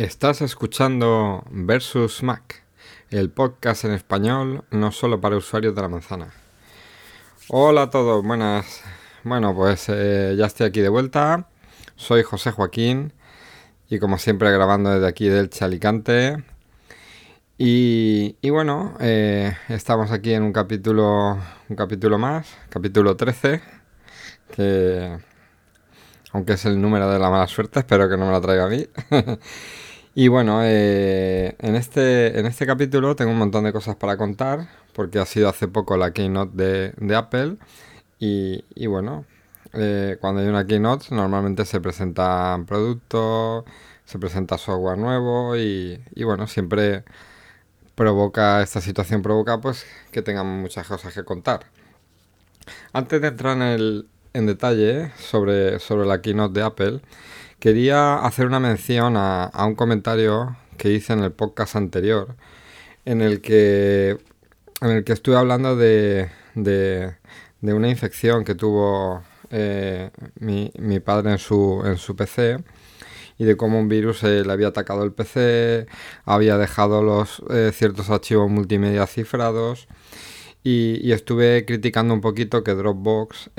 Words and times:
Estás 0.00 0.40
escuchando 0.40 1.44
Versus 1.50 2.22
Mac, 2.22 2.62
el 3.10 3.28
podcast 3.28 3.84
en 3.84 3.90
español 3.90 4.64
no 4.70 4.92
solo 4.92 5.20
para 5.20 5.36
usuarios 5.36 5.74
de 5.74 5.82
la 5.82 5.90
manzana. 5.90 6.32
Hola 7.48 7.82
a 7.82 7.90
todos, 7.90 8.24
buenas. 8.24 8.82
Bueno, 9.24 9.54
pues 9.54 9.90
eh, 9.90 10.36
ya 10.38 10.46
estoy 10.46 10.68
aquí 10.68 10.80
de 10.80 10.88
vuelta. 10.88 11.48
Soy 11.96 12.22
José 12.22 12.50
Joaquín 12.50 13.12
y 13.90 13.98
como 13.98 14.16
siempre 14.16 14.50
grabando 14.50 14.88
desde 14.88 15.06
aquí 15.06 15.28
del 15.28 15.50
Chalicante. 15.50 16.44
Y, 17.58 18.36
y 18.40 18.48
bueno, 18.48 18.94
eh, 19.00 19.54
estamos 19.68 20.12
aquí 20.12 20.32
en 20.32 20.44
un 20.44 20.54
capítulo, 20.54 21.38
un 21.68 21.76
capítulo 21.76 22.16
más, 22.16 22.48
capítulo 22.70 23.18
13, 23.18 23.60
que 24.56 25.18
aunque 26.32 26.54
es 26.54 26.64
el 26.64 26.80
número 26.80 27.10
de 27.10 27.18
la 27.18 27.28
mala 27.28 27.46
suerte, 27.46 27.80
espero 27.80 28.08
que 28.08 28.16
no 28.16 28.24
me 28.24 28.32
la 28.32 28.40
traiga 28.40 28.64
a 28.64 28.68
mí. 28.68 28.86
y 30.14 30.28
bueno, 30.28 30.60
eh, 30.64 31.56
en, 31.58 31.76
este, 31.76 32.38
en 32.38 32.46
este 32.46 32.66
capítulo 32.66 33.16
tengo 33.16 33.30
un 33.30 33.38
montón 33.38 33.64
de 33.64 33.72
cosas 33.72 33.96
para 33.96 34.16
contar, 34.16 34.68
porque 34.94 35.18
ha 35.18 35.26
sido 35.26 35.48
hace 35.48 35.68
poco 35.68 35.96
la 35.96 36.12
keynote 36.12 36.92
de, 36.96 37.16
Apple. 37.16 37.56
Y, 38.18 38.86
bueno, 38.86 39.24
eh, 39.72 40.18
cuando 40.20 40.42
hay 40.42 40.48
una 40.48 40.66
keynote 40.66 41.14
normalmente 41.14 41.64
se 41.64 41.80
presentan 41.80 42.66
productos, 42.66 43.64
se 44.04 44.18
presenta 44.18 44.58
software 44.58 44.98
nuevo 44.98 45.56
y, 45.56 46.02
y 46.14 46.24
bueno, 46.24 46.46
siempre 46.46 47.04
provoca, 47.94 48.62
esta 48.62 48.80
situación 48.80 49.22
provoca 49.22 49.60
pues 49.60 49.86
que 50.12 50.22
tengamos 50.22 50.60
muchas 50.60 50.86
cosas 50.86 51.14
que 51.14 51.24
contar. 51.24 51.66
Antes 52.92 53.20
de 53.20 53.28
entrar 53.28 53.56
en 53.56 54.06
en 54.32 54.46
detalle 54.46 55.10
sobre, 55.18 55.78
sobre 55.80 56.06
la 56.06 56.22
keynote 56.22 56.60
de 56.60 56.66
Apple, 56.66 57.00
quería 57.60 58.16
hacer 58.16 58.46
una 58.46 58.58
mención 58.58 59.14
a, 59.16 59.50
un 59.66 59.74
comentario 59.74 60.56
que 60.78 60.90
hice 60.90 61.12
en 61.12 61.20
el 61.20 61.32
podcast 61.32 61.76
anterior, 61.76 62.34
en 63.04 63.20
el 63.20 63.40
que, 63.42 64.18
en 64.80 64.90
el 64.90 65.04
que 65.04 65.12
estuve 65.12 65.36
hablando 65.36 65.76
de, 65.76 66.30
de, 66.54 67.14
una 67.62 67.88
infección 67.88 68.44
que 68.44 68.54
tuvo 68.54 69.22
eh, 69.50 70.10
mi, 70.40 71.00
padre 71.00 71.32
en 71.32 71.38
su, 71.38 71.82
en 71.84 71.98
su 71.98 72.16
PC 72.16 72.58
y 73.38 73.44
de 73.44 73.56
cómo 73.56 73.78
un 73.78 73.88
virus 73.88 74.22
eh, 74.24 74.42
le 74.44 74.52
había 74.52 74.68
atacado 74.68 75.04
el 75.04 75.12
PC, 75.12 75.86
había 76.24 76.56
dejado 76.56 77.02
los 77.02 77.42
eh, 77.50 77.72
ciertos 77.74 78.10
archivos 78.10 78.50
multimedia 78.50 79.06
cifrados 79.06 79.86
y, 80.62 81.12
estuve 81.12 81.64
criticando 81.66 82.14
un 82.14 82.20
poquito 82.20 82.64
que 82.64 82.74
Dropbox 82.74 83.50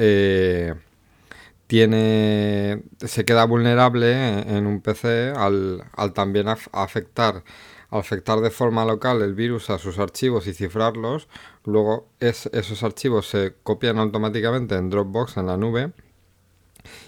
tiene 1.71 2.83
se 2.99 3.23
queda 3.23 3.45
vulnerable 3.45 4.41
en, 4.41 4.67
un 4.67 4.81
PC 4.81 5.31
al, 5.33 5.81
también 6.13 6.49
afectar 6.49 7.45
afectar 7.89 8.41
de 8.41 8.49
forma 8.49 8.83
local 8.83 9.21
el 9.21 9.35
virus 9.35 9.69
a 9.69 9.77
sus 9.77 9.97
archivos 9.97 10.47
y 10.47 10.53
cifrarlos, 10.53 11.29
luego 11.63 12.09
esos 12.19 12.83
archivos 12.83 13.29
se 13.29 13.53
copian 13.63 13.99
automáticamente 13.99 14.75
en 14.75 14.89
Dropbox 14.89 15.37
en 15.37 15.47
la 15.47 15.55
nube 15.55 15.93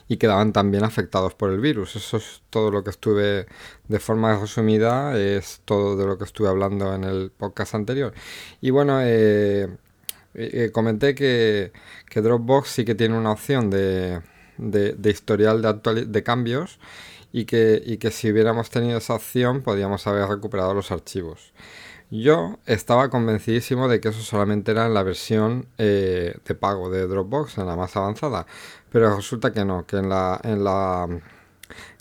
y 0.08 0.16
quedaban 0.16 0.53
también 0.53 0.86
afectados 0.86 1.36
por 1.36 1.50
el 1.50 1.59
virus. 1.59 1.98
Eso 1.98 2.16
es 2.16 2.42
todo 2.50 2.72
lo 2.72 2.86
que 2.86 2.92
estuve, 2.92 3.48
de 3.89 4.00
forma 4.00 4.39
resumida, 4.39 5.20
es 5.20 5.61
todo 5.66 5.98
de 5.98 6.05
lo 6.05 6.17
que 6.17 6.23
estuve 6.23 6.48
hablando 6.48 6.94
en 6.95 7.03
el 7.03 7.31
podcast 7.31 7.75
anterior. 7.75 8.14
Y 8.61 8.70
bueno, 8.70 9.00
eh, 9.02 9.67
eh, 10.36 10.70
comenté 10.72 11.16
que, 11.16 11.72
Dropbox 12.14 12.70
sí 12.70 12.86
que 12.86 12.95
tiene 12.95 13.17
una 13.17 13.31
opción 13.31 13.70
de, 13.70 14.22
historial 14.58 15.62
de, 15.62 16.06
de 16.06 16.23
cambios 16.23 16.80
y 17.32 17.46
que, 17.46 17.98
que 18.00 18.12
si 18.12 18.32
hubiéramos 18.32 18.70
tenido 18.70 18.98
esa 18.98 19.16
opción 19.16 19.62
podríamos 19.62 20.06
haber 20.08 20.28
recuperado 20.28 20.73
los 20.73 20.92
archivos. 20.92 21.52
Yo 22.12 22.60
estaba 22.68 23.10
convencidísimo 23.10 23.88
de 23.88 24.00
que 24.00 24.10
eso 24.10 24.22
solamente 24.22 24.72
era 24.72 24.86
en 24.86 24.94
la 24.94 25.02
versión 25.02 25.66
eh, 25.80 26.36
de 26.45 26.55
pago 26.55 26.92
de 26.92 27.08
Dropbox, 27.08 27.58
en 27.58 27.66
la 27.66 27.76
más 27.76 27.95
avanzada. 27.95 28.45
Pero 28.92 29.16
resulta 29.16 29.52
que 29.52 29.66
no, 29.66 29.88
que 29.88 29.98
en 29.98 30.10
la, 30.10 30.39
en 30.44 30.64
la, 30.64 31.08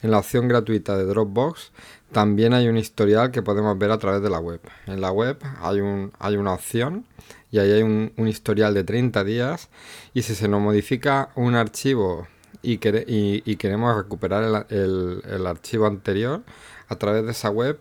en 0.02 0.10
la 0.10 0.18
opción 0.18 0.48
gratuita 0.48 0.98
de 0.98 1.04
Dropbox 1.04 1.72
también 2.12 2.52
hay 2.52 2.68
un 2.68 2.76
historial 2.76 3.30
que 3.30 3.40
podemos 3.40 3.78
ver 3.78 3.90
a 3.90 3.98
través 3.98 4.20
de 4.20 4.28
la 4.28 4.38
web. 4.38 4.60
En 4.86 5.00
la 5.00 5.10
web 5.10 5.38
hay, 5.62 5.80
un, 5.80 6.12
hay 6.18 6.36
una 6.36 6.52
opción 6.52 7.06
y 7.50 7.58
ahí 7.58 7.72
hay 7.72 7.82
un, 7.82 8.12
historial 8.28 8.74
de 8.74 8.84
30 8.84 9.24
días 9.24 9.70
y 10.12 10.22
si 10.22 10.34
se 10.34 10.46
nos 10.46 10.60
modifica 10.60 11.30
un 11.36 11.54
archivo 11.54 12.28
y, 12.62 13.56
queremos 13.56 13.96
recuperar 13.96 14.66
el, 14.70 15.46
archivo 15.46 15.86
anterior 15.86 16.42
a 16.88 16.96
través 16.96 17.24
de 17.24 17.32
esa 17.32 17.50
web, 17.50 17.78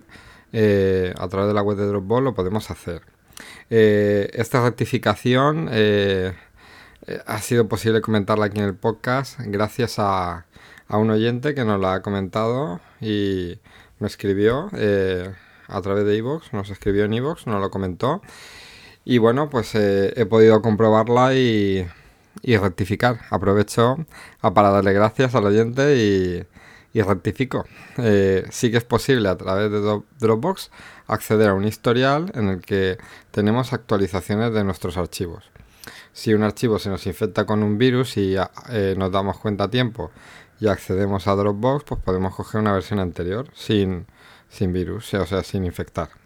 eh, 0.53 1.13
a 1.17 1.27
través 1.27 1.47
de 1.47 1.53
la 1.53 1.61
web 1.61 1.77
de 1.77 1.85
Dropbox 1.85 2.23
lo 2.23 2.33
podemos 2.33 2.71
hacer. 2.71 3.01
Eh, 3.69 4.29
esta 4.33 4.63
rectificación 4.63 5.69
eh, 5.71 6.33
ha 7.25 7.39
sido 7.39 7.67
posible 7.67 8.01
comentarla 8.01 8.45
aquí 8.45 8.59
en 8.59 8.65
el 8.65 8.75
podcast 8.75 9.39
gracias 9.39 9.97
a, 9.97 10.45
a 10.87 10.97
un 10.97 11.09
oyente 11.09 11.55
que 11.55 11.65
nos 11.65 11.79
la 11.79 11.95
ha 11.95 12.01
comentado 12.01 12.79
y 12.99 13.59
me 13.99 14.07
escribió 14.07 14.69
a 15.67 15.81
través 15.81 16.05
de 16.05 16.17
iVoox, 16.17 16.53
nos 16.53 16.69
escribió 16.69 17.05
en 17.05 17.13
iVoox, 17.13 17.47
nos 17.47 17.61
lo 17.61 17.71
comentó 17.71 18.21
y 19.03 19.17
bueno, 19.17 19.49
pues 19.49 19.73
he 19.73 20.25
podido 20.27 20.61
comprobarla 20.61 21.33
y, 21.33 21.87
rectificar. 22.43 23.19
Aprovecho 23.29 24.05
para 24.41 24.69
darle 24.69 24.93
gracias 24.93 25.35
al 25.35 25.45
oyente 25.45 26.47
y, 26.93 27.01
rectifico. 27.01 27.65
Eh, 27.97 28.45
sí 28.49 28.71
que 28.71 28.77
es 28.77 28.83
posible 28.83 29.29
a 29.29 29.37
través 29.37 29.71
de 29.71 30.01
Dropbox 30.19 30.71
acceder 31.07 31.49
a 31.49 31.53
un 31.53 31.65
historial 31.65 32.31
en 32.35 32.49
el 32.49 32.61
que 32.61 32.97
tenemos 33.31 33.73
actualizaciones 33.73 34.53
de 34.53 34.63
nuestros 34.63 34.97
archivos. 34.97 35.43
Si 36.13 36.33
un 36.33 36.43
archivo 36.43 36.79
se 36.79 36.89
nos 36.89 37.05
infecta 37.07 37.45
con 37.45 37.63
un 37.63 37.77
virus 37.77 38.17
y 38.17 38.35
eh, 38.69 38.95
nos 38.97 39.11
damos 39.11 39.37
cuenta 39.39 39.65
a 39.65 39.69
tiempo 39.69 40.11
y 40.59 40.67
accedemos 40.67 41.27
a 41.27 41.35
Dropbox, 41.35 41.85
pues 41.85 42.01
podemos 42.01 42.35
coger 42.35 42.61
una 42.61 42.73
versión 42.73 42.99
anterior 42.99 43.47
sin, 43.53 44.05
sin 44.49 44.73
virus, 44.73 45.13
o 45.13 45.25
sea, 45.25 45.43
sin 45.43 45.65
infectar. 45.65 46.20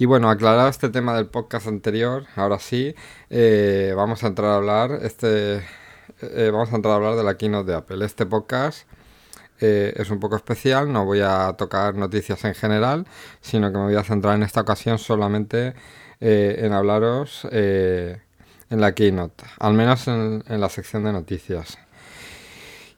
Y 0.00 0.06
bueno, 0.06 0.30
aclarado 0.30 0.68
este 0.68 0.90
tema 0.90 1.12
del 1.16 1.26
podcast 1.26 1.66
anterior, 1.66 2.24
ahora 2.36 2.60
sí, 2.60 2.94
eh, 3.30 3.92
vamos 3.96 4.22
a 4.22 4.28
entrar 4.28 4.50
a 4.50 4.54
hablar, 4.54 4.92
este, 5.02 5.56
eh, 6.22 6.50
vamos 6.52 6.72
a 6.72 6.76
entrar 6.76 6.92
a 6.92 6.96
hablar 6.98 7.16
de 7.16 7.24
la 7.24 7.36
keynote 7.36 7.72
de 7.72 7.76
Apple. 7.76 8.04
Este 8.04 8.24
podcast 8.24 8.88
eh, 9.60 9.92
es 9.96 10.08
un 10.10 10.20
poco 10.20 10.36
especial, 10.36 10.92
no 10.92 11.04
voy 11.04 11.18
a 11.20 11.52
tocar 11.58 11.96
noticias 11.96 12.44
en 12.44 12.54
general, 12.54 13.08
sino 13.40 13.72
que 13.72 13.78
me 13.78 13.84
voy 13.86 13.96
a 13.96 14.04
centrar 14.04 14.36
en 14.36 14.44
esta 14.44 14.60
ocasión 14.60 15.00
solamente 15.00 15.74
en 16.20 16.72
hablaros 16.72 17.44
en 17.50 18.20
la 18.70 18.94
keynote, 18.94 19.44
al 19.58 19.74
menos 19.74 20.06
en 20.06 20.42
la 20.46 20.68
sección 20.68 21.02
de 21.04 21.12
noticias. 21.12 21.76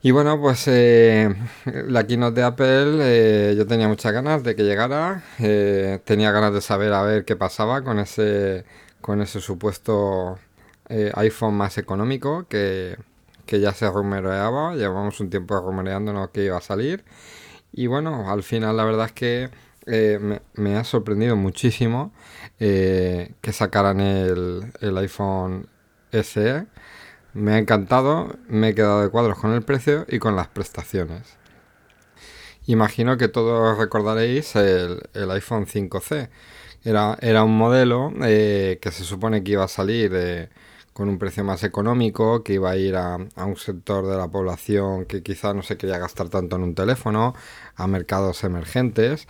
Y 0.03 0.09
bueno, 0.09 0.39
pues 0.41 0.67
eh, 0.67 1.29
la 1.87 2.07
keynote 2.07 2.41
de 2.41 2.43
Apple, 2.43 2.97
eh, 3.01 3.55
yo 3.55 3.67
tenía 3.67 3.87
muchas 3.87 4.11
ganas 4.11 4.43
de 4.43 4.55
que 4.55 4.63
llegara, 4.63 5.23
eh, 5.37 5.99
tenía 6.05 6.31
ganas 6.31 6.53
de 6.55 6.61
saber 6.61 6.91
a 6.93 7.03
ver 7.03 7.23
qué 7.23 7.35
pasaba 7.35 7.83
con 7.83 7.99
ese, 7.99 8.65
con 8.99 9.21
ese 9.21 9.39
supuesto 9.39 10.39
iPhone 11.15 11.53
más 11.55 11.77
económico 11.77 12.47
que, 12.49 12.97
ya 13.47 13.73
se 13.73 13.89
rumoreaba, 13.89 14.75
llevamos 14.75 15.19
un 15.19 15.29
tiempo 15.29 15.59
rumoreándonos 15.59 16.29
que 16.31 16.45
iba 16.45 16.57
a 16.57 16.61
salir. 16.61 17.03
Y 17.73 17.87
bueno, 17.87 18.31
al 18.31 18.43
final 18.43 18.77
la 18.77 18.85
verdad 18.85 19.07
es 19.07 19.11
que 19.13 19.49
me, 19.85 20.41
me, 20.55 20.77
ha 20.77 20.83
sorprendido 20.83 21.35
muchísimo 21.35 22.11
que 22.57 23.51
sacaran 23.51 23.99
el, 23.99 24.71
el 24.81 24.97
iPhone 24.97 25.67
SE 26.11 26.65
me 27.33 27.53
ha 27.53 27.57
encantado, 27.57 28.35
me 28.47 28.69
he 28.69 28.75
quedado 28.75 29.01
de 29.01 29.09
cuadros 29.09 29.37
con 29.37 29.53
el 29.53 29.61
precio 29.61 30.05
y 30.07 30.19
con 30.19 30.35
las 30.35 30.47
prestaciones. 30.47 31.37
Imagino 32.67 33.17
que 33.17 33.27
todos 33.27 33.77
recordaréis 33.77 34.55
el, 34.55 35.01
iPhone 35.31 35.65
5C. 35.65 36.29
Era, 36.83 37.17
era 37.21 37.43
un 37.43 37.57
modelo 37.57 38.11
eh, 38.23 38.79
que 38.81 38.91
se 38.91 39.03
supone 39.03 39.43
que 39.43 39.53
iba 39.53 39.63
a 39.63 39.67
salir 39.67 40.11
eh, 40.13 40.49
con 40.93 41.09
un 41.09 41.17
precio 41.17 41.43
más 41.43 41.63
económico, 41.63 42.43
que 42.43 42.53
iba 42.53 42.71
a 42.71 42.77
ir 42.77 42.95
a, 42.95 43.15
a, 43.35 43.45
un 43.45 43.55
sector 43.55 44.07
de 44.07 44.17
la 44.17 44.27
población 44.27 45.05
que 45.05 45.23
quizá 45.23 45.53
no 45.53 45.63
se 45.63 45.77
quería 45.77 45.97
gastar 45.97 46.29
tanto 46.29 46.55
en 46.55 46.63
un 46.63 46.75
teléfono, 46.75 47.33
a 47.75 47.87
mercados 47.87 48.43
emergentes. 48.43 49.27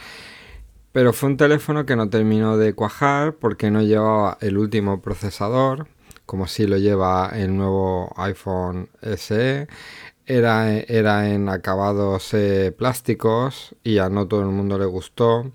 Pero 0.92 1.13
fue 1.13 1.30
un 1.30 1.38
teléfono 1.38 1.86
que 1.86 1.95
no 1.95 2.09
terminó 2.09 2.57
de 2.57 2.74
cuajar 2.74 3.36
porque 3.36 3.71
no 3.71 3.81
llevaba 3.81 4.38
el 4.42 4.57
último 4.57 5.01
procesador 5.01 5.88
como 6.25 6.47
si 6.47 6.68
lo 6.68 6.77
lleva 6.77 7.31
el 7.33 7.56
nuevo 7.56 8.13
iPhone 8.18 8.89
SE. 9.18 9.68
Era, 10.25 10.71
era 10.77 11.29
en 11.29 11.50
acabados 11.50 12.33
eh, 12.33 12.73
plásticos 12.77 13.75
y 13.83 13.97
a 13.97 14.09
no 14.09 14.27
todo 14.27 14.41
el 14.41 14.47
mundo 14.47 14.77
le 14.77 14.85
gustó. 14.85 15.51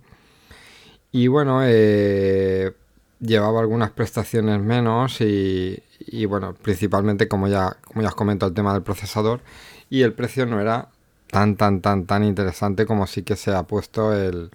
Y 1.13 1.29
bueno, 1.29 1.61
eh, 1.65 2.75
llevaba 3.21 3.61
algunas 3.61 3.91
prestaciones 3.91 4.61
menos 4.61 5.21
y, 5.21 5.83
bueno, 6.27 6.55
principalmente 6.55 7.29
como 7.29 7.49
ya, 7.49 7.77
como 7.85 8.03
ya 8.03 8.09
os 8.09 8.15
comento 8.15 8.47
el 8.47 8.55
tema 8.55 8.73
del 8.73 8.83
procesador 8.83 9.41
y 9.89 10.03
el 10.03 10.13
precio 10.13 10.47
no 10.47 10.61
era 10.61 10.89
tan, 11.31 11.57
tan, 11.57 11.81
tan, 11.81 12.07
tan 12.07 12.25
interesante 12.25 12.87
como 12.87 13.07
sí 13.07 13.23
que 13.23 13.37
se 13.37 13.55
ha 13.55 13.63
puesto 13.63 14.13
el, 14.15 14.51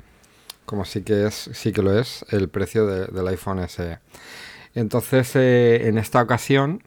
como 0.65 0.85
sí 0.85 1.01
que 1.01 1.25
es, 1.27 1.49
sí 1.53 1.71
que 1.71 1.81
lo 1.81 1.97
es, 1.97 2.25
el 2.29 2.49
precio 2.49 2.85
del 2.85 3.27
iPhone 3.27 3.67
SE. 3.67 3.99
Entonces, 4.75 5.35
eh, 5.35 5.87
en 5.87 5.97
esta 5.97 6.21
ocasión, 6.21 6.83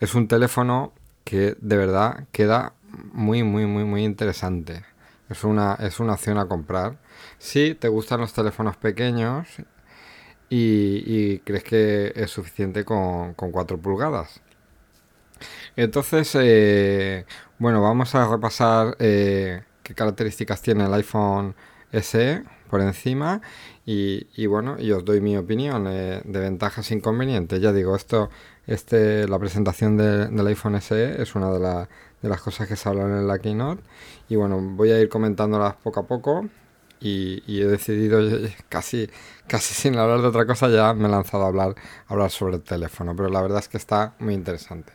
es 0.00 0.14
un 0.14 0.28
teléfono 0.28 0.92
que 1.24 1.56
de 1.60 1.76
verdad 1.76 2.26
queda 2.32 2.74
muy, 3.12 3.42
muy, 3.42 3.66
muy, 3.66 3.84
muy 3.84 4.04
interesante. 4.04 4.84
Es 5.28 5.44
una, 5.44 5.74
es 5.74 6.00
una 6.00 6.14
opción 6.14 6.38
a 6.38 6.46
comprar. 6.46 6.98
Si 7.38 7.74
te 7.74 7.88
gustan 7.88 8.20
los 8.20 8.32
teléfonos 8.32 8.76
pequeños 8.76 9.48
y, 10.48 11.38
crees 11.40 11.64
que 11.64 12.12
es 12.14 12.30
suficiente 12.30 12.84
con, 12.84 13.34
con 13.34 13.50
4 13.50 13.78
pulgadas. 13.78 14.40
Entonces, 15.76 16.30
eh, 16.34 17.26
bueno, 17.58 17.82
vamos 17.82 18.14
a 18.14 18.28
repasar 18.28 18.96
eh, 18.98 19.62
qué 19.82 19.94
características 19.94 20.62
tiene 20.62 20.86
el 20.86 20.94
iPhone 20.94 21.54
SE 22.02 22.42
por 22.70 22.80
encima 22.80 23.40
y, 23.84 24.46
bueno, 24.46 24.76
y 24.78 24.90
os 24.92 25.04
doy 25.04 25.20
mi 25.20 25.36
opinión 25.36 25.86
eh, 25.88 26.20
de 26.24 26.40
ventajas 26.40 26.90
e 26.90 26.94
inconvenientes. 26.94 27.60
Ya 27.60 27.72
digo, 27.72 27.94
esto, 27.94 28.30
este, 28.66 29.28
la 29.28 29.38
presentación 29.38 29.96
del 29.96 30.46
iPhone 30.46 30.80
SE 30.80 31.22
es 31.22 31.34
una 31.34 31.52
de, 31.52 31.88
las 32.28 32.40
cosas 32.40 32.66
que 32.66 32.76
se 32.76 32.88
hablan 32.88 33.12
en 33.12 33.28
la 33.28 33.38
keynote 33.38 33.82
y 34.28 34.36
bueno, 34.36 34.60
voy 34.60 34.90
a 34.90 35.00
ir 35.00 35.08
comentándolas 35.08 35.74
poco 35.76 36.00
a 36.00 36.06
poco 36.06 36.48
y, 37.00 37.60
he 37.60 37.66
decidido 37.66 38.20
casi, 38.68 39.08
casi 39.46 39.74
sin 39.74 39.96
hablar 39.96 40.22
de 40.22 40.28
otra 40.28 40.46
cosa 40.46 40.68
ya 40.68 40.92
me 40.94 41.06
he 41.06 41.10
lanzado 41.10 41.44
a 41.44 41.48
hablar, 41.48 41.74
hablar 42.08 42.30
sobre 42.30 42.56
el 42.56 42.62
teléfono, 42.62 43.14
pero 43.14 43.28
la 43.28 43.42
verdad 43.42 43.60
es 43.60 43.68
que 43.68 43.76
está 43.76 44.14
muy 44.18 44.34
interesante. 44.34 44.92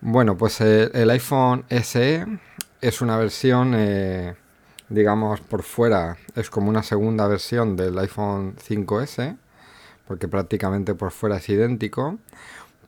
Bueno, 0.00 0.36
pues 0.36 0.60
eh, 0.60 0.90
el, 0.94 1.10
iPhone 1.10 1.64
SE 1.68 2.26
es 2.80 3.00
una 3.00 3.16
versión, 3.18 3.72
eh, 3.76 4.34
digamos, 4.92 5.40
por 5.40 5.62
fuera, 5.62 6.16
es 6.34 6.50
como 6.50 6.68
una 6.68 6.82
segunda 6.82 7.26
versión 7.26 7.76
del 7.76 7.98
iPhone 7.98 8.56
5S, 8.56 9.36
porque 10.06 10.28
prácticamente 10.28 10.94
por 10.94 11.10
fuera 11.10 11.36
es 11.38 11.48
idéntico, 11.48 12.18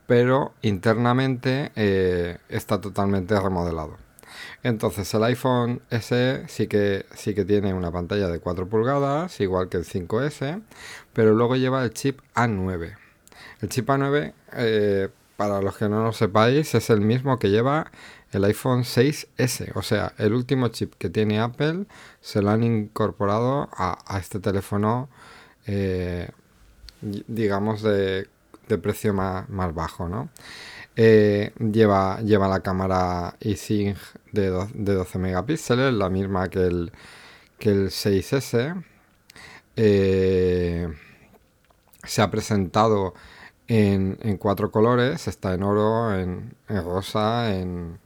pero 0.06 0.53
internamente 0.62 1.73
eh, 1.77 2.39
está 2.49 2.81
totalmente 2.81 3.39
remodelado. 3.41 3.97
Entonces 4.62 5.12
el 5.15 5.25
iPhone 5.25 5.81
SE 5.91 6.45
sí 6.49 6.67
que, 6.67 7.06
sí 7.15 7.35
que 7.35 7.45
tiene 7.45 7.73
una 7.73 7.91
pantalla 7.91 8.29
de 8.29 8.41
4 8.41 8.69
pulgadas, 8.69 9.41
igual 9.41 9.69
que 9.69 9.79
el 9.79 9.85
5S, 9.85 10.62
pero 11.12 11.35
luego 11.35 11.57
lleva 11.57 11.85
el 11.85 11.93
chip 11.93 12.21
A9. 12.35 12.97
El 13.62 13.69
chip 13.69 13.89
A9 13.89 15.11
para 15.37 15.61
los 15.61 15.77
que 15.77 15.89
no 15.89 16.03
lo 16.05 16.12
sepáis, 16.12 16.75
es 16.75 16.91
el 16.91 17.00
mismo 17.00 17.39
que 17.39 17.50
lleva 17.50 17.91
el 18.35 18.45
iPhone 18.45 18.83
6S. 18.83 19.73
O 19.75 19.83
sea, 19.83 20.13
el 20.19 20.33
último 20.35 20.69
chip 20.69 20.95
que 20.99 21.09
tiene 21.11 21.41
Apple 21.41 21.87
se 22.21 22.43
lo 22.43 22.51
han 22.51 22.63
incorporado 22.63 23.69
a, 23.73 24.19
este 24.19 24.41
teléfono, 24.41 25.09
eh, 25.67 26.31
digamos, 27.01 27.83
de, 27.83 28.29
precio 28.83 29.15
más, 29.15 29.47
bajo, 29.75 30.09
¿no? 30.09 30.31
Eh, 30.97 31.53
lleva, 31.59 32.21
lleva 32.21 32.49
la 32.49 32.61
cámara 32.61 33.37
eSync 33.41 33.97
de, 34.33 34.51
de 34.75 34.95
12 34.95 35.19
megapíxeles, 35.19 35.93
la 35.93 36.09
misma 36.09 36.49
que 36.49 36.61
el, 36.67 36.93
que 37.59 37.71
el 37.71 37.87
6S. 37.89 38.85
Eh, 39.77 40.89
se 42.05 42.23
ha 42.23 42.31
presentado 42.31 43.15
en, 43.69 44.37
cuatro 44.39 44.71
colores. 44.71 45.29
Está 45.29 45.55
en 45.55 45.63
oro, 45.63 46.15
en, 46.15 46.55
rosa, 46.69 47.55
en, 47.55 47.99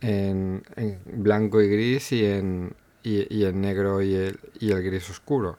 en, 0.00 0.62
blanco 1.06 1.60
y 1.60 1.68
gris 1.68 2.12
y 2.12 2.24
en, 2.24 2.74
y, 3.02 3.44
en 3.44 3.60
negro 3.60 4.02
y 4.02 4.14
el, 4.14 4.40
y 4.60 4.72
el, 4.72 4.82
gris 4.82 5.10
oscuro. 5.10 5.58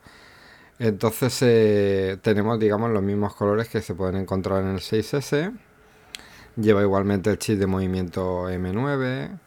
Entonces 0.79 1.39
eh, 1.41 2.17
tenemos, 2.21 2.59
digamos, 2.59 2.91
los 2.91 3.03
mismos 3.03 3.35
colores 3.35 3.67
que 3.69 3.81
se 3.81 3.95
pueden 3.95 4.17
encontrar 4.17 4.63
en 4.63 4.69
el 4.69 4.79
6S. 4.79 5.57
Lleva 6.57 6.81
igualmente 6.81 7.29
el 7.29 7.39
chip 7.39 7.59
de 7.59 7.67
movimiento 7.67 8.49
M9. 8.49 9.39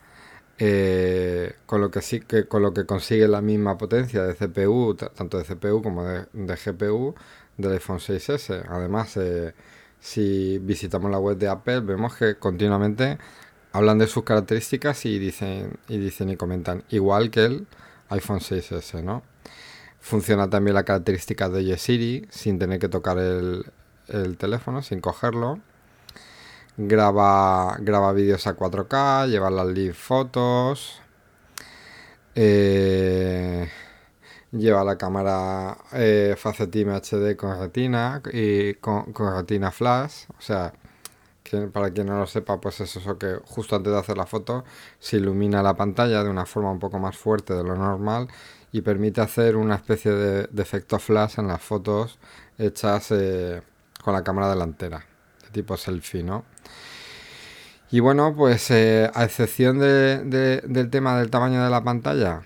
Eh, 0.62 1.54
con 1.64 1.80
lo 1.80 1.90
que 1.90 2.02
sí 2.02 2.20
que 2.20 2.46
con 2.46 2.60
lo 2.60 2.74
que 2.74 2.84
consigue 2.84 3.26
la 3.26 3.40
misma 3.40 3.78
potencia 3.78 4.22
de 4.24 4.34
CPU, 4.34 4.94
tanto 4.94 5.38
de 5.38 5.44
CPU 5.44 5.82
como 5.82 6.04
de, 6.04 6.26
de 6.34 6.54
GPU, 6.54 7.14
del 7.56 7.72
iPhone 7.72 7.98
6S. 7.98 8.66
Además, 8.68 9.16
eh, 9.16 9.54
si 10.00 10.58
visitamos 10.58 11.10
la 11.10 11.18
web 11.18 11.36
de 11.38 11.48
Apple, 11.48 11.80
vemos 11.80 12.16
que 12.16 12.36
continuamente 12.36 13.18
hablan 13.72 13.98
de 13.98 14.06
sus 14.06 14.24
características 14.24 15.04
y 15.06 15.18
dicen 15.18 15.78
y 15.88 15.98
dicen 15.98 16.30
y 16.30 16.36
comentan 16.36 16.84
igual 16.90 17.30
que 17.30 17.44
el 17.44 17.66
iPhone 18.08 18.40
6S, 18.40 19.02
¿no? 19.02 19.22
Funciona 20.00 20.48
también 20.48 20.74
la 20.74 20.84
característica 20.84 21.48
de 21.48 21.76
Siri 21.76 22.26
sin 22.30 22.58
tener 22.58 22.78
que 22.78 22.88
tocar 22.88 23.18
el, 23.18 23.64
teléfono, 24.38 24.82
sin 24.82 25.00
cogerlo. 25.00 25.60
Graba, 26.76 27.76
graba 27.80 28.12
vídeos 28.12 28.46
a 28.46 28.56
4K, 28.56 29.28
lleva 29.28 29.50
las 29.50 29.66
live 29.66 29.92
fotos. 29.92 31.00
Eh, 32.34 33.68
Lleva 34.52 34.82
la 34.82 34.98
cámara 34.98 35.78
eh, 35.92 36.34
HD 36.36 37.36
con 37.36 37.60
retina 37.60 38.20
y 38.32 38.74
con, 38.74 39.14
retina 39.14 39.70
flash. 39.70 40.24
O 40.36 40.40
sea, 40.40 40.72
para 41.72 41.90
quien 41.90 42.06
no 42.06 42.18
lo 42.18 42.26
sepa, 42.26 42.60
pues 42.60 42.80
es 42.80 42.96
eso 42.96 43.18
que 43.18 43.38
justo 43.44 43.76
antes 43.76 43.92
de 43.92 43.98
hacer 43.98 44.16
la 44.16 44.26
foto 44.26 44.64
se 44.98 45.16
ilumina 45.16 45.62
la 45.62 45.74
pantalla 45.74 46.22
de 46.22 46.30
una 46.30 46.46
forma 46.46 46.70
un 46.70 46.78
poco 46.78 46.98
más 46.98 47.16
fuerte 47.16 47.54
de 47.54 47.64
lo 47.64 47.76
normal 47.76 48.28
y 48.72 48.82
permite 48.82 49.20
hacer 49.20 49.56
una 49.56 49.76
especie 49.76 50.12
de, 50.12 50.62
efecto 50.62 50.98
flash 50.98 51.38
en 51.38 51.48
las 51.48 51.60
fotos 51.60 52.18
hechas 52.58 53.10
eh, 53.10 53.62
con 54.02 54.14
la 54.14 54.22
cámara 54.22 54.50
delantera, 54.50 55.04
de 55.42 55.48
tipo 55.50 55.76
selfie, 55.76 56.22
¿no? 56.22 56.44
Y 57.90 58.00
bueno, 58.00 58.34
pues 58.36 58.70
eh, 58.70 59.10
a 59.12 59.24
excepción 59.24 59.80
del 59.80 60.90
tema 60.90 61.18
del 61.18 61.30
tamaño 61.30 61.64
de 61.64 61.70
la 61.70 61.82
pantalla, 61.82 62.42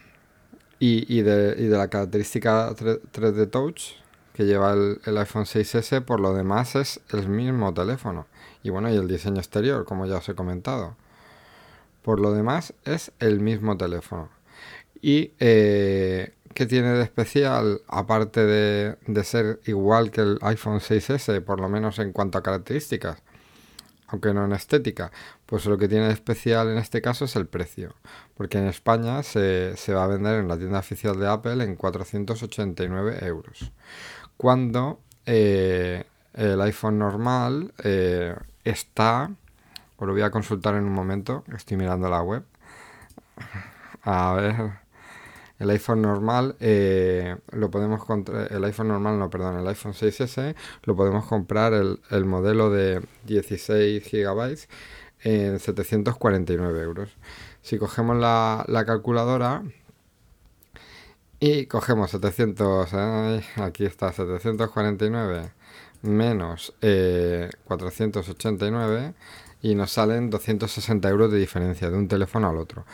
y, 0.85 1.23
de, 1.23 1.57
la 1.69 1.89
característica 1.89 2.71
3D 2.75 3.51
Touch 3.51 3.95
que 4.35 4.45
lleva 4.45 4.73
el, 4.73 5.19
iPhone 5.19 5.45
6S, 5.45 6.05
por 6.05 6.21
lo 6.21 6.35
demás 6.35 6.75
es 6.75 7.01
el 7.11 7.29
mismo 7.29 7.73
teléfono. 7.73 8.27
Y 8.63 8.71
bueno, 8.71 8.93
y 8.93 8.97
el 8.97 9.09
diseño 9.09 9.39
exterior, 9.39 9.85
como 9.85 10.07
ya 10.07 10.17
os 10.17 10.29
he 10.29 10.35
comentado. 10.35 10.97
Por 12.03 12.21
lo 12.21 12.33
demás 12.33 12.75
es 12.85 13.13
el 13.21 13.41
mismo 13.41 13.77
teléfono. 13.79 14.29
Y 15.01 15.33
eh, 15.39 16.35
¿qué 16.53 16.67
tiene 16.67 16.89
de 16.95 17.05
especial? 17.05 17.83
Aparte 17.89 18.45
de, 18.45 18.97
de 19.07 19.25
ser 19.25 19.61
igual 19.67 20.11
que 20.11 20.23
el 20.23 20.39
iPhone 20.43 20.81
6S, 20.81 21.41
por 21.43 21.61
lo 21.61 21.69
menos 21.69 21.99
en 22.01 22.13
cuanto 22.13 22.37
a 22.37 22.43
características 22.43 23.23
aunque 24.15 24.33
no 24.33 24.45
en 24.45 24.53
estética. 24.53 25.11
Pues 25.47 25.67
lo 25.67 25.77
que 25.77 25.89
tiene 25.89 26.07
de 26.07 26.13
especial 26.13 26.69
en 26.71 26.79
este 26.79 27.03
caso 27.03 27.27
es 27.27 27.37
el 27.37 27.47
precio, 27.47 27.95
porque 28.37 28.59
en 28.59 28.67
España 28.67 29.23
se, 29.23 29.75
va 29.93 30.05
a 30.05 30.07
vender 30.07 30.41
en 30.41 30.49
la 30.49 30.57
tienda 30.57 30.79
oficial 30.79 31.19
de 31.19 31.29
Apple 31.29 31.63
en 31.63 31.77
489 31.77 33.19
euros, 33.23 33.73
cuando 34.37 35.01
eh, 35.27 36.05
el 36.35 36.61
iPhone 36.61 36.99
normal 36.99 37.73
eh, 37.83 38.35
está, 38.65 39.31
os 39.97 40.07
lo 40.07 40.13
voy 40.13 40.23
a 40.23 40.31
consultar 40.31 40.75
en 40.75 40.85
un 40.85 40.93
momento, 40.93 41.45
estoy 41.55 41.77
mirando 41.77 42.09
la 42.09 42.23
web, 42.23 42.45
a 44.03 44.35
ver, 44.35 44.85
el 45.59 45.71
iPhone 45.71 46.03
normal 46.03 46.57
eh, 46.61 47.37
lo 47.53 47.71
podemos 47.71 48.01
el 48.51 48.65
iPhone 48.65 48.89
normal 48.89 49.19
no 49.19 49.31
perdón 49.31 49.57
el 49.59 49.67
iPhone 49.69 49.93
6s 49.93 50.55
lo 50.83 50.97
podemos 50.97 51.27
comprar 51.27 51.73
el, 51.73 52.25
modelo 52.25 52.71
de 52.71 53.01
16 53.25 54.05
GB 54.11 54.67
en 55.23 55.59
749 55.59 56.83
euros. 56.83 57.17
Si 57.63 57.79
cogemos 57.79 58.17
la, 58.17 58.85
calculadora 58.87 59.63
y 61.47 61.67
cogemos 61.67 62.11
700 62.11 62.95
aquí 63.57 63.85
está 63.85 64.11
749 64.13 65.53
menos 66.01 66.73
489 66.81 69.05
eh, 69.05 69.13
y 69.61 69.75
nos 69.75 69.93
salen 69.93 70.31
260 70.31 71.07
euros 71.11 71.31
de 71.31 71.39
diferencia 71.39 71.91
de 71.91 71.99
un 71.99 72.09
teléfono 72.09 72.49
al 72.49 72.57
otro 72.57 72.87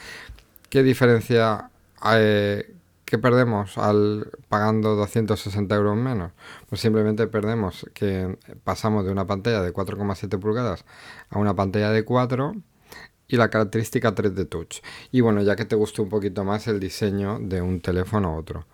¿Qué 0.69 0.83
diferencia 0.83 1.71
eh, 2.13 2.75
¿qué 3.05 3.19
perdemos 3.19 3.79
al 3.79 4.33
pagando 4.49 4.97
260 4.97 5.73
euros 5.77 5.97
menos? 5.97 6.33
Pues 6.69 6.81
simplemente 6.81 7.29
perdemos 7.29 7.87
que 7.95 8.37
pasamos 8.65 9.05
de 9.05 9.13
una 9.13 9.29
pantalla 9.29 9.63
de 9.63 9.73
4,7 9.73 10.41
pulgadas 10.41 10.85
a 11.29 11.39
una 11.39 11.55
pantalla 11.55 11.93
de 11.93 12.05
4 12.05 12.57
y 13.31 13.37
la 13.37 13.49
característica 13.49 14.15
3 14.15 14.35
de 14.35 14.45
touch. 14.45 14.81
Y 15.13 15.21
bueno, 15.21 15.43
ya 15.43 15.57
que 15.57 15.65
te 15.65 15.77
guste 15.77 16.03
un 16.03 16.09
poquito 16.09 16.45
más 16.45 16.67
el 16.69 16.81
diseño 16.81 17.39
de 17.41 17.63
un 17.63 17.81
teléfono 17.81 18.29
a 18.29 18.37
otro. 18.37 18.67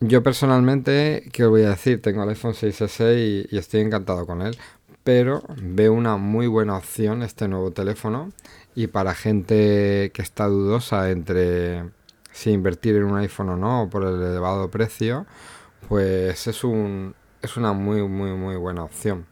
Yo 0.00 0.22
personalmente, 0.22 1.28
¿qué 1.32 1.44
os 1.44 1.50
voy 1.50 1.62
a 1.62 1.70
decir? 1.70 2.02
Tengo 2.02 2.22
el 2.22 2.28
iPhone 2.30 2.52
6S 2.52 3.16
y, 3.18 3.54
y 3.54 3.58
estoy 3.58 3.80
encantado 3.80 4.26
con 4.26 4.42
él. 4.42 4.56
pero 5.04 5.42
veo 5.62 5.92
una 5.92 6.16
muy 6.16 6.46
buena 6.48 6.76
opción 6.76 7.22
este 7.22 7.48
nuevo 7.48 7.70
teléfono 7.72 8.32
y 8.74 8.88
para 8.88 9.14
gente 9.14 10.10
que 10.14 10.22
está 10.22 10.46
dudosa 10.48 11.10
entre 11.10 11.84
si 12.32 12.50
invertir 12.50 12.96
en 12.96 13.04
un 13.04 13.16
iPhone 13.18 13.50
o 13.50 13.56
no 13.56 13.88
por 13.90 14.04
el 14.04 14.20
elevado 14.20 14.70
precio, 14.70 15.26
pues 15.88 16.46
es, 16.46 16.64
un, 16.64 17.14
es 17.42 17.56
una 17.56 17.72
muy, 17.72 18.02
muy, 18.02 18.32
muy 18.32 18.56
buena 18.56 18.84
opción. 18.84 19.26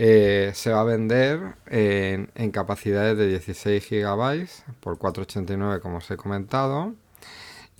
Eh, 0.00 0.52
se 0.54 0.70
va 0.70 0.82
a 0.82 0.84
vender 0.84 1.56
en, 1.66 2.50
capacidades 2.52 3.18
de 3.18 3.26
16 3.26 3.84
GB 3.90 4.46
por 4.78 4.96
4,89 4.96 5.80
como 5.80 5.96
os 5.96 6.08
he 6.08 6.16
comentado 6.16 6.94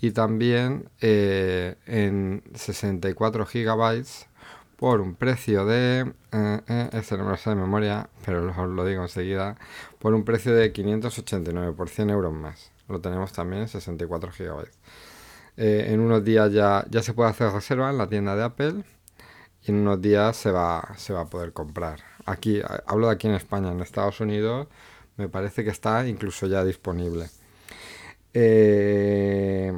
y 0.00 0.10
también 0.10 0.88
eh, 1.00 1.76
en 1.86 2.42
64 2.54 3.46
GB 3.46 4.04
por 4.76 5.00
un 5.00 5.14
precio 5.14 5.64
de, 5.64 6.12
eh, 6.32 6.60
eh, 6.66 6.90
este 6.92 7.16
no 7.16 7.22
me 7.22 7.30
lo 7.30 7.36
sé 7.36 7.50
de 7.50 7.56
memoria, 7.56 8.10
pero 8.26 8.66
lo 8.66 8.84
digo 8.84 9.02
enseguida, 9.02 9.56
por 10.00 10.12
un 10.12 10.24
precio 10.24 10.52
de 10.52 10.72
589 10.72 11.72
por 11.72 11.88
100 11.88 12.10
euros 12.10 12.32
más. 12.32 12.72
Lo 12.88 13.00
tenemos 13.00 13.32
también 13.32 13.62
en 13.62 13.68
64 13.68 14.32
GB. 14.36 14.68
en 15.56 16.00
unos 16.00 16.24
días 16.24 16.52
ya, 16.52 16.84
ya 16.90 17.00
se 17.00 17.14
puede 17.14 17.30
hacer 17.30 17.52
reserva 17.52 17.90
en 17.90 17.98
la 17.98 18.08
tienda 18.08 18.34
de 18.34 18.42
Apple 18.42 18.97
en 19.70 19.78
unos 19.78 20.00
días 20.00 20.36
se 20.36 20.50
va, 20.50 20.94
se 20.96 21.12
va 21.12 21.22
a 21.22 21.26
poder 21.26 21.52
comprar. 21.52 22.00
Aquí, 22.26 22.60
hablo 22.86 23.06
de 23.08 23.14
aquí 23.14 23.26
en 23.28 23.34
España, 23.34 23.70
en 23.72 23.80
Estados 23.80 24.20
Unidos 24.20 24.68
me 25.18 25.28
parece 25.28 25.64
que 25.64 25.70
está 25.70 26.06
incluso 26.06 26.46
ya 26.46 26.64
disponible. 26.64 27.26
Eh, 28.32 29.72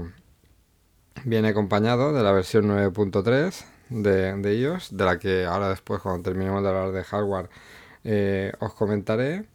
viene 1.24 1.48
acompañado 1.48 2.12
de 2.12 2.22
la 2.22 2.32
versión 2.32 2.68
9.3 2.68 3.64
de, 3.88 4.36
de 4.36 4.78
de 4.90 5.04
la 5.04 5.18
que 5.18 5.46
ahora 5.46 5.70
después, 5.70 6.00
cuando 6.02 6.22
terminemos 6.22 6.62
de 6.62 6.68
hablar 6.68 6.92
de 6.92 7.04
hardware, 7.04 7.48
eh, 8.04 8.52
os 8.60 8.74
comentaré. 8.74 9.46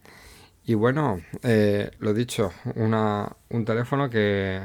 Y 0.64 0.74
bueno, 0.74 1.20
eh, 1.44 1.90
lo 2.00 2.12
dicho, 2.14 2.52
una, 2.74 3.36
un 3.50 3.64
teléfono 3.64 4.10
que, 4.10 4.62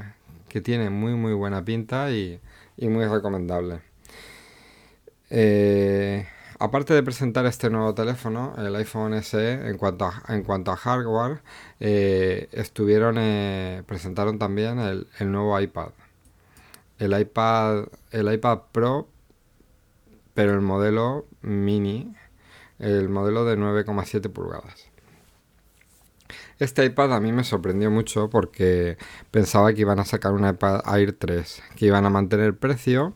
que, 0.50 0.62
tiene 0.62 0.90
muy 0.90 1.14
muy 1.14 1.34
buena 1.34 1.64
pinta 1.64 2.12
y, 2.12 2.42
y 2.78 2.88
muy 2.90 3.06
recomendable. 3.06 3.82
Aparte 6.60 6.94
de 6.94 7.04
presentar 7.04 7.46
este 7.46 7.70
nuevo 7.70 7.94
teléfono, 7.94 8.54
el 8.58 8.76
iPhone 8.76 9.22
SE, 9.24 9.54
en 9.54 9.78
cuanto 9.78 10.06
a, 10.06 10.76
hardware, 10.76 11.42
estuvieron 11.80 13.16
presentaron 13.86 14.38
también 14.40 14.80
el, 14.80 15.32
nuevo 15.32 15.60
iPad 15.60 15.90
el 17.02 17.20
iPad, 17.20 17.86
el 18.12 18.32
iPad 18.32 18.60
Pro, 18.72 19.08
pero 20.36 20.54
el 20.54 20.62
modelo 20.62 21.26
mini, 21.42 22.16
el 22.78 23.10
modelo 23.10 23.44
de 23.44 23.58
9,7 23.58 24.32
pulgadas. 24.32 24.88
Este 26.60 26.86
iPad 26.86 27.16
a 27.16 27.20
mí 27.20 27.32
me 27.32 27.44
sorprendió 27.44 27.90
mucho 27.90 28.30
porque 28.30 28.98
pensaba 29.32 29.74
que 29.74 29.82
iban 29.82 30.00
a 30.00 30.06
sacar 30.06 30.34
un 30.34 30.48
iPad 30.48 30.82
Air 30.96 31.14
3, 31.14 31.64
que 31.76 31.88
iban 31.88 32.06
a 32.06 32.12
mantener 32.12 32.56
precio 32.56 33.16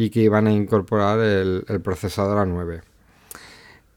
y 0.00 0.10
que 0.10 0.20
iban 0.20 0.46
a 0.46 0.52
incorporar 0.52 1.18
el, 1.18 1.64
procesador 1.82 2.46
A9. 2.46 2.82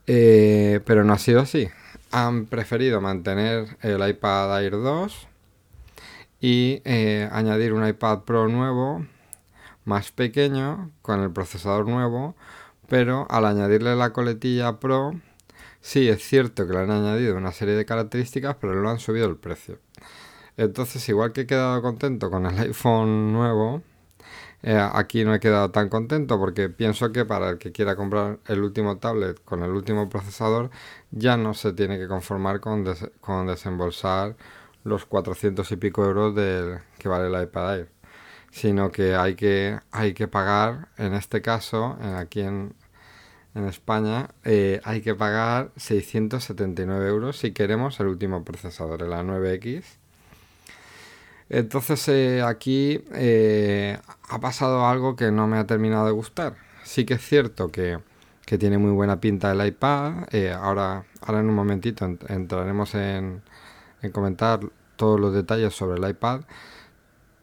Eh, 0.07 0.79
pero 0.83 1.03
no 1.03 1.13
ha 1.13 1.19
sido 1.19 1.41
así. 1.41 1.69
Han 2.09 2.47
preferido 2.47 3.01
mantener 3.01 3.77
el 3.81 4.09
iPad 4.09 4.63
Air 4.63 4.71
2 4.71 5.27
y 6.39 6.81
eh, 6.85 7.29
añadir 7.31 7.73
un 7.73 7.87
iPad 7.87 8.21
Pro 8.21 8.47
nuevo 8.47 9.05
más 9.85 10.11
pequeño 10.11 10.89
con 11.03 11.19
el 11.21 11.31
procesador 11.31 11.87
nuevo 11.87 12.35
pero 12.87 13.27
al 13.29 13.45
añadirle 13.45 13.95
la 13.95 14.11
coletilla 14.11 14.79
Pro 14.79 15.13
sí 15.81 16.09
es 16.09 16.23
cierto 16.23 16.65
que 16.65 16.73
le 16.73 16.79
han 16.79 16.89
añadido 16.89 17.37
una 17.37 17.51
serie 17.51 17.75
de 17.75 17.85
características 17.85 18.55
pero 18.59 18.73
no 18.73 18.89
han 18.89 18.97
subido 18.97 19.27
el 19.27 19.37
precio 19.37 19.77
entonces 20.57 21.07
igual 21.09 21.31
que 21.31 21.41
he 21.41 21.45
quedado 21.45 21.79
contento 21.83 22.31
con 22.31 22.47
el 22.47 22.57
iPhone 22.59 23.33
nuevo 23.33 23.83
eh, 24.63 24.77
aquí 24.93 25.23
no 25.25 25.33
he 25.33 25.39
quedado 25.39 25.71
tan 25.71 25.89
contento 25.89 26.37
porque 26.39 26.69
pienso 26.69 27.11
que 27.11 27.25
para 27.25 27.49
el 27.49 27.57
que 27.57 27.71
quiera 27.71 27.95
comprar 27.95 28.39
el 28.47 28.61
último 28.63 28.97
tablet 28.97 29.43
con 29.43 29.63
el 29.63 29.71
último 29.71 30.09
procesador 30.09 30.69
ya 31.11 31.37
no 31.37 31.53
se 31.53 31.73
tiene 31.73 31.97
que 31.97 32.07
conformar 32.07 32.59
con, 32.59 32.85
con 33.21 33.47
desembolsar 33.47 34.35
los 34.83 35.05
400 35.05 35.71
y 35.71 35.75
pico 35.77 36.05
euros 36.05 36.35
del 36.35 36.79
que 36.97 37.09
vale 37.09 37.27
el 37.27 37.43
iPad 37.43 37.75
Air, 37.75 37.89
sino 38.51 38.91
que 38.91 39.15
hay 39.15 39.35
que, 39.35 39.79
hay 39.91 40.13
que 40.13 40.27
pagar, 40.27 40.89
en 40.97 41.13
este 41.13 41.41
caso, 41.41 41.97
aquí 42.17 42.41
en, 42.41 42.75
en 43.53 43.65
España, 43.65 44.29
eh, 44.43 44.81
hay 44.83 45.01
que 45.01 45.15
pagar 45.15 45.71
679 45.75 47.07
euros 47.09 47.37
si 47.37 47.51
queremos 47.51 47.99
el 47.99 48.07
último 48.07 48.43
procesador, 48.43 49.03
el 49.03 49.11
A9X. 49.11 50.00
Entonces 51.51 52.07
eh, 52.07 52.41
aquí 52.41 53.03
eh, 53.13 53.99
ha 54.29 54.39
pasado 54.39 54.87
algo 54.87 55.15
que 55.15 55.31
no 55.31 55.47
me 55.47 55.57
ha 55.57 55.67
terminado 55.67 56.05
de 56.05 56.11
gustar. 56.11 56.55
Sí 56.83 57.05
que 57.05 57.15
es 57.15 57.21
cierto 57.21 57.71
que, 57.71 57.99
tiene 58.59 58.77
muy 58.77 58.91
buena 58.91 59.21
pinta 59.21 59.51
el 59.53 59.65
iPad. 59.65 60.25
ahora, 60.59 61.05
ahora 61.21 61.39
en 61.39 61.47
un 61.47 61.55
momentito 61.55 62.05
entraremos 62.27 62.95
en, 62.95 63.41
en 64.01 64.11
comentar 64.11 64.59
todos 64.97 65.19
los 65.19 65.33
detalles 65.33 65.73
sobre 65.73 65.99
el 65.99 66.09
iPad. 66.09 66.41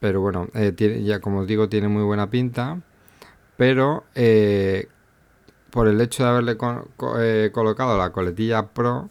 Pero 0.01 0.21
bueno, 0.21 0.49
eh, 0.55 0.75
ya 1.05 1.21
como 1.21 1.41
os 1.41 1.47
digo, 1.47 1.69
tiene 1.69 1.89
muy 1.89 2.03
buena 2.03 2.31
pinta. 2.31 2.81
Pero 3.57 4.05
eh, 4.15 4.89
por 5.71 5.89
el 5.89 6.01
hecho 6.01 6.23
de 6.25 6.29
haberle 6.31 6.57
eh, 7.21 7.51
colocado 7.53 7.99
la 7.99 8.13
coletilla 8.13 8.69
Pro, 8.69 9.11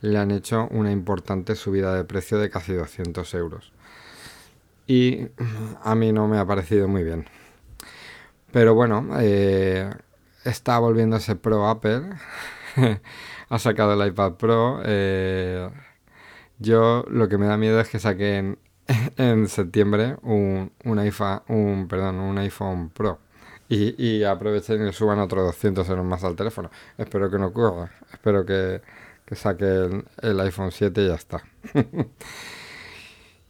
le 0.00 0.18
han 0.18 0.30
hecho 0.30 0.68
una 0.70 0.92
importante 0.92 1.56
subida 1.56 1.94
de 1.94 2.04
precio 2.04 2.38
de 2.38 2.50
casi 2.50 2.74
200 2.74 3.34
euros. 3.34 3.72
Y 4.90 5.28
a 5.84 5.94
mí 5.94 6.12
no 6.12 6.26
me 6.26 6.36
ha 6.36 6.44
parecido 6.44 6.88
muy 6.88 7.04
bien. 7.04 7.26
Pero 8.50 8.74
bueno, 8.74 9.06
está 10.44 10.80
volviéndose 10.80 11.36
pro 11.36 11.68
Apple. 11.68 12.02
ha 13.48 13.58
sacado 13.60 13.92
el 13.92 14.08
iPad 14.08 14.32
Pro. 14.32 14.82
Yo 16.58 17.04
lo 17.08 17.28
que 17.28 17.38
me 17.38 17.46
da 17.46 17.56
miedo 17.56 17.78
es 17.78 17.88
que 17.88 18.00
saquen 18.00 18.58
en 19.16 19.46
septiembre 19.46 20.16
un, 20.22 20.72
un, 20.84 20.98
iPhone, 20.98 21.42
un, 21.46 21.86
perdón, 21.86 22.16
un 22.16 22.38
iPhone 22.38 22.90
Pro 22.90 23.20
y, 23.68 24.24
aprovechen 24.24 24.88
y 24.88 24.92
suban 24.92 25.20
otros 25.20 25.46
200 25.46 25.88
euros 25.88 26.04
más 26.04 26.24
al 26.24 26.34
teléfono. 26.34 26.68
Espero 26.98 27.30
que 27.30 27.38
no 27.38 27.46
ocurra. 27.46 27.92
Espero 28.12 28.44
que, 28.44 28.82
que 29.24 29.36
saquen 29.36 30.04
el 30.20 30.40
iPhone 30.40 30.72
7 30.72 31.00
y 31.00 31.06
ya 31.06 31.14
está. 31.14 31.44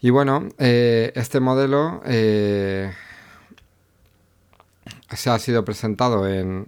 y 0.00 0.10
bueno, 0.10 0.48
eh, 0.58 1.12
este 1.14 1.40
modelo 1.40 2.02
eh, 2.06 2.92
se 5.10 5.30
ha 5.30 5.38
sido 5.38 5.64
presentado 5.64 6.26
en, 6.26 6.66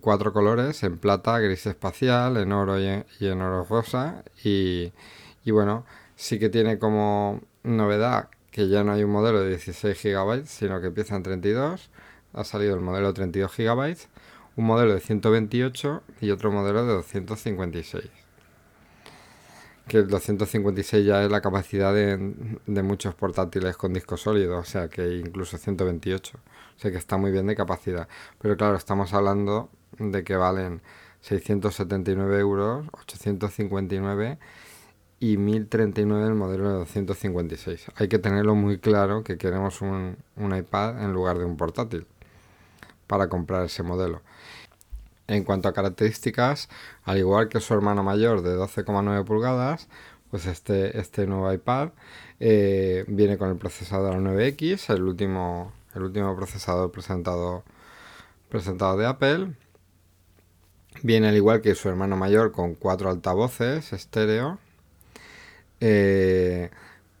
cuatro 0.00 0.32
colores, 0.32 0.82
en 0.82 0.98
plata, 0.98 1.38
gris 1.38 1.66
espacial, 1.66 2.36
en 2.38 2.52
oro 2.52 2.80
y 2.80 2.86
en, 2.86 3.42
oro 3.42 3.64
rosa. 3.64 4.24
Y, 4.42 4.92
y 5.44 5.50
bueno, 5.50 5.84
sí 6.16 6.38
que 6.38 6.48
tiene 6.48 6.78
como 6.78 7.40
novedad 7.62 8.30
que 8.50 8.68
ya 8.68 8.84
no 8.84 8.92
hay 8.92 9.04
un 9.04 9.10
modelo 9.10 9.40
de 9.42 9.50
16 9.50 10.02
GB, 10.02 10.46
sino 10.46 10.80
que 10.80 10.88
empieza 10.88 11.16
en 11.16 11.22
32. 11.22 11.90
Ha 12.32 12.44
salido 12.44 12.74
el 12.74 12.80
modelo 12.80 13.12
32 13.12 13.56
GB, 13.56 13.96
un 14.56 14.64
modelo 14.64 14.94
de 14.94 15.00
128 15.00 16.02
y 16.20 16.30
otro 16.30 16.50
modelo 16.50 16.84
de 16.86 16.94
256. 16.94 18.19
Que 19.90 19.98
el 19.98 20.06
256 20.06 21.04
ya 21.04 21.24
es 21.24 21.32
la 21.32 21.40
capacidad 21.40 21.92
de, 21.92 22.16
muchos 22.80 23.12
portátiles 23.16 23.76
con 23.76 23.92
disco 23.92 24.16
sólido, 24.16 24.58
o 24.58 24.64
sea 24.64 24.86
que 24.86 25.16
incluso 25.16 25.58
128. 25.58 26.38
O 26.38 26.78
sea 26.78 26.92
que 26.92 26.96
está 26.96 27.16
muy 27.16 27.32
bien 27.32 27.48
de 27.48 27.56
capacidad. 27.56 28.06
Pero 28.38 28.56
claro, 28.56 28.76
estamos 28.76 29.12
hablando 29.14 29.68
de 29.98 30.22
que 30.22 30.36
valen 30.36 30.80
679 31.22 32.38
euros, 32.38 32.86
859 32.92 34.38
y 35.18 35.38
1039 35.38 36.24
el 36.24 36.34
modelo 36.36 36.68
de 36.68 36.74
256. 36.78 37.86
Hay 37.96 38.06
que 38.06 38.20
tenerlo 38.20 38.54
muy 38.54 38.78
claro 38.78 39.24
que 39.24 39.38
queremos 39.38 39.82
un, 39.82 40.16
iPad 40.56 41.02
en 41.02 41.12
lugar 41.12 41.36
de 41.36 41.46
un 41.46 41.56
portátil 41.56 42.06
para 43.08 43.28
comprar 43.28 43.64
ese 43.64 43.82
modelo. 43.82 44.22
En 45.30 45.44
cuanto 45.44 45.68
a 45.68 45.72
características, 45.72 46.68
al 47.04 47.18
igual 47.18 47.48
que 47.48 47.60
su 47.60 47.72
hermano 47.72 48.02
mayor 48.02 48.42
de 48.42 48.56
12,9 48.56 49.24
pulgadas, 49.24 49.86
pues 50.28 50.46
este, 50.46 50.98
este 50.98 51.24
nuevo 51.24 51.52
iPad 51.52 51.90
eh, 52.40 53.04
viene 53.06 53.38
con 53.38 53.48
el 53.48 53.56
procesador 53.56 54.16
9X, 54.16 54.92
el 54.92 55.04
último, 55.04 55.72
el 55.94 56.02
último 56.02 56.34
procesador 56.34 56.90
presentado, 56.90 57.62
presentado 58.48 58.96
de 58.96 59.06
Apple. 59.06 59.54
Viene 61.04 61.28
al 61.28 61.36
igual 61.36 61.60
que 61.60 61.76
su 61.76 61.88
hermano 61.88 62.16
mayor 62.16 62.50
con 62.50 62.74
cuatro 62.74 63.08
altavoces 63.08 63.92
estéreo 63.92 64.58
eh, 65.78 66.70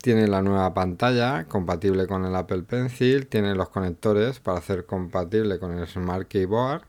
tiene 0.02 0.26
la 0.26 0.42
nueva 0.42 0.74
pantalla 0.74 1.44
compatible 1.44 2.08
con 2.08 2.24
el 2.24 2.34
Apple 2.34 2.62
Pencil, 2.64 3.28
tiene 3.28 3.54
los 3.54 3.68
conectores 3.68 4.40
para 4.40 4.58
hacer 4.58 4.84
compatible 4.84 5.60
con 5.60 5.78
el 5.78 5.86
Smart 5.86 6.26
Keyboard 6.26 6.82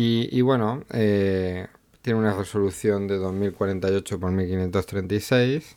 y, 0.00 0.42
bueno, 0.42 0.84
eh, 0.92 1.66
tiene 2.02 2.20
una 2.20 2.32
resolución 2.32 3.08
de 3.08 3.16
2048 3.16 4.14
x 4.14 4.30
1536. 4.30 5.76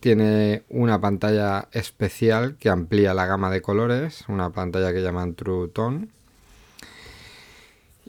Tiene 0.00 0.64
una 0.68 1.00
pantalla 1.00 1.68
especial 1.70 2.56
que 2.56 2.68
amplía 2.68 3.14
la 3.14 3.26
gama 3.26 3.50
de 3.50 3.62
colores, 3.62 4.24
una 4.28 4.50
pantalla 4.50 4.92
que 4.92 5.00
llaman 5.00 5.36
True 5.36 5.68
Tone. 5.68 6.08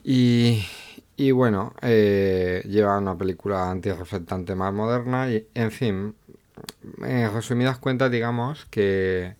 Y, 0.02 0.66
y 1.16 1.30
bueno, 1.30 1.74
eh, 1.80 2.64
lleva 2.66 2.98
una 2.98 3.16
película 3.16 3.70
antirreflectante 3.70 4.56
más 4.56 4.74
moderna 4.74 5.30
y, 5.30 5.46
en 5.54 5.70
fin, 5.70 6.16
en 7.04 7.32
resumidas 7.32 7.78
cuentas, 7.78 8.10
digamos 8.10 8.64
que, 8.66 9.36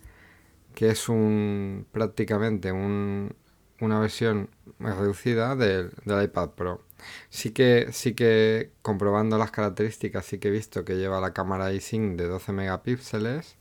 que 0.77 0.91
es 0.91 1.09
un 1.09 1.87
prácticamente 1.91 2.71
un, 2.71 3.35
una 3.81 3.99
versión 3.99 4.51
reducida 4.79 5.57
del, 5.57 5.93
del, 6.05 6.25
iPad 6.25 6.51
Pro. 6.51 6.83
Sí 7.31 7.53
que, 7.53 7.89
sí 7.93 8.15
que 8.15 8.73
comprobando 8.83 9.39
las 9.39 9.51
características, 9.51 10.27
sí 10.27 10.39
que 10.39 10.49
he 10.49 10.51
visto 10.51 10.85
que 10.85 10.97
lleva 10.97 11.21
la 11.21 11.33
cámara 11.33 11.73
iSync 11.73 12.17
de 12.17 12.27
12 12.27 12.53
megapíxeles 12.53 13.57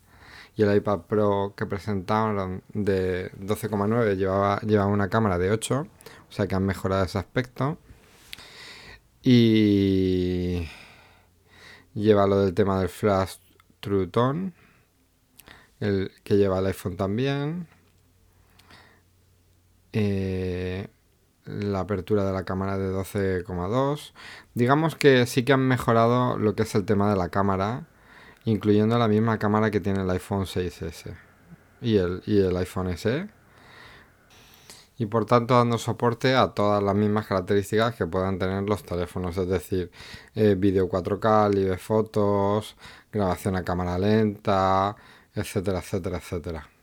y 0.57 0.63
el 0.63 0.75
iPad 0.75 1.01
Pro 1.01 1.53
que 1.55 1.67
presentaron 1.67 2.63
de 2.73 3.31
12,9 3.33 4.15
llevaba, 4.17 4.59
llevaba 4.61 4.89
una 4.91 5.09
cámara 5.09 5.37
de 5.37 5.51
8, 5.51 5.87
o 6.29 6.31
sea 6.31 6.47
que 6.47 6.55
han 6.55 6.65
mejorado 6.65 7.05
ese 7.05 7.19
aspecto. 7.19 7.77
Y 9.21 10.67
lleva 11.93 12.27
lo 12.27 12.39
del 12.39 12.53
tema 12.53 12.79
del 12.79 12.89
flash 12.89 13.35
True 13.81 14.07
Tone, 14.07 14.53
el 15.79 16.11
que 16.23 16.37
lleva 16.37 16.59
el 16.59 16.67
iPhone 16.67 16.97
también. 16.97 17.67
Eh, 19.93 20.87
la 21.47 21.81
apertura 21.81 22.23
de 22.25 22.33
la 22.33 22.43
cámara 22.43 22.77
de 22.77 22.91
12,2. 22.91 24.13
Digamos 24.53 24.95
que 24.95 25.25
sí 25.25 25.43
que 25.43 25.53
han 25.53 25.67
mejorado 25.67 26.37
lo 26.37 26.55
que 26.55 26.63
es 26.63 26.75
el 26.75 26.85
tema 26.85 27.09
de 27.09 27.15
la 27.15 27.29
cámara, 27.29 27.87
incluyendo 28.45 28.97
la 28.97 29.07
misma 29.07 29.39
cámara 29.39 29.71
que 29.71 29.79
tiene 29.79 30.01
el 30.01 30.09
iPhone 30.09 30.45
6S 30.45 31.15
y 31.81 31.97
el, 31.97 32.21
y 32.25 32.39
el 32.39 32.55
iPhone 32.57 32.97
SE. 32.97 33.29
Y 34.99 35.05
por 35.05 35.25
tanto 35.25 35.53
dando 35.55 35.77
soporte 35.77 36.35
a 36.35 36.49
todas 36.49 36.81
las 36.83 36.95
mismas 36.95 37.27
características 37.27 37.95
que 37.95 38.07
puedan 38.07 38.39
tener 38.39 38.63
los 38.63 38.83
teléfonos, 38.83 39.37
es 39.37 39.47
decir, 39.47 39.91
eh, 40.33 40.55
vídeo 40.57 40.89
4K, 40.89 41.53
live 41.53 41.77
fotos, 41.77 42.75
grabación 43.11 43.55
a 43.55 43.63
cámara 43.63 43.99
lenta, 43.99 44.95
etcétera, 45.35 45.79
etcétera, 45.79 46.17
etcétera. 46.17 46.76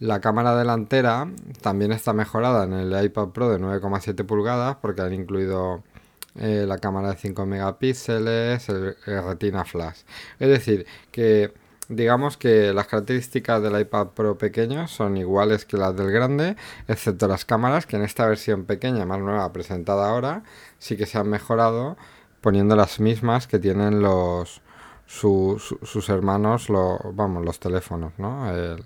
La 0.00 0.20
cámara 0.20 0.56
delantera 0.56 1.28
también 1.60 1.92
está 1.92 2.14
mejorada 2.14 2.64
en 2.64 2.72
el 2.72 3.04
iPad 3.04 3.28
Pro 3.28 3.50
de 3.50 3.58
9,7 3.60 4.24
pulgadas 4.24 4.76
porque 4.80 5.02
han 5.02 5.12
incluido 5.12 5.82
eh, 6.36 6.64
la 6.66 6.78
cámara 6.78 7.10
de 7.10 7.16
5 7.16 7.44
megapíxeles, 7.44 8.68
el, 8.70 8.96
retina 9.04 9.66
flash. 9.66 10.00
Es 10.38 10.48
decir, 10.48 10.86
que 11.12 11.52
digamos 11.90 12.38
que 12.38 12.72
las 12.72 12.86
características 12.86 13.62
del 13.62 13.78
iPad 13.78 14.08
Pro 14.08 14.38
pequeño 14.38 14.88
son 14.88 15.18
iguales 15.18 15.66
que 15.66 15.76
las 15.76 15.94
del 15.94 16.10
grande, 16.10 16.56
excepto 16.88 17.28
las 17.28 17.44
cámaras 17.44 17.84
que 17.84 17.96
en 17.96 18.02
esta 18.02 18.26
versión 18.26 18.64
pequeña, 18.64 19.04
más 19.04 19.20
nueva, 19.20 19.52
presentada 19.52 20.08
ahora, 20.08 20.44
sí 20.78 20.96
que 20.96 21.04
se 21.04 21.18
han 21.18 21.28
mejorado 21.28 21.98
poniendo 22.40 22.74
las 22.74 23.00
mismas 23.00 23.46
que 23.46 23.58
tienen 23.58 24.00
los 24.00 24.62
sus 25.06 26.08
hermanos, 26.08 26.68
vamos, 27.12 27.44
los 27.44 27.58
teléfonos, 27.58 28.12
¿no? 28.16 28.48
El, 28.50 28.84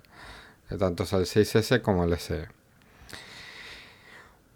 tanto 0.78 1.04
el 1.04 1.26
6S 1.26 1.82
como 1.82 2.04
el 2.04 2.18
SE. 2.18 2.48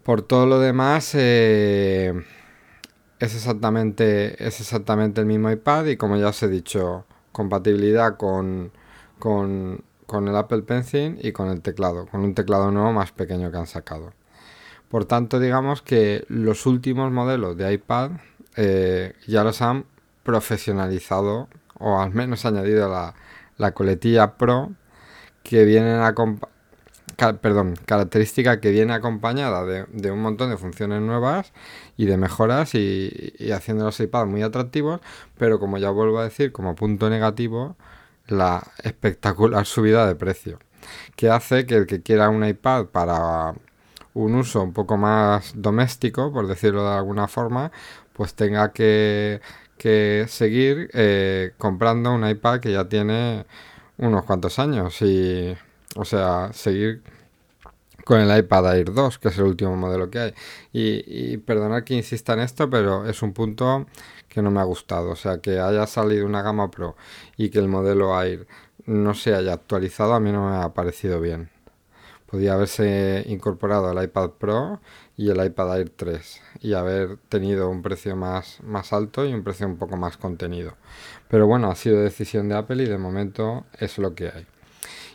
Por 0.03 0.21
todo 0.21 0.45
lo 0.45 0.59
demás, 0.59 1.11
eh, 1.13 2.13
es, 3.19 3.35
exactamente, 3.35 4.43
es 4.43 4.59
exactamente 4.59 5.21
el 5.21 5.27
mismo 5.27 5.51
iPad 5.51 5.85
y 5.85 5.97
como 5.97 6.17
ya 6.17 6.29
os 6.29 6.41
he 6.41 6.47
dicho, 6.47 7.05
compatibilidad 7.31 8.17
con, 8.17 8.71
con, 9.19 9.83
con 10.05 10.27
el 10.27 10.35
Apple 10.35 10.63
Pencil 10.63 11.19
y 11.21 11.31
con 11.31 11.49
el 11.49 11.61
teclado, 11.61 12.07
con 12.07 12.21
un 12.21 12.33
teclado 12.33 12.71
nuevo 12.71 12.91
más 12.91 13.11
pequeño 13.11 13.51
que 13.51 13.57
han 13.57 13.67
sacado. 13.67 14.13
Por 14.89 15.05
tanto, 15.05 15.39
digamos 15.39 15.83
que 15.83 16.25
los 16.27 16.65
últimos 16.65 17.11
modelos 17.11 17.55
de 17.55 17.73
iPad 17.73 18.11
eh, 18.55 19.13
ya 19.27 19.43
los 19.43 19.61
han 19.61 19.85
profesionalizado 20.23 21.47
o 21.77 21.99
al 21.99 22.11
menos 22.13 22.45
añadido 22.45 22.89
la, 22.89 23.13
la 23.57 23.73
coletilla 23.73 24.37
Pro 24.37 24.71
que 25.43 25.65
viene 25.65 25.91
a 25.91 26.13
perdón, 27.41 27.75
característica 27.85 28.59
que 28.59 28.71
viene 28.71 28.93
acompañada 28.93 29.65
de, 29.65 30.11
un 30.11 30.21
montón 30.21 30.49
de 30.49 30.57
funciones 30.57 31.01
nuevas 31.01 31.51
y 31.97 32.05
de 32.05 32.17
mejoras 32.17 32.75
y, 32.75 33.33
y, 33.37 33.51
haciendo 33.51 33.85
los 33.85 33.99
iPads 33.99 34.29
muy 34.29 34.41
atractivos, 34.41 35.01
pero 35.37 35.59
como 35.59 35.77
ya 35.77 35.89
vuelvo 35.89 36.19
a 36.19 36.23
decir, 36.23 36.51
como 36.51 36.75
punto 36.75 37.09
negativo, 37.09 37.75
la 38.27 38.63
espectacular 38.83 39.65
subida 39.65 40.07
de 40.07 40.15
precio, 40.15 40.59
que 41.15 41.29
hace 41.29 41.65
que 41.65 41.75
el 41.75 41.87
que 41.87 42.01
quiera 42.01 42.29
un 42.29 42.45
iPad 42.45 42.85
para 42.85 43.53
un 44.13 44.35
uso 44.35 44.61
un 44.63 44.73
poco 44.73 44.97
más 44.97 45.53
doméstico, 45.55 46.31
por 46.31 46.47
decirlo 46.47 46.83
de 46.89 46.95
alguna 46.97 47.27
forma, 47.27 47.71
pues 48.13 48.33
tenga 48.33 48.71
que, 48.73 49.41
que 49.77 50.25
seguir 50.27 50.89
eh, 50.93 51.53
comprando 51.57 52.13
un 52.13 52.27
iPad 52.27 52.59
que 52.59 52.71
ya 52.71 52.87
tiene 52.89 53.45
unos 53.99 54.25
cuantos 54.25 54.59
años 54.59 55.01
y, 55.01 55.55
o 55.95 56.05
sea, 56.05 56.51
seguir 56.53 57.03
con 58.05 58.19
el 58.19 58.37
iPad 58.37 58.75
Air 58.75 58.93
2, 58.93 59.19
que 59.19 59.27
es 59.27 59.37
el 59.37 59.43
último 59.43 59.75
modelo 59.75 60.09
que 60.09 60.19
hay. 60.19 60.33
Y, 60.73 61.33
y 61.33 61.37
perdonad 61.37 61.83
que 61.83 61.93
insista 61.93 62.33
en 62.33 62.39
esto, 62.39 62.69
pero 62.69 63.05
es 63.05 63.21
un 63.21 63.33
punto 63.33 63.85
que 64.27 64.41
no 64.41 64.51
me 64.51 64.59
ha 64.59 64.63
gustado. 64.63 65.11
O 65.11 65.15
sea, 65.15 65.39
que 65.39 65.59
haya 65.59 65.85
salido 65.87 66.25
una 66.25 66.41
gama 66.41 66.71
Pro 66.71 66.95
y 67.37 67.49
que 67.49 67.59
el 67.59 67.67
modelo 67.67 68.19
Air 68.21 68.47
no 68.85 69.13
se 69.13 69.35
haya 69.35 69.53
actualizado, 69.53 70.13
a 70.13 70.19
mí 70.19 70.31
no 70.31 70.49
me 70.49 70.57
ha 70.57 70.73
parecido 70.73 71.21
bien. 71.21 71.49
Podía 72.25 72.53
haberse 72.53 73.23
incorporado 73.27 73.91
el 73.91 74.03
iPad 74.03 74.31
Pro 74.31 74.81
y 75.19 75.29
el 75.29 75.45
iPad 75.45 75.79
Air 75.79 75.89
3 75.89 76.41
y 76.61 76.75
haber 76.75 77.17
tenido 77.27 77.69
un 77.69 77.81
precio 77.81 78.15
más, 78.15 78.63
más 78.63 78.93
alto 78.93 79.25
y 79.25 79.33
un 79.33 79.43
precio 79.43 79.67
un 79.67 79.75
poco 79.75 79.97
más 79.97 80.15
contenido. 80.15 80.75
Pero 81.27 81.45
bueno, 81.45 81.69
ha 81.69 81.75
sido 81.75 81.99
decisión 81.99 82.47
de 82.47 82.55
Apple 82.55 82.81
y 82.83 82.85
de 82.87 82.97
momento 82.97 83.65
es 83.77 83.97
lo 83.97 84.15
que 84.15 84.29
hay. 84.29 84.47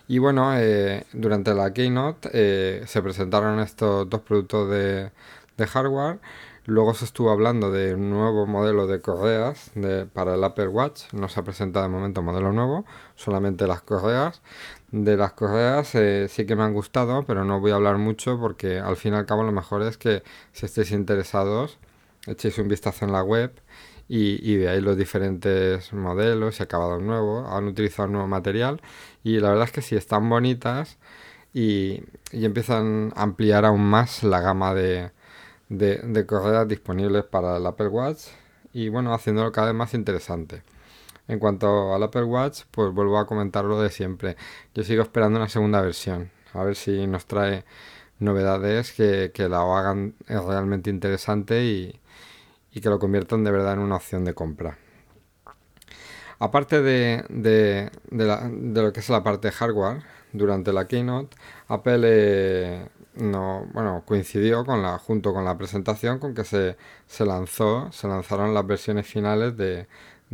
Y 0.06 0.18
bueno, 0.18 0.54
eh, 0.58 1.06
durante 1.14 1.54
la 1.54 1.72
Keynote 1.72 2.28
eh, 2.34 2.82
se 2.86 3.00
presentaron 3.00 3.60
estos 3.60 4.06
dos 4.10 4.20
productos 4.20 4.68
de, 4.68 5.10
de, 5.56 5.66
hardware. 5.66 6.20
Luego 6.66 6.92
se 6.92 7.06
estuvo 7.06 7.30
hablando 7.30 7.70
de 7.70 7.94
un 7.94 8.10
nuevo 8.10 8.46
modelo 8.46 8.86
de 8.86 9.00
correas 9.00 9.70
para 10.12 10.34
el 10.34 10.44
Apple 10.44 10.68
Watch. 10.68 11.14
No 11.14 11.30
se 11.30 11.40
ha 11.40 11.44
presentado 11.44 11.86
de 11.86 11.90
momento 11.90 12.20
modelo 12.20 12.52
nuevo, 12.52 12.84
solamente 13.16 13.66
las 13.66 13.80
correas. 13.80 14.42
De 14.96 15.16
las 15.16 15.32
correas 15.32 15.92
eh, 15.96 16.28
sí 16.30 16.46
que 16.46 16.54
me 16.54 16.62
han 16.62 16.72
gustado, 16.72 17.24
pero 17.26 17.44
no 17.44 17.58
voy 17.58 17.72
a 17.72 17.74
hablar 17.74 17.98
mucho 17.98 18.38
porque 18.38 18.78
al 18.78 18.96
fin 18.96 19.12
y 19.14 19.16
al 19.16 19.26
cabo 19.26 19.42
lo 19.42 19.50
mejor 19.50 19.82
es 19.82 19.98
que 19.98 20.22
si 20.52 20.66
estéis 20.66 20.92
interesados 20.92 21.78
echéis 22.28 22.58
un 22.58 22.68
vistazo 22.68 23.04
en 23.04 23.10
la 23.10 23.24
web 23.24 23.52
y, 24.08 24.56
veáis 24.56 24.84
los 24.84 24.96
diferentes 24.96 25.92
modelos 25.92 26.60
y 26.60 26.62
acabados 26.62 27.02
nuevos. 27.02 27.44
Han 27.50 27.66
utilizado 27.66 28.06
nuevo 28.08 28.28
material 28.28 28.80
y 29.24 29.40
la 29.40 29.48
verdad 29.50 29.64
es 29.64 29.72
que 29.72 29.82
sí 29.82 29.96
están 29.96 30.28
bonitas 30.30 30.96
y, 31.52 32.04
empiezan 32.30 33.12
a 33.16 33.22
ampliar 33.24 33.64
aún 33.64 33.82
más 33.82 34.22
la 34.22 34.40
gama 34.40 34.74
de, 34.74 35.10
de 35.70 36.26
correas 36.26 36.68
disponibles 36.68 37.24
para 37.24 37.56
el 37.56 37.66
Apple 37.66 37.88
Watch 37.88 38.28
y 38.72 38.90
bueno, 38.90 39.12
haciéndolo 39.12 39.50
cada 39.50 39.68
vez 39.68 39.76
más 39.76 39.92
interesante. 39.94 40.62
En 41.26 41.38
cuanto 41.38 41.94
al 41.94 42.02
Apple 42.02 42.24
Watch, 42.24 42.62
pues 42.70 42.92
vuelvo 42.92 43.18
a 43.18 43.26
comentar 43.26 43.64
lo 43.64 43.80
de 43.80 43.90
siempre. 43.90 44.36
Yo 44.74 44.82
sigo 44.82 45.02
esperando 45.02 45.38
una 45.38 45.48
segunda 45.48 45.80
versión. 45.80 46.30
A 46.52 46.62
ver 46.64 46.76
si 46.76 47.06
nos 47.06 47.26
trae 47.26 47.64
novedades 48.18 48.92
que, 48.92 49.30
la 49.48 49.60
hagan 49.60 50.14
realmente 50.28 50.90
interesante 50.90 51.64
y, 51.64 52.00
que 52.80 52.88
lo 52.88 52.98
conviertan 52.98 53.44
de 53.44 53.50
verdad 53.50 53.74
en 53.74 53.78
una 53.80 53.96
opción 53.96 54.24
de 54.24 54.34
compra. 54.34 54.78
Aparte 56.38 56.82
de, 56.82 57.90
lo 58.10 58.92
que 58.92 59.00
es 59.00 59.08
la 59.08 59.22
parte 59.22 59.50
hardware, 59.50 60.02
durante 60.32 60.72
la 60.72 60.86
keynote, 60.88 61.36
Apple 61.68 62.00
eh, 62.02 62.88
coincidió 64.04 64.64
con 64.64 64.82
la, 64.82 64.98
junto 64.98 65.32
con 65.32 65.44
la 65.44 65.56
presentación 65.56 66.18
con 66.18 66.34
que 66.34 66.44
se, 66.44 66.76
se 67.06 67.24
lanzó, 67.24 67.90
se 67.92 68.08
lanzaron 68.08 68.52
las 68.52 68.66
versiones 68.66 69.06
finales 69.06 69.56
de, 69.56 69.86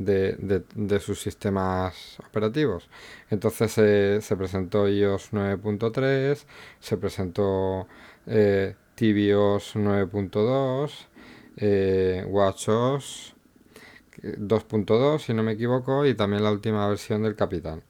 de, 0.05 0.65
de, 0.75 1.01
sus 1.01 1.21
sistemas 1.21 2.19
operativos. 2.27 2.89
Entonces 3.31 3.73
se 3.73 4.37
presentó 4.37 4.89
iOS 4.89 5.33
9.3, 5.33 6.45
se 6.81 6.97
presentó 6.97 7.87
eh, 8.27 8.75
tvOS 8.95 9.77
9.2, 9.77 10.91
eh, 11.57 12.25
WatchOS 12.27 13.35
2.2 14.23 15.19
si 15.19 15.35
no 15.35 15.43
me 15.43 15.53
equivoco 15.53 16.05
y 16.07 16.15
también 16.15 16.45
la 16.45 16.51
última 16.51 16.87
versión 16.89 17.23
del 17.23 17.37
Capitán. 17.37 17.83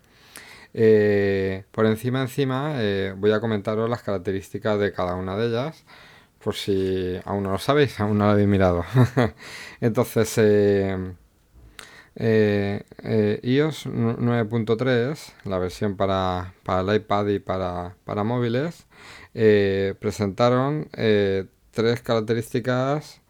Eh, 0.73 1.64
por 1.73 1.87
encima 1.87 2.23
encima 2.23 2.75
eh, 2.77 3.12
voy 3.16 3.33
a 3.33 3.40
comentaros 3.40 3.90
las 3.90 4.03
características 4.03 4.79
de 4.79 4.92
cada 4.92 5.16
una 5.16 5.37
de 5.37 5.49
ellas 5.49 5.85
por 6.42 6.55
si 6.55 7.20
aún 7.25 7.44
no 7.44 7.53
lo 7.53 7.59
sabéis, 7.59 8.01
aún 8.01 8.18
no 8.18 8.27
lo 8.27 8.31
habéis 8.33 8.49
mirado. 8.49 8.85
Entonces, 9.81 10.33
eh, 10.38 11.14
eh, 12.16 12.83
eh, 13.05 13.40
iOS 13.42 13.87
9.3, 13.87 15.33
la 15.44 15.59
versión 15.59 15.96
para, 15.96 16.55
para, 16.64 16.81
el 16.81 16.96
iPad 16.96 17.27
y 17.29 17.38
para, 17.38 17.96
para 18.05 18.25
móviles, 18.25 18.87
presentaron 19.33 20.88
tres 21.70 22.03
características 22.03 23.20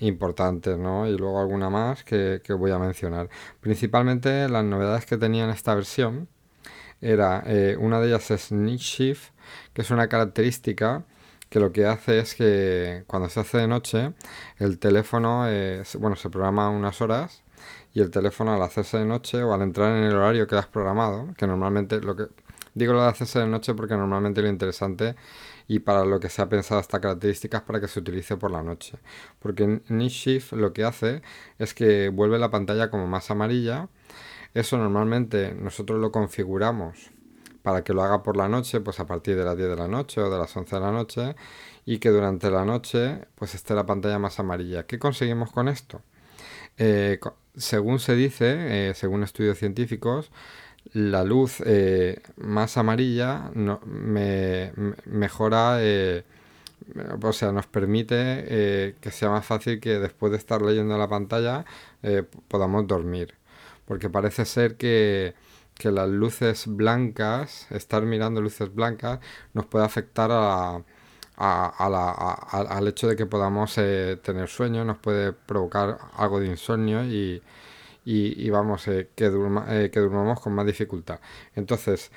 importantes, 0.00 0.78
¿no? 0.78 1.06
Y 1.06 1.16
luego 1.16 1.40
alguna 1.40 1.70
más 1.70 2.04
que, 2.04 2.40
voy 2.58 2.70
a 2.70 2.78
mencionar. 2.78 3.28
Principalmente 3.60 4.48
las 4.48 4.64
novedades 4.64 5.06
que 5.06 5.16
tenía 5.16 5.44
en 5.44 5.50
esta 5.50 5.74
versión 5.74 6.28
era, 7.00 7.44
una 7.78 8.00
de 8.00 8.08
ellas 8.08 8.30
es 8.30 8.50
Nick 8.50 8.80
Shift, 8.80 9.30
que 9.72 9.82
es 9.82 9.90
una 9.90 10.08
característica 10.08 11.04
que 11.50 11.60
lo 11.60 11.72
que 11.72 11.86
hace 11.86 12.18
es 12.18 12.34
que 12.34 13.04
cuando 13.06 13.28
se 13.30 13.40
hace 13.40 13.58
de 13.58 13.68
noche, 13.68 14.12
el 14.58 14.78
teléfono, 14.78 15.46
bueno, 15.98 16.16
se 16.16 16.30
programa 16.30 16.70
unas 16.70 17.00
horas 17.00 17.42
y 17.98 18.00
el 18.00 18.10
teléfono 18.12 18.54
al 18.54 18.62
hacerse 18.62 18.98
de 18.98 19.04
noche 19.04 19.42
o 19.42 19.52
al 19.52 19.60
entrar 19.60 19.96
en 19.96 20.04
el 20.04 20.14
horario 20.14 20.46
que 20.46 20.54
has 20.54 20.68
programado, 20.68 21.34
que 21.36 21.48
normalmente 21.48 22.00
lo 22.00 22.14
que 22.14 22.28
digo 22.74 22.92
lo 22.92 23.02
de 23.02 23.08
hacerse 23.08 23.40
de 23.40 23.48
noche 23.48 23.74
porque 23.74 23.96
normalmente 23.96 24.40
lo 24.40 24.46
interesante 24.46 25.16
y 25.66 25.80
para 25.80 26.04
lo 26.04 26.20
que 26.20 26.28
se 26.28 26.40
ha 26.40 26.48
pensado 26.48 26.80
esta 26.80 27.00
característica 27.00 27.58
es 27.58 27.62
para 27.64 27.80
que 27.80 27.88
se 27.88 27.98
utilice 27.98 28.36
por 28.36 28.52
la 28.52 28.62
noche. 28.62 28.98
Porque 29.40 29.82
Night 29.88 30.12
Shift 30.12 30.52
lo 30.52 30.72
que 30.72 30.84
hace 30.84 31.22
es 31.58 31.74
que 31.74 32.08
vuelve 32.08 32.38
la 32.38 32.50
pantalla 32.50 32.88
como 32.88 33.08
más 33.08 33.32
amarilla. 33.32 33.88
Eso 34.54 34.78
normalmente 34.78 35.52
nosotros 35.54 35.98
lo 35.98 36.12
configuramos 36.12 37.10
para 37.62 37.82
que 37.82 37.92
lo 37.92 38.02
haga 38.04 38.22
por 38.22 38.36
la 38.36 38.48
noche, 38.48 38.80
pues 38.80 39.00
a 39.00 39.06
partir 39.08 39.36
de 39.36 39.44
las 39.44 39.56
10 39.56 39.70
de 39.70 39.76
la 39.76 39.88
noche 39.88 40.20
o 40.20 40.30
de 40.30 40.38
las 40.38 40.56
11 40.56 40.76
de 40.76 40.80
la 40.80 40.92
noche 40.92 41.34
y 41.84 41.98
que 41.98 42.10
durante 42.10 42.48
la 42.48 42.64
noche 42.64 43.26
pues 43.34 43.56
esté 43.56 43.74
la 43.74 43.86
pantalla 43.86 44.20
más 44.20 44.38
amarilla. 44.38 44.86
¿Qué 44.86 45.00
conseguimos 45.00 45.50
con 45.50 45.66
esto? 45.66 46.00
Eh, 46.78 47.18
según 47.58 47.98
se 48.00 48.14
dice, 48.16 48.90
eh, 48.90 48.94
según 48.94 49.22
estudios 49.22 49.58
científicos, 49.58 50.30
la 50.92 51.24
luz 51.24 51.62
eh, 51.66 52.20
más 52.36 52.78
amarilla 52.78 53.50
me, 53.54 54.72
mejora, 55.04 55.78
o 57.22 57.32
sea, 57.32 57.52
nos 57.52 57.66
permite 57.66 58.94
que 59.00 59.10
sea 59.10 59.30
más 59.30 59.44
fácil 59.44 59.80
que 59.80 59.98
después 59.98 60.32
de 60.32 60.38
estar 60.38 60.62
leyendo 60.62 60.96
la 60.96 61.08
pantalla 61.08 61.64
podamos 62.48 62.86
dormir. 62.86 63.34
Porque 63.86 64.08
parece 64.10 64.44
ser 64.44 64.76
que 64.76 65.34
que 65.78 65.92
las 65.92 66.08
luces 66.08 66.66
blancas, 66.66 67.66
estar 67.70 68.02
mirando 68.02 68.42
luces 68.42 68.74
blancas, 68.74 69.20
nos 69.54 69.66
puede 69.66 69.84
afectar 69.86 70.30
a, 70.32 70.82
al 71.38 72.88
hecho 72.88 73.08
de 73.08 73.16
que 73.16 73.26
podamos 73.26 73.78
eh, 73.78 74.18
tener 74.22 74.48
sueño, 74.48 74.84
nos 74.84 74.98
puede 74.98 75.32
provocar 75.32 75.98
algo 76.16 76.40
de 76.40 76.48
insomnio 76.48 77.04
y, 77.04 78.50
vamos, 78.50 78.88
eh, 78.88 79.10
que, 79.14 79.26
eh, 79.26 79.90
que 79.92 80.00
durmamos 80.00 80.40
con 80.40 80.54
más 80.54 80.66
dificultad. 80.66 81.20
Entonces, 81.54 82.10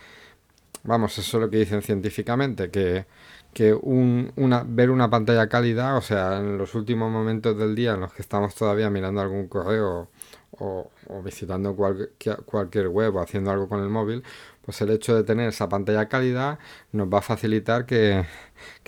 vamos, 0.84 1.18
eso 1.18 1.38
es 1.38 1.42
lo 1.42 1.50
que 1.50 1.58
dicen 1.58 1.82
científicamente, 1.82 2.72
que, 2.72 3.06
que 3.54 3.74
un, 3.74 4.32
una, 4.38 4.64
ver 4.66 4.92
una 4.92 5.10
pantalla 5.10 5.48
cálida, 5.50 5.96
o 5.96 6.02
sea, 6.02 6.38
en 6.40 6.58
los 6.58 6.76
últimos 6.76 7.12
momentos 7.12 7.58
del 7.58 7.76
día 7.76 7.94
en 7.94 8.02
los 8.02 8.14
que 8.14 8.22
estamos 8.22 8.56
todavía 8.56 8.90
mirando 8.90 9.22
algún 9.22 9.48
correo 9.48 10.10
o, 10.52 10.92
visitando 11.24 11.76
cualquier 11.76 12.88
web 12.90 13.16
o 13.16 13.22
haciendo 13.22 13.52
algo 13.52 13.68
con 13.68 13.82
el 13.82 13.90
móvil, 13.90 14.24
pues 14.62 14.82
el 14.82 14.92
hecho 14.92 15.16
de 15.16 15.24
tener 15.24 15.50
esa 15.50 15.70
pantalla 15.70 16.08
cálida 16.08 16.60
nos 16.92 17.08
va 17.08 17.20
a 17.20 17.22
facilitar 17.22 17.86
que, 17.86 18.26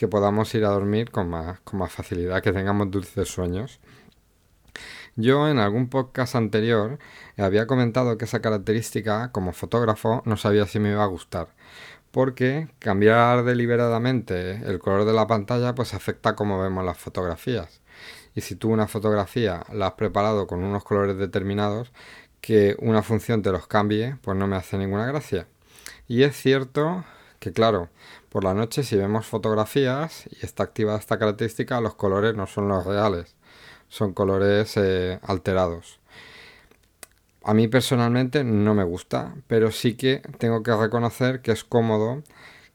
podamos 0.10 0.54
ir 0.56 0.66
a 0.66 0.70
dormir 0.70 1.12
con 1.12 1.30
más, 1.30 1.60
con 1.62 1.80
más 1.80 1.92
facilidad, 1.92 2.42
que 2.42 2.54
tengamos 2.54 2.92
dulces 2.92 3.28
sueños. 3.28 3.80
Yo 5.16 5.48
en 5.48 5.60
algún 5.60 5.90
podcast 5.90 6.36
anterior 6.36 6.98
había 7.38 7.68
comentado 7.68 8.18
que 8.18 8.26
esa 8.26 8.42
característica 8.42 9.32
como 9.32 9.54
fotógrafo 9.54 10.24
no 10.26 10.38
sabía 10.38 10.66
si 10.66 10.80
me 10.80 10.92
iba 10.92 11.04
a 11.04 11.08
gustar, 11.08 11.50
porque 12.14 12.70
cambiar 12.80 13.44
deliberadamente 13.44 14.62
el 14.70 14.80
color 14.80 15.04
de 15.04 15.12
la 15.12 15.28
pantalla 15.28 15.76
pues 15.76 15.94
afecta 15.94 16.36
cómo 16.38 16.62
vemos 16.62 16.86
las 16.86 16.98
fotografías 16.98 17.84
y 18.36 18.42
si 18.42 18.56
tú 18.56 18.70
una 18.72 18.88
fotografía 18.88 19.64
la 19.72 19.88
has 19.88 19.94
preparado 19.94 20.48
con 20.48 20.64
unos 20.64 20.84
colores 20.84 21.18
determinados, 21.18 21.92
que 22.42 22.76
una 22.80 23.04
función 23.04 23.42
te 23.42 23.52
los 23.52 23.68
cambie, 23.68 24.18
pues 24.22 24.38
no 24.38 24.48
me 24.48 24.56
hace 24.56 24.78
ninguna 24.78 25.06
gracia. 25.06 25.48
Y 26.08 26.24
es 26.24 26.36
cierto 26.36 27.06
que, 27.40 27.54
claro, 27.54 27.90
por 28.30 28.44
la 28.44 28.54
noche 28.54 28.84
si 28.84 28.96
vemos 28.98 29.26
fotografías 29.26 30.28
y 30.32 30.46
está 30.46 30.64
activada 30.64 31.00
esta 31.00 31.20
característica, 31.20 31.82
los 31.82 31.96
colores 31.96 32.36
no 32.36 32.48
son 32.48 32.68
los 32.68 32.86
reales, 32.86 33.36
son 33.90 34.14
colores 34.14 34.76
eh, 34.78 35.20
alterados. 35.24 36.00
A 37.44 37.54
mí 37.54 37.68
personalmente 37.68 38.44
no 38.44 38.74
me 38.74 38.86
gusta, 38.86 39.36
pero 39.48 39.72
sí 39.72 39.96
que 39.96 40.22
tengo 40.38 40.64
que 40.64 40.74
reconocer 40.76 41.42
que 41.42 41.52
es 41.52 41.64
cómodo 41.64 42.24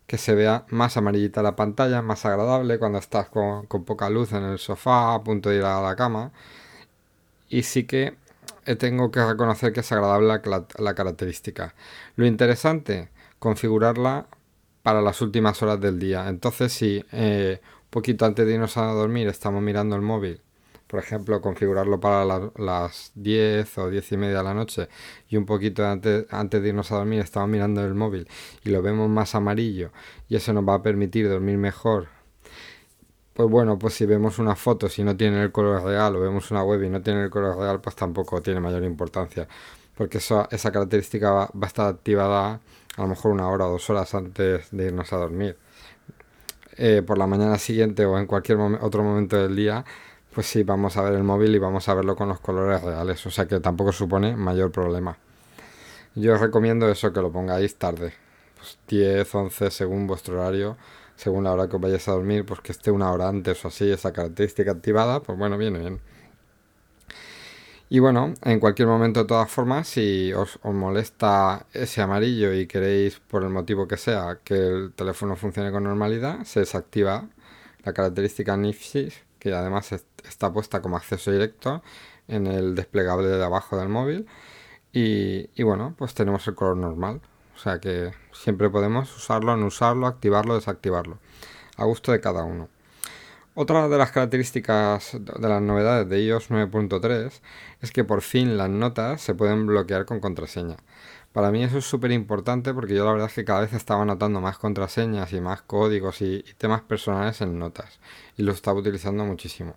que 0.07 0.19
se 0.19 0.35
vea 0.35 0.65
más 0.71 0.97
amarillita 0.97 1.43
la 1.43 1.57
pantalla, 1.57 2.03
más 2.03 2.25
agradable 2.27 2.79
cuando 2.79 2.99
estás 2.99 3.29
con, 3.29 3.67
poca 3.67 4.11
luz 4.11 4.33
en 4.33 4.45
el 4.45 4.59
sofá, 4.59 5.15
a 5.15 5.23
punto 5.23 5.51
de 5.51 5.57
ir 5.59 5.65
a 5.65 5.83
la 5.83 5.97
cama. 5.97 6.33
Y 7.51 7.63
sí 7.63 7.85
que 7.85 8.17
tengo 8.79 9.11
que 9.11 9.25
reconocer 9.25 9.73
que 9.73 9.81
es 9.81 9.93
agradable 9.93 10.41
la, 10.79 10.95
característica. 10.95 11.75
Lo 12.17 12.27
interesante, 12.27 13.11
configurarla 13.39 14.27
para 14.83 15.03
las 15.03 15.21
últimas 15.23 15.63
horas 15.63 15.81
del 15.81 15.99
día. 15.99 16.29
Entonces, 16.29 16.73
si 16.73 17.05
eh, 17.13 17.61
un 17.63 17.91
poquito 17.91 18.25
antes 18.27 18.47
de 18.47 18.55
irnos 18.55 18.77
a 18.79 18.87
dormir 18.87 19.29
estamos 19.29 19.63
mirando 19.63 19.97
el 19.97 20.03
móvil 20.03 20.41
por 20.89 21.01
ejemplo, 21.01 21.41
configurarlo 21.43 22.01
para 22.01 22.25
las 22.57 23.13
10 23.15 23.79
o 23.79 23.91
10 23.91 24.13
y 24.13 24.17
media 24.17 24.39
de 24.39 24.45
la 24.45 24.55
noche 24.55 24.89
y 25.29 25.37
un 25.37 25.45
poquito 25.45 25.87
antes, 25.87 26.25
antes 26.31 26.63
de 26.63 26.71
irnos 26.71 26.91
a 26.91 26.97
dormir 26.97 27.21
estamos 27.21 27.49
mirando 27.51 27.85
el 27.85 27.95
móvil 27.95 28.27
y 28.65 28.71
lo 28.71 28.81
vemos 28.81 29.09
más 29.09 29.35
amarillo 29.35 29.91
y 30.29 30.37
eso 30.37 30.53
nos 30.55 30.67
va 30.67 30.75
a 30.75 30.83
permitir 30.83 31.29
dormir 31.29 31.59
mejor. 31.59 32.09
Pues 33.35 33.49
bueno, 33.51 33.79
pues 33.79 33.95
si 33.95 34.07
vemos 34.07 34.39
una 34.39 34.57
foto, 34.57 34.89
si 34.89 35.05
no 35.05 35.17
tiene 35.17 35.43
el 35.43 35.53
color 35.53 35.85
real, 35.85 36.17
o 36.17 36.21
vemos 36.21 36.51
una 36.51 36.65
web 36.65 36.83
y 36.83 36.89
no 36.89 37.03
tiene 37.03 37.23
el 37.23 37.31
color 37.31 37.57
real, 37.57 37.81
pues 37.81 37.95
tampoco 37.95 38.43
tiene 38.43 38.59
mayor 38.59 38.83
importancia. 38.83 39.47
Porque 39.97 40.19
eso, 40.19 40.49
esa 40.51 40.73
característica 40.73 41.31
va, 41.31 41.45
a 41.45 41.67
estar 41.67 41.87
activada 41.87 42.61
a 42.97 43.03
lo 43.03 43.09
mejor 43.09 43.31
una 43.31 43.49
hora 43.49 43.69
o 43.69 43.73
dos 43.73 43.89
horas 43.91 44.13
antes 44.15 44.69
de 44.73 44.87
irnos 44.87 45.13
a 45.13 45.19
dormir. 45.19 45.57
Eh, 46.77 47.03
por 47.07 47.19
la 47.19 47.27
mañana 47.29 47.59
siguiente 47.59 48.05
o 48.07 48.19
en 48.19 48.27
cualquier 48.27 48.59
otro 48.59 49.05
momento 49.05 49.37
del 49.37 49.55
día 49.55 49.85
pues 50.33 50.47
sí, 50.47 50.63
vamos 50.63 50.97
a 50.97 51.03
ver 51.03 51.15
el 51.15 51.25
móvil 51.25 51.55
y 51.55 51.59
vamos 51.59 51.89
a 51.89 51.95
verlo 51.95 52.17
con 52.17 52.29
los 52.29 52.41
colores 52.41 52.83
reales, 52.83 53.25
o 53.27 53.31
sea 53.31 53.47
que 53.47 53.61
tampoco 53.61 53.93
supone 53.93 54.37
mayor 54.37 54.71
problema. 54.71 55.17
Yo 56.15 56.35
os 56.35 56.41
recomiendo 56.41 56.89
eso, 56.91 57.13
que 57.13 57.21
lo 57.21 57.33
pongáis 57.33 57.77
tarde, 57.77 58.13
pues 58.57 58.79
10, 58.89 59.35
11, 59.35 59.71
según 59.71 60.07
vuestro 60.07 60.41
horario, 60.41 60.77
según 61.17 61.45
la 61.45 61.53
hora 61.53 61.69
que 61.69 61.77
os 61.77 61.83
vayáis 61.83 62.09
a 62.09 62.13
dormir, 62.13 62.45
pues 62.45 62.61
que 62.61 62.73
esté 62.73 62.91
una 62.91 63.11
hora 63.13 63.29
antes 63.29 63.65
o 63.65 63.69
así, 63.69 63.91
esa 63.91 64.13
característica 64.13 64.73
activada, 64.73 65.21
pues 65.21 65.39
bueno, 65.39 65.59
viene 65.59 65.79
bien. 65.79 66.01
Y 67.91 68.01
bueno, 68.01 68.35
en 68.43 68.61
cualquier 68.61 68.87
momento 68.87 69.21
de 69.21 69.27
todas 69.27 69.51
formas, 69.51 69.89
si 69.89 70.33
os, 70.35 70.59
molesta 70.65 71.67
ese 71.73 72.03
amarillo 72.03 72.53
y 72.53 72.67
queréis, 72.67 73.19
por 73.19 73.43
el 73.45 73.49
motivo 73.51 73.89
que 73.89 73.97
sea, 73.97 74.41
que 74.45 74.55
el 74.55 74.93
teléfono 74.93 75.37
funcione 75.37 75.73
con 75.73 75.85
normalidad, 75.85 76.45
se 76.45 76.61
desactiva 76.61 77.29
la 77.85 77.93
característica 77.95 78.57
NIFSI 78.57 79.11
que 79.39 79.53
además 79.53 79.93
está 79.93 80.53
puesta 80.53 80.81
como 80.83 80.97
acceso 80.97 81.31
directo 81.31 81.83
en 82.29 82.47
el 82.47 82.75
desplegable 82.75 83.29
de 83.29 83.45
abajo 83.45 83.79
del 83.79 83.89
móvil. 83.89 84.27
Y, 84.93 85.63
bueno, 85.63 85.95
pues 85.97 86.15
tenemos 86.15 86.47
el 86.49 86.55
color 86.55 86.77
normal. 86.77 87.21
O 87.55 87.59
sea 87.59 87.81
que 87.81 88.13
siempre 88.33 88.71
podemos 88.71 89.15
usarlo, 89.17 89.57
no 89.57 89.67
usarlo, 89.67 90.07
activarlo, 90.07 90.55
desactivarlo. 90.55 91.19
A 91.77 91.85
gusto 91.85 92.13
de 92.13 92.21
cada 92.21 92.45
uno. 92.45 92.69
Otra 93.55 93.89
de 93.89 93.99
las 93.99 94.13
características 94.13 95.17
de 95.21 95.49
las 95.49 95.61
novedades 95.61 96.09
de 96.09 96.21
iOS 96.23 96.51
9.3 96.51 97.41
es 97.81 97.91
que 97.91 98.05
por 98.05 98.23
fin 98.23 98.57
las 98.57 98.71
notas 98.71 99.21
se 99.21 99.35
pueden 99.35 99.67
bloquear 99.67 100.05
con 100.05 100.21
contraseña. 100.21 100.77
Para 101.39 101.53
mí 101.53 101.63
eso 101.63 101.79
es 101.79 101.85
súper 101.85 102.11
importante 102.11 102.75
porque 102.75 102.97
yo 102.97 103.05
la 103.05 103.13
verdad 103.13 103.29
es 103.29 103.35
que 103.35 103.45
cada 103.45 103.61
vez 103.61 103.73
estaba 103.73 104.05
notando 104.05 104.41
más 104.41 104.59
contraseñas 104.59 105.33
y 105.33 105.41
más 105.41 105.63
códigos 105.63 106.21
y, 106.21 106.45
temas 106.59 106.83
personales 106.83 107.41
en 107.41 107.61
notas 107.61 108.01
y 108.37 108.43
lo 108.43 108.51
estaba 108.51 108.81
utilizando 108.81 109.25
muchísimo. 109.25 109.77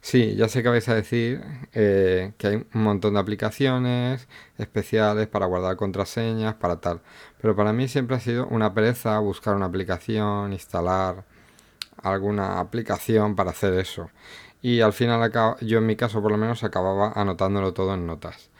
Sí, 0.00 0.34
ya 0.34 0.48
sé 0.48 0.64
que 0.64 0.68
vais 0.68 0.88
a 0.88 0.96
decir 0.96 1.40
eh, 1.72 2.32
que 2.36 2.46
hay 2.48 2.56
un 2.56 2.82
montón 2.82 3.14
de 3.14 3.20
aplicaciones 3.20 4.26
especiales 4.58 5.28
para 5.28 5.46
guardar 5.46 5.76
contraseñas, 5.76 6.56
para 6.56 6.80
tal. 6.80 7.00
Pero 7.40 7.54
para 7.54 7.72
mí 7.72 7.86
siempre 7.86 8.16
ha 8.16 8.20
sido 8.20 8.48
una 8.48 8.74
pereza 8.74 9.20
buscar 9.20 9.54
una 9.54 9.66
aplicación, 9.66 10.52
instalar 10.52 11.24
alguna 12.02 12.58
aplicación 12.58 13.36
para 13.36 13.50
hacer 13.50 13.74
eso. 13.74 14.10
Y 14.62 14.80
al 14.80 14.92
final 14.92 15.30
yo 15.60 15.78
en 15.78 15.86
mi 15.86 15.94
caso 15.94 16.20
por 16.22 16.32
lo 16.32 16.38
menos 16.38 16.64
acababa 16.64 17.12
anotándolo 17.14 17.72
todo 17.72 17.94
en 17.94 18.04
notas 18.04 18.50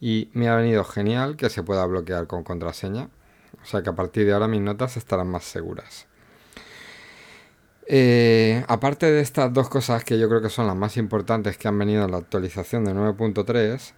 y 0.00 0.30
me 0.34 0.48
ha 0.48 0.56
venido 0.56 0.84
genial 0.84 1.36
que 1.36 1.50
se 1.50 1.62
pueda 1.62 1.86
bloquear 1.86 2.26
con 2.26 2.44
contraseña. 2.44 3.08
O 3.62 3.64
sea 3.66 3.82
que 3.82 3.90
a 3.90 3.94
partir 3.94 4.26
de 4.26 4.32
ahora 4.32 4.48
mis 4.48 4.60
notas 4.60 4.96
estarán 4.96 5.28
más 5.28 5.44
seguras. 5.44 6.06
Eh, 7.88 8.64
aparte 8.68 9.10
de 9.10 9.20
estas 9.20 9.52
dos 9.52 9.68
cosas 9.68 10.04
que 10.04 10.18
yo 10.18 10.28
creo 10.28 10.42
que 10.42 10.50
son 10.50 10.66
las 10.66 10.76
más 10.76 10.96
importantes 10.96 11.56
que 11.56 11.68
han 11.68 11.78
venido 11.78 12.04
en 12.04 12.10
la 12.10 12.18
actualización 12.18 12.84
de 12.84 12.92
9.3, 12.92 13.94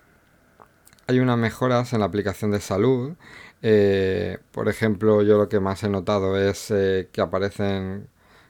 hay 1.06 1.20
unas 1.20 1.38
mejoras 1.38 1.92
en 1.94 2.00
la 2.00 2.06
aplicación 2.06 2.50
de 2.50 2.60
salud. 2.60 3.14
Eh, 3.62 4.38
por 4.52 4.68
ejemplo, 4.68 5.22
yo 5.22 5.38
lo 5.38 5.48
que 5.48 5.58
más 5.58 5.82
he 5.82 5.88
notado 5.88 6.38
es 6.38 6.70
eh, 6.70 7.08
que 7.12 7.20
aparecen 7.20 8.08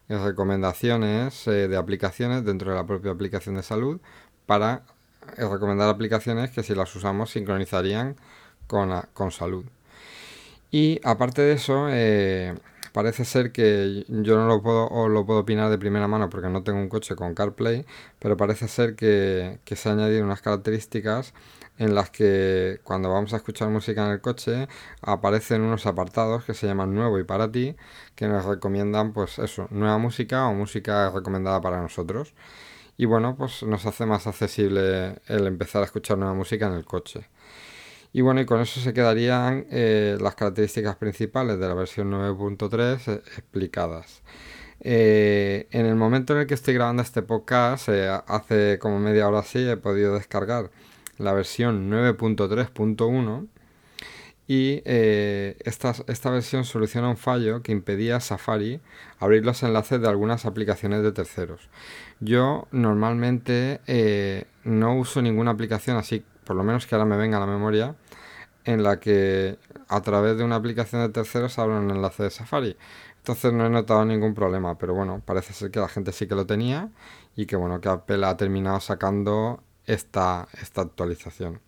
recomendaciones 0.09 1.45
de 1.45 1.77
aplicaciones 1.77 2.45
dentro 2.45 2.71
de 2.71 2.77
la 2.77 2.87
propia 2.87 3.13
aplicación 3.13 3.57
de 3.57 3.63
salud 3.63 4.01
para 4.47 4.85
recomendar 5.37 5.89
aplicaciones 5.89 6.51
que 6.51 6.63
si 6.63 6.75
las 6.75 6.95
usamos 6.95 7.31
sincronizarían 7.31 8.17
con, 8.67 8.91
con 9.15 9.31
salud. 9.31 9.65
Y 10.71 11.01
aparte 11.05 11.43
de 11.43 11.53
eso, 11.53 11.89
parece 12.93 13.25
ser 13.25 13.53
que 13.53 14.05
yo 14.09 14.37
no 14.37 14.47
lo 14.47 14.63
puedo, 14.63 15.09
lo 15.09 15.25
puedo 15.25 15.41
opinar 15.41 15.71
de 15.71 15.79
primera 15.79 16.09
mano 16.09 16.29
porque 16.31 16.49
no 16.49 16.63
tengo 16.63 16.79
un 16.79 16.89
coche 16.89 17.15
con 17.17 17.35
CarPlay, 17.35 17.87
pero 18.19 18.37
parece 18.37 18.69
ser 18.69 18.97
que, 18.97 19.61
se 19.65 19.89
han 19.89 19.99
añadido 20.01 20.25
unas 20.25 20.43
características 20.43 21.33
en 21.79 21.95
las 21.95 22.11
que 22.11 22.81
cuando 22.83 23.11
vamos 23.11 23.33
a 23.35 23.37
escuchar 23.37 23.69
música 23.69 24.05
en 24.05 24.13
el 24.13 24.21
coche 24.21 24.69
aparecen 25.01 25.63
unos 25.63 25.87
apartados 25.87 26.45
que 26.45 26.55
se 26.55 26.67
llaman 26.67 26.95
nuevo 26.95 27.19
y 27.21 27.25
para 27.25 27.53
ti 27.53 27.77
que 28.17 28.27
nos 28.27 28.45
recomiendan 28.45 29.13
pues 29.13 29.39
eso, 29.39 29.69
nueva 29.71 29.99
música 29.99 30.49
o 30.49 30.55
música 30.55 31.11
recomendada 31.11 31.61
para 31.61 31.81
nosotros. 31.81 32.35
Y 32.99 33.07
bueno, 33.07 33.37
pues 33.37 33.63
nos 33.63 33.87
hace 33.87 34.05
más 34.07 34.27
accesible 34.27 35.21
el 35.29 35.47
empezar 35.47 35.83
a 35.83 35.85
escuchar 35.85 36.19
nueva 36.19 36.35
música 36.35 36.67
en 36.67 36.75
el 36.75 36.85
coche. 36.85 37.29
Y 38.13 38.23
bueno, 38.23 38.41
y 38.41 38.45
con 38.45 38.61
eso 38.61 38.81
se 38.81 38.93
quedarían 38.93 39.67
eh, 39.71 40.19
las 40.21 40.35
características 40.35 40.97
principales 40.97 41.61
de 41.61 41.69
la 41.69 41.75
versión 41.75 42.11
9.3 42.11 43.13
eh, 43.13 43.23
explicadas. 43.37 44.23
Eh, 44.81 45.69
en 45.71 45.87
el 45.87 45.95
momento 45.95 46.33
en 46.33 46.41
el 46.41 46.47
que 46.49 46.55
estoy 46.55 46.75
grabando 46.75 47.03
este 47.03 47.23
podcast, 47.23 47.89
hace 47.89 48.81
como 48.81 48.99
media 48.99 49.29
hora 49.29 49.41
así, 49.41 49.61
he 49.69 49.77
podido 49.77 50.15
descargar 50.15 50.73
la 51.19 51.33
versión 51.33 51.91
9.3.1 51.91 53.47
y 54.49 54.83
esta, 54.85 55.95
esta, 56.09 56.31
versión 56.31 56.65
soluciona 56.65 57.09
un 57.09 57.19
fallo 57.19 57.63
que 57.63 57.71
impedía 57.71 58.17
a 58.17 58.21
Safari 58.21 58.81
abrir 59.21 59.45
los 59.45 59.63
enlaces 59.63 60.01
de 60.01 60.09
algunas 60.09 60.47
aplicaciones 60.47 61.03
de 61.03 61.13
terceros. 61.13 61.69
Yo 62.19 62.67
normalmente 62.73 63.81
no 64.65 64.97
uso 64.97 65.21
ninguna 65.21 65.51
aplicación 65.51 65.99
así 65.99 66.25
por 66.49 66.57
lo 66.57 66.65
menos 66.65 66.87
que 66.87 66.95
ahora 66.95 67.05
me 67.05 67.19
venga 67.19 67.37
a 67.37 67.41
la 67.41 67.47
memoria, 67.47 67.95
en 68.65 68.83
la 68.83 68.99
que 68.99 69.59
a 69.87 70.01
través 70.01 70.39
de 70.39 70.45
una 70.45 70.57
aplicación 70.57 71.03
de 71.03 71.11
terceros 71.11 71.59
abro 71.59 71.79
un 71.79 71.91
enlace 71.91 72.23
de 72.23 72.31
Safari. 72.31 72.75
Entonces 73.19 73.53
no 73.53 73.67
he 73.67 73.71
notado 73.71 74.03
ningún 74.07 74.35
problema, 74.35 74.79
pero 74.79 74.95
bueno, 74.95 75.21
parece 75.23 75.53
ser 75.53 75.71
que 75.71 75.79
la 75.79 75.89
gente 75.89 76.11
sí 76.11 76.27
que 76.27 76.35
lo 76.35 76.47
tenía 76.47 76.89
y 77.37 77.45
que 77.45 77.57
bueno, 77.57 77.83
que 77.83 77.91
Apple 77.91 78.25
ha 78.25 78.39
terminado 78.39 78.81
sacando 78.81 79.63
esta, 79.85 80.49
esta 80.63 80.81
actualización. 80.81 81.61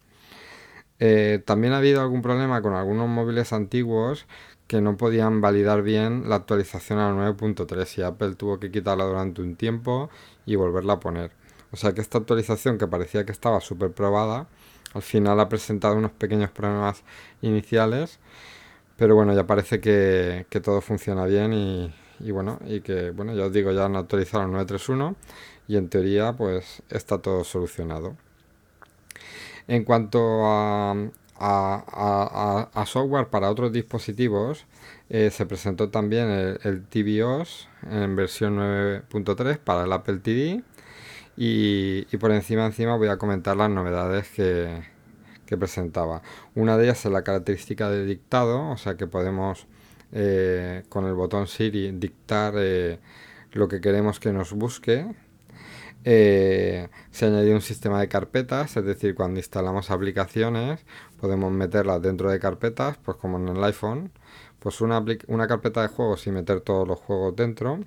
Eh, 1.01 1.43
también 1.45 1.73
ha 1.73 1.79
habido 1.79 2.03
algún 2.03 2.21
problema 2.21 2.61
con 2.61 2.75
algunos 2.75 3.09
móviles 3.09 3.55
antiguos 3.55 4.27
que 4.67 4.81
no 4.83 4.97
podían 4.97 5.41
validar 5.41 5.83
bien 5.83 6.29
la 6.29 6.37
actualización 6.37 6.99
a 7.01 7.11
9.3 7.11 7.99
y 7.99 8.03
Apple 8.03 8.35
tuvo 8.37 8.61
que 8.61 8.71
quitarla 8.71 9.05
durante 9.05 9.43
un 9.43 9.57
tiempo 9.57 10.11
y 10.47 10.57
volverla 10.57 10.95
a 10.95 11.01
poner. 11.01 11.33
O 11.73 11.77
sea 11.77 11.93
que 11.95 12.01
esta 12.01 12.19
actualización 12.19 12.79
que 12.79 12.87
parecía 12.87 13.25
que 13.25 13.33
estaba 13.33 13.61
súper 13.61 13.93
probada, 13.93 14.47
al 14.95 15.03
final 15.03 15.41
ha 15.41 15.49
presentado 15.49 15.97
unos 15.97 16.13
pequeños 16.13 16.51
problemas 16.51 17.03
iniciales, 17.43 18.19
pero 18.97 19.15
bueno, 19.15 19.35
ya 19.35 19.47
parece 19.47 19.81
que, 19.81 20.47
todo 20.63 20.81
funciona 20.81 21.25
bien 21.27 21.53
y, 21.53 22.31
bueno, 22.31 22.59
y 22.67 22.81
que 22.83 23.11
bueno, 23.11 23.35
ya 23.35 23.47
os 23.47 23.53
digo, 23.53 23.73
ya 23.73 23.87
han 23.87 23.97
actualizado 23.97 24.45
el 24.45 24.53
931 24.53 25.17
y 25.69 25.77
en 25.77 25.89
teoría 25.89 26.35
pues 26.35 26.83
está 26.91 27.19
todo 27.19 27.45
solucionado. 27.45 28.17
En 29.71 29.85
cuanto 29.85 30.19
a, 30.47 30.97
a, 31.39 32.87
software 32.87 33.29
para 33.29 33.51
otros 33.51 33.73
dispositivos, 33.73 34.67
eh, 35.09 35.31
se 35.31 35.47
presentó 35.47 35.91
también 35.91 36.29
el, 36.29 36.61
el 36.65 36.83
tvOS 36.87 37.69
en 37.89 38.17
versión 38.17 38.57
9.3 38.59 39.59
para 39.59 39.85
el 39.85 39.93
Apple 39.93 40.19
TV 40.19 40.65
y, 41.37 42.05
por 42.19 42.33
encima 42.33 42.67
encima 42.67 42.97
voy 42.97 43.09
a 43.09 43.17
comentar 43.17 43.57
las 43.57 43.71
novedades 43.71 44.29
que, 44.29 44.83
presentaba. 45.57 46.23
Una 46.55 46.77
de 46.77 46.85
ellas 46.85 47.05
es 47.07 47.13
la 47.13 47.23
característica 47.23 47.89
de 47.91 48.05
dictado, 48.05 48.71
o 48.71 48.77
sea 48.77 48.97
que 48.97 49.07
podemos 49.07 49.67
eh, 50.13 50.85
con 50.89 51.07
el 51.07 51.15
botón 51.15 51.47
Siri 51.47 51.93
dictar 51.93 52.55
eh, 52.57 52.99
lo 53.53 53.69
que 53.69 53.81
queremos 53.81 54.21
que 54.21 54.33
nos 54.33 54.53
busque. 54.53 55.07
Eh, 56.05 56.89
se 57.11 57.27
añadió 57.27 57.55
un 57.55 57.61
sistema 57.61 58.01
de 58.01 58.09
carpetas, 58.09 58.77
es 58.77 58.85
decir, 58.85 59.15
cuando 59.15 59.39
instalamos 59.39 59.91
aplicaciones 59.91 60.85
podemos 61.21 61.53
meterlas 61.53 62.01
dentro 62.01 62.31
de 62.31 62.39
carpetas, 62.41 62.97
pues 63.05 63.17
como 63.19 63.39
en 63.39 63.57
el 63.57 63.63
iPhone, 63.65 64.11
pues 64.61 64.81
una, 64.81 65.05
una 65.29 65.47
carpeta 65.47 65.83
de 65.83 65.89
juegos 65.89 66.27
y 66.27 66.31
meter 66.31 66.61
todos 66.63 66.89
los 66.89 66.99
juegos 66.99 67.37
dentro 67.37 67.81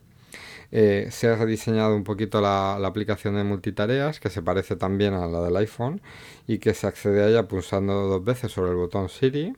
eh, 0.75 1.09
se 1.11 1.27
ha 1.27 1.35
rediseñado 1.35 1.95
un 1.95 2.03
poquito 2.03 2.41
la, 2.41 2.75
aplicación 2.75 3.35
de 3.35 3.43
multitareas, 3.43 4.19
que 4.19 4.31
se 4.31 4.41
parece 4.41 4.75
también 4.75 5.13
a 5.13 5.27
la 5.27 5.41
del 5.41 5.55
iPhone 5.57 6.01
y 6.47 6.57
que 6.57 6.73
se 6.73 6.87
accede 6.87 7.23
a 7.23 7.27
ella 7.27 7.47
pulsando 7.47 7.93
dos 8.07 8.23
veces 8.23 8.51
sobre 8.51 8.71
el 8.71 8.77
botón 8.77 9.07
Siri. 9.09 9.55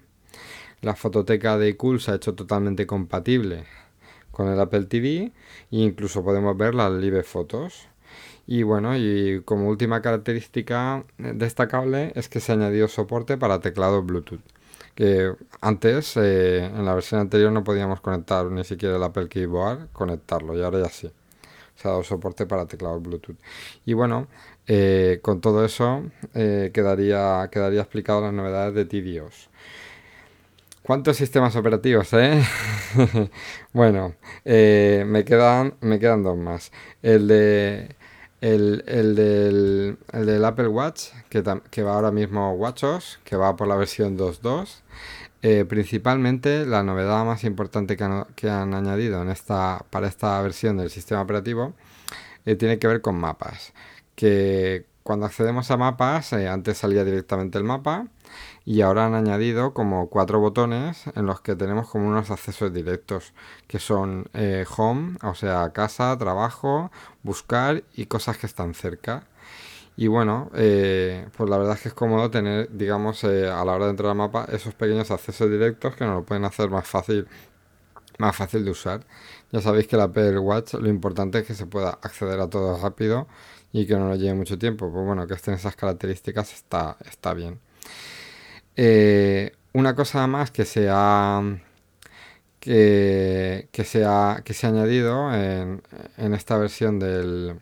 La 0.82 0.96
fototeca 0.96 1.58
de 1.58 1.70
iCool 1.70 2.02
se 2.02 2.12
ha 2.12 2.16
hecho 2.16 2.36
totalmente 2.36 2.86
compatible 2.86 3.66
con 4.32 4.50
el 4.50 4.60
Apple 4.60 4.86
TV 4.86 5.08
e 5.28 5.32
incluso 5.72 6.24
podemos 6.24 6.58
ver 6.58 6.76
las 6.76 6.92
live 6.92 7.24
fotos. 7.24 7.88
Y 8.48 8.64
bueno, 8.64 8.96
y 8.98 9.42
como 9.46 9.68
última 9.70 10.02
característica 10.02 11.04
destacable 11.18 12.12
es 12.16 12.30
que 12.30 12.40
se 12.40 12.52
ha 12.52 12.56
añadido 12.56 12.88
soporte 12.88 13.38
para 13.38 13.60
teclado 13.60 14.04
Bluetooth 14.04 14.42
que 14.96 15.36
antes, 15.62 16.16
eh, 16.18 16.66
en 16.66 16.86
la 16.86 16.96
versión 16.96 17.20
anterior, 17.20 17.52
no 17.52 17.64
podíamos 17.64 18.00
conectar 18.00 18.46
ni 18.46 18.64
siquiera 18.64 18.96
el 18.96 19.04
Apple 19.04 19.28
Keyboard, 19.28 19.90
conectarlo, 19.92 20.58
y 20.58 20.64
ahora 20.64 20.80
ya 20.80 20.90
sí. 20.90 21.12
Se 21.76 21.90
ha 21.90 21.92
dado 21.92 22.04
soporte 22.04 22.46
para 22.46 22.66
teclado 22.66 23.02
Bluetooth. 23.02 23.36
Y 23.86 23.94
bueno, 23.94 24.28
eh, 24.66 25.20
con 25.22 25.42
todo 25.42 25.66
eso 25.66 26.04
eh, 26.34 26.72
quedaría, 26.74 27.50
quedaría 27.52 27.82
explicado 27.82 28.22
las 28.22 28.34
novedades 28.34 28.74
de 28.74 28.86
tvOS. 28.86 29.50
¿Cuántos 30.82 31.18
sistemas 31.18 31.56
operativos, 31.58 32.14
eh? 32.14 32.42
bueno, 33.74 34.16
me, 34.46 35.26
quedan, 35.26 35.74
me 35.82 36.00
quedan 36.00 36.24
dos 36.24 36.38
más. 36.38 36.72
El 37.02 37.28
de 37.28 37.96
el, 38.46 38.84
el, 38.88 39.16
del, 39.16 39.98
el, 40.14 40.26
del, 40.28 40.46
Apple 40.46 40.68
Watch, 40.68 41.10
que, 41.30 41.44
que, 41.72 41.82
va 41.82 41.96
ahora 41.96 42.12
mismo 42.12 42.54
WatchOS, 42.54 43.20
que 43.24 43.36
va 43.36 43.56
por 43.56 43.68
la 43.68 43.76
versión 43.76 44.18
2.2. 44.18 44.82
Eh, 45.42 45.66
principalmente 45.66 46.66
la 46.66 46.84
novedad 46.84 47.26
más 47.26 47.44
importante 47.44 47.98
que 47.98 48.04
han, 48.04 48.26
que 48.36 48.50
han, 48.50 48.74
añadido 48.76 49.22
en 49.22 49.30
esta, 49.30 49.86
para 49.90 50.08
esta 50.08 50.40
versión 50.42 50.78
del 50.78 50.90
sistema 50.90 51.22
operativo 51.22 51.74
eh, 52.46 52.56
tiene 52.56 52.78
que 52.78 52.88
ver 52.88 53.02
con 53.02 53.16
mapas. 53.16 53.74
Que 54.16 54.86
cuando 55.04 55.26
accedemos 55.26 55.72
a 55.72 55.78
mapas, 55.78 56.34
eh, 56.34 56.48
antes 56.48 56.78
salía 56.78 57.04
directamente 57.04 57.58
el 57.58 57.64
mapa 57.64 58.08
y 58.66 58.82
ahora 58.82 59.06
han 59.06 59.14
añadido 59.14 59.74
como 59.74 60.10
cuatro 60.10 60.40
botones 60.40 61.04
en 61.16 61.28
los 61.28 61.42
que 61.42 61.56
tenemos 61.56 61.88
como 61.90 62.08
unos 62.08 62.32
accesos 62.32 62.74
directos 62.74 63.34
que 63.68 63.80
son 63.80 64.28
eh, 64.34 64.66
home, 64.76 65.18
o 65.24 65.36
sea, 65.36 65.72
casa, 65.72 66.18
trabajo, 66.18 66.92
buscar 67.24 67.84
y 67.94 68.08
cosas 68.08 68.38
que 68.38 68.48
están 68.48 68.74
cerca. 68.74 69.28
Y 69.98 70.08
bueno, 70.08 70.52
eh, 70.56 71.28
pues 71.38 71.50
la 71.50 71.58
verdad 71.58 71.76
es 71.76 71.82
que 71.84 71.90
es 71.90 71.94
cómodo 71.96 72.30
tener, 72.32 72.70
digamos, 72.72 73.24
eh, 73.24 73.50
a 73.50 73.64
la 73.66 73.74
hora 73.74 73.86
de 73.86 73.92
entrar 73.92 74.12
al 74.12 74.18
mapa 74.18 74.46
esos 74.52 74.74
pequeños 74.76 75.12
accesos 75.12 75.50
directos 75.50 75.96
que 75.96 76.06
nos 76.06 76.16
lo 76.16 76.24
pueden 76.26 76.46
hacer 76.46 76.70
más 76.70 76.88
fácil, 76.88 77.28
más 78.20 78.36
fácil 78.36 78.66
de 78.66 78.72
usar. 78.72 79.06
Ya 79.52 79.62
sabéis 79.62 79.88
que 79.88 79.98
la 79.98 80.06
Apple 80.06 80.40
Watch 80.40 80.74
lo 80.76 80.90
importante 80.90 81.40
es 81.40 81.48
que 81.48 81.54
se 81.56 81.66
pueda 81.68 81.92
acceder 82.02 82.40
a 82.40 82.50
todo 82.50 82.78
rápido 82.82 83.28
y 83.74 83.86
que 83.88 83.96
no 83.96 84.10
nos 84.10 84.20
lleve 84.20 84.34
mucho 84.36 84.58
tiempo. 84.60 84.92
Pues 84.92 85.06
bueno, 85.06 85.28
que 85.28 85.36
estén 85.36 85.54
esas 85.56 85.76
características 85.76 86.54
está, 86.54 86.98
está 87.10 87.34
bien. 87.34 87.60
Eh, 88.76 89.54
una 89.74 89.96
cosa 89.96 90.26
más 90.28 90.52
que 90.52 90.66
se 90.66 90.88
ha 90.90 91.42
que, 92.66 93.84
se, 93.86 94.06
ha, 94.06 94.42
que 94.44 94.54
se 94.54 94.66
ha 94.66 94.70
añadido 94.70 95.34
en, 95.34 95.82
esta 96.18 96.58
versión 96.58 97.00
del, 97.00 97.60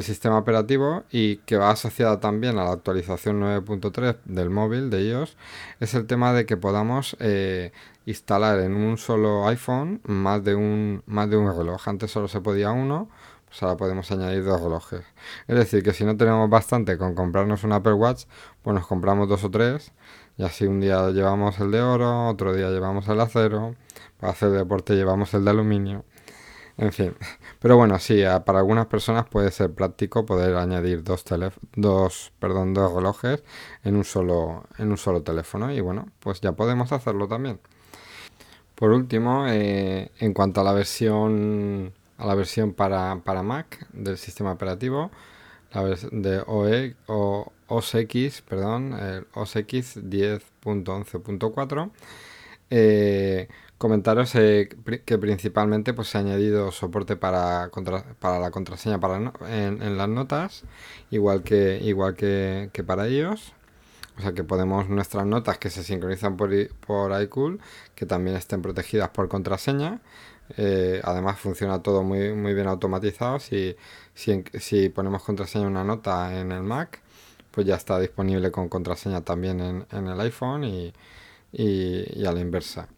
sistema 0.00 0.38
operativo 0.38 1.04
y 1.12 1.36
que 1.46 1.56
va 1.56 1.70
asociada 1.70 2.18
también 2.18 2.58
a 2.58 2.64
la 2.64 2.72
actualización 2.72 3.40
9.3 3.40 4.16
del 4.24 4.50
móvil 4.50 4.90
de 4.90 5.02
iOS 5.04 5.36
es 5.78 5.94
el 5.94 6.08
tema 6.08 6.32
de 6.32 6.46
que 6.46 6.56
podamos 6.56 7.16
eh, 7.20 7.70
instalar 8.04 8.58
en 8.58 8.74
un 8.74 8.98
solo 8.98 9.46
iPhone 9.46 10.00
más 10.02 10.42
de 10.42 10.56
un 10.56 11.04
más 11.06 11.30
de 11.30 11.36
un 11.36 11.56
reloj. 11.56 11.86
Antes 11.86 12.10
solo 12.10 12.26
se 12.26 12.40
podía 12.40 12.72
uno, 12.72 13.08
pues 13.46 13.62
ahora 13.62 13.76
podemos 13.76 14.10
añadir 14.10 14.44
dos 14.44 14.60
relojes. 14.60 15.04
Es 15.46 15.56
decir, 15.56 15.84
que 15.84 15.92
si 15.92 16.04
no 16.04 16.16
tenemos 16.16 16.50
bastante 16.50 16.98
con 16.98 17.14
comprarnos 17.14 17.62
un 17.62 17.72
Apple 17.72 17.92
Watch, 17.92 18.24
pues 18.62 18.74
nos 18.74 18.88
compramos 18.88 19.28
dos 19.28 19.44
o 19.44 19.50
tres 19.52 19.92
y 20.36 20.42
así 20.44 20.66
un 20.66 20.80
día 20.80 21.10
llevamos 21.10 21.58
el 21.60 21.70
de 21.70 21.80
oro, 21.82 22.28
otro 22.28 22.54
día 22.54 22.70
llevamos 22.70 23.08
el 23.08 23.20
acero, 23.20 23.74
para 24.18 24.32
hacer 24.32 24.50
deporte 24.50 24.94
llevamos 24.94 25.34
el 25.34 25.44
de 25.44 25.50
aluminio. 25.50 26.04
En 26.76 26.92
fin, 26.92 27.14
pero 27.60 27.76
bueno, 27.76 27.98
sí, 28.00 28.22
para 28.44 28.58
algunas 28.58 28.86
personas 28.86 29.26
puede 29.28 29.50
ser 29.52 29.72
práctico 29.72 30.26
poder 30.26 30.56
añadir 30.56 31.04
dos, 31.04 31.24
dos, 31.76 32.32
perdón, 32.40 32.74
dos 32.74 32.92
relojes 32.92 33.44
en 33.84 33.96
un, 33.96 34.04
solo, 34.04 34.64
en 34.78 34.90
un 34.90 34.96
solo 34.96 35.22
teléfono 35.22 35.72
y 35.72 35.80
bueno, 35.80 36.08
pues 36.20 36.40
ya 36.40 36.52
podemos 36.52 36.90
hacerlo 36.92 37.28
también. 37.28 37.60
Por 38.74 38.90
último, 38.90 39.46
eh, 39.48 40.10
en 40.18 40.34
cuanto 40.34 40.60
a 40.60 40.64
la 40.64 40.72
versión 40.72 41.92
a 42.18 42.26
la 42.26 42.34
versión 42.34 42.72
para, 42.72 43.20
para 43.24 43.42
Mac 43.42 43.86
del 43.92 44.18
sistema 44.18 44.52
operativo, 44.52 45.10
la 45.72 45.82
versión 45.82 46.22
de 46.22 46.42
OE 46.46 46.96
o 47.06 47.52
OS 47.74 47.94
X, 47.96 48.42
perdón, 48.42 48.94
el 48.94 49.26
OS 49.34 49.56
X 49.56 49.96
10.11.4. 49.96 51.90
Eh, 52.70 53.48
comentaros 53.78 54.34
eh, 54.34 54.68
que 55.04 55.18
principalmente 55.18 55.92
pues, 55.94 56.08
se 56.08 56.18
ha 56.18 56.20
añadido 56.22 56.72
soporte 56.72 57.16
para, 57.16 57.70
la 58.22 58.50
contraseña 58.50 58.98
para 59.00 59.32
en, 59.48 59.98
las 59.98 60.08
notas, 60.08 60.64
igual 61.10 61.42
que, 61.42 61.78
igual 61.82 62.14
que, 62.14 62.70
para 62.86 63.06
ellos. 63.06 63.52
O 64.16 64.22
sea 64.22 64.32
que 64.32 64.44
podemos 64.44 64.88
nuestras 64.88 65.26
notas 65.26 65.58
que 65.58 65.70
se 65.70 65.82
sincronizan 65.82 66.36
por, 66.36 66.50
por 66.86 67.20
iCool, 67.22 67.60
que 67.96 68.06
también 68.06 68.36
estén 68.36 68.62
protegidas 68.62 69.10
por 69.10 69.28
contraseña. 69.28 70.00
Eh, 70.56 71.00
además 71.04 71.38
funciona 71.38 71.82
todo 71.82 72.02
muy, 72.02 72.32
muy 72.34 72.54
bien 72.54 72.66
automatizado. 72.68 73.40
Si, 73.40 73.76
si, 74.14 74.88
ponemos 74.90 75.22
contraseña 75.22 75.66
una 75.66 75.84
nota 75.84 76.38
en 76.38 76.52
el 76.52 76.62
Mac, 76.62 77.00
pues 77.54 77.66
ya 77.66 77.76
está 77.76 78.00
disponible 78.00 78.50
con 78.50 78.68
contraseña 78.68 79.22
también 79.22 79.60
en, 79.90 80.06
el 80.08 80.20
iPhone 80.20 80.64
y, 80.64 80.92
y, 81.52 82.24
a 82.26 82.32
la 82.32 82.40
inversa. 82.40 82.88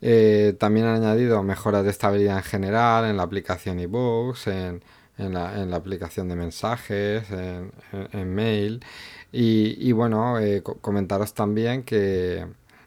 Eh, 0.00 0.54
también 0.58 0.86
han 0.86 0.96
añadido 0.96 1.42
mejoras 1.42 1.84
de 1.84 1.90
estabilidad 1.90 2.38
en 2.38 2.42
general 2.42 3.04
en 3.04 3.18
la 3.18 3.22
aplicación 3.24 3.78
eBooks, 3.78 4.46
en, 4.48 4.82
en, 5.18 5.34
la, 5.34 5.60
en 5.60 5.70
la 5.70 5.76
aplicación 5.76 6.28
de 6.28 6.36
mensajes, 6.36 7.24
en, 7.30 8.34
mail. 8.34 8.84
Y, 9.32 9.92
bueno, 9.92 10.38
eh, 10.38 10.62
comentaros 10.62 11.34
también 11.34 11.82
que, 11.84 12.46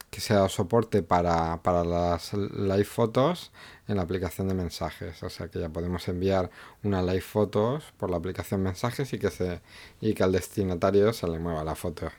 que 0.09 0.21
se 0.21 0.33
da 0.33 0.49
soporte 0.49 1.03
para, 1.03 1.61
para 1.63 1.83
las 1.83 2.33
live 2.33 2.83
fotos 2.85 3.51
en 3.87 3.97
la 3.97 4.03
aplicación 4.03 4.47
de 4.47 4.53
mensajes. 4.53 5.21
O 5.23 5.29
sea 5.29 5.47
que 5.47 5.59
ya 5.59 5.69
podemos 5.69 6.07
enviar 6.07 6.49
una 6.83 7.01
live 7.01 7.21
fotos 7.21 7.93
por 7.97 8.09
la 8.09 8.17
aplicación 8.17 8.61
mensajes 8.61 9.13
y 9.13 9.19
que, 9.19 9.31
se, 9.31 9.61
y 10.01 10.13
que 10.13 10.23
al 10.23 10.31
destinatario 10.31 11.13
se 11.13 11.27
le 11.27 11.39
mueva 11.39 11.63
la 11.63 11.75
foto. 11.75 12.09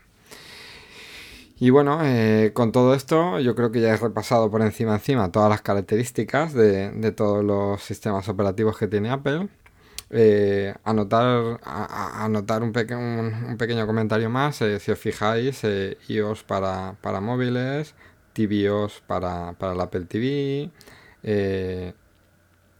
Y 1.58 1.70
bueno, 1.70 2.00
eh, 2.04 2.50
con 2.52 2.70
todo 2.70 2.94
esto 2.94 3.40
yo 3.40 3.54
creo 3.54 3.72
que 3.72 3.80
ya 3.80 3.94
he 3.94 3.96
repasado 3.96 4.50
por 4.50 4.60
encima 4.60 4.94
encima 4.94 5.32
todas 5.32 5.48
las 5.48 5.62
características 5.62 6.52
de, 6.52 7.12
todos 7.12 7.42
los 7.42 7.82
sistemas 7.82 8.28
operativos 8.28 8.76
que 8.76 8.88
tiene 8.88 9.10
Apple. 9.10 9.48
Eh, 10.10 10.74
anotar, 10.84 11.58
anotar 11.64 12.62
un, 12.62 12.68
un, 12.68 13.56
pequeño 13.58 13.86
comentario 13.86 14.30
más, 14.30 14.62
eh, 14.62 14.78
si 14.78 14.92
os 14.92 14.98
fijáis, 14.98 15.62
iOS 16.08 16.44
para, 16.44 16.96
para 17.00 17.20
móviles, 17.20 17.94
tvOS 18.34 19.02
para, 19.06 19.54
para 19.54 19.72
el 19.72 19.80
Apple 19.80 20.04
TV, 20.04 20.70
eh, 21.26 21.92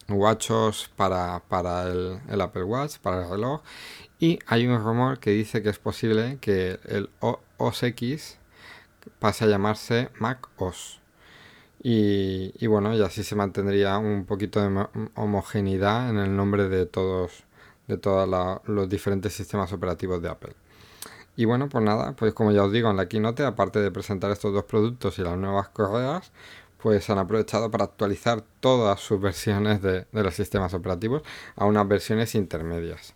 WatchOS 0.09 0.91
para, 0.97 1.43
para 1.49 1.89
el, 1.89 2.41
Apple 2.41 2.63
Watch, 2.63 2.99
para 2.99 3.25
el 3.25 3.31
reloj. 3.31 3.61
Y 4.19 4.39
hay 4.47 4.67
un 4.67 4.83
rumor 4.83 5.19
que 5.19 5.31
dice 5.31 5.63
que 5.63 5.69
es 5.69 5.79
posible 5.79 6.39
que 6.41 6.79
el 6.85 7.11
OS 7.21 7.83
X 7.83 8.39
pase 9.19 9.45
a 9.45 9.49
llamarse 9.49 10.09
Mac 10.19 10.49
OS. 10.57 11.01
Y, 11.83 12.67
bueno, 12.67 12.95
y 12.97 13.03
así 13.03 13.23
se 13.23 13.37
mantendría 13.37 13.99
un 13.99 14.25
poquito 14.25 14.61
de 14.61 14.87
homogeneidad 15.15 16.11
en 16.11 16.19
el 16.19 16.35
nombre 16.35 16.69
de 16.69 16.87
todos 16.87 17.45
de 17.87 17.97
todos 17.99 18.61
los 18.67 18.89
diferentes 18.89 19.33
sistemas 19.33 19.73
operativos 19.73 20.21
de 20.21 20.29
Apple. 20.29 20.55
Y 21.37 21.45
bueno, 21.45 21.69
pues 21.69 21.85
nada, 21.85 22.15
pues 22.17 22.33
como 22.35 22.51
ya 22.51 22.65
os 22.65 22.73
digo 22.73 22.91
en 22.91 22.97
la 22.97 23.09
keynote, 23.09 23.45
aparte 23.45 23.79
de 23.79 23.91
presentar 23.91 24.31
estos 24.31 24.55
dos 24.55 24.65
productos 24.65 25.19
y 25.19 25.23
las 25.23 25.37
nuevas 25.37 25.69
correas, 25.69 26.33
pues 26.79 27.09
han 27.11 27.19
aprovechado 27.19 27.71
para 27.71 27.85
actualizar 27.85 28.43
todas 28.61 29.01
sus 29.01 29.21
versiones 29.21 29.83
de, 29.83 30.07
los 30.13 30.35
sistemas 30.35 30.75
operativos 30.75 31.23
a 31.57 31.65
unas 31.65 31.87
versiones 31.89 32.35
intermedias. 32.35 33.15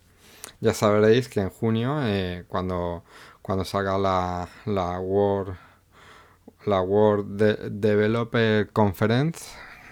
Ya 0.61 0.75
sabréis 0.75 1.29
que 1.29 1.40
en 1.40 1.51
junio, 1.51 2.01
eh, 2.03 2.44
cuando, 2.49 3.05
cuando 3.42 3.64
salga 3.64 3.99
la, 3.99 4.49
la 4.66 4.99
World, 5.01 5.57
la 6.66 6.83
World 6.83 7.70
Developer 7.70 8.70
Conference, 8.70 9.44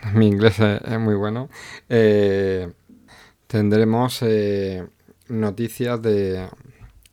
mi 0.15 0.29
inglés 0.29 0.59
es, 0.61 0.99
muy 0.99 1.15
bueno, 1.15 1.49
eh, 1.89 2.73
tendremos 3.47 4.23
eh, 4.23 4.87
noticias 5.29 6.01
de, 6.03 6.49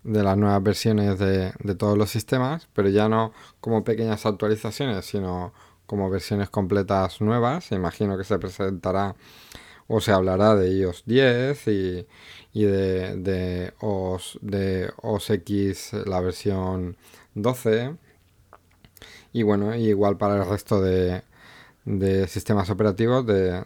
de 0.04 0.24
las 0.24 0.38
nuevas 0.38 0.62
versiones 0.62 1.18
de, 1.20 1.54
de, 1.60 1.76
todos 1.76 1.98
los 1.98 2.10
sistemas, 2.10 2.68
pero 2.74 2.90
ya 2.90 3.10
no 3.10 3.34
como 3.60 3.84
pequeñas 3.84 4.26
actualizaciones, 4.26 5.06
sino 5.06 5.54
como 5.86 6.10
versiones 6.10 6.50
completas 6.50 7.22
nuevas. 7.22 7.72
Imagino 7.72 8.18
que 8.18 8.24
se 8.24 8.40
presentará 8.40 9.16
o 9.88 10.02
se 10.02 10.12
hablará 10.12 10.56
de 10.56 10.72
iOS 10.72 11.04
10 11.06 11.68
y, 11.68 12.06
de, 12.54 13.16
de, 13.18 13.74
OS, 13.80 14.40
de 14.42 14.92
OS 15.02 15.30
X 15.30 15.92
la 16.06 16.22
versión 16.22 16.98
12. 17.36 17.96
Y 19.34 19.44
bueno, 19.44 19.76
igual 19.76 20.18
para 20.18 20.38
el 20.38 20.50
resto 20.50 20.82
de, 20.82 21.24
de 21.86 22.28
sistemas 22.28 22.70
operativos 22.72 23.26
de, 23.26 23.64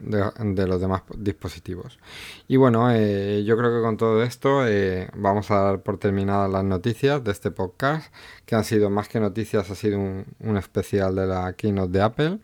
los 0.67 0.82
demás 0.82 1.03
dispositivos. 1.17 1.99
Y 2.47 2.58
bueno, 2.58 2.91
eh, 2.91 3.43
yo 3.45 3.58
creo 3.58 3.75
que 3.75 3.82
con 3.82 3.97
todo 3.97 4.21
esto 4.23 4.67
eh, 4.67 5.10
vamos 5.15 5.49
a 5.51 5.55
dar 5.62 5.82
por 5.82 5.97
terminadas 5.97 6.51
las 6.51 6.65
noticias 6.65 7.23
de 7.23 7.32
este 7.32 7.49
podcast, 7.51 8.13
que 8.45 8.55
han 8.55 8.65
sido 8.65 8.89
más 8.89 9.08
que 9.08 9.19
noticias, 9.21 9.69
ha 9.71 9.75
sido 9.75 9.99
un, 9.99 10.58
especial 10.58 11.15
de 11.15 11.27
la 11.27 11.53
keynote 11.53 11.91
de 11.91 12.01
Apple. 12.01 12.39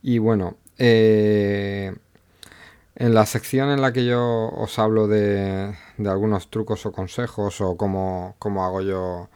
Y 0.00 0.18
bueno, 0.18 0.56
eh, 0.78 1.94
en 2.94 3.14
la 3.14 3.26
sección 3.26 3.70
en 3.70 3.80
la 3.80 3.92
que 3.92 4.04
yo 4.04 4.48
os 4.50 4.78
hablo 4.78 5.08
de, 5.08 5.74
algunos 6.06 6.50
trucos 6.50 6.86
o 6.86 6.92
consejos 6.92 7.60
o 7.60 7.76
cómo, 7.76 8.36
cómo 8.38 8.64
hago 8.64 8.80
yo 8.82 9.28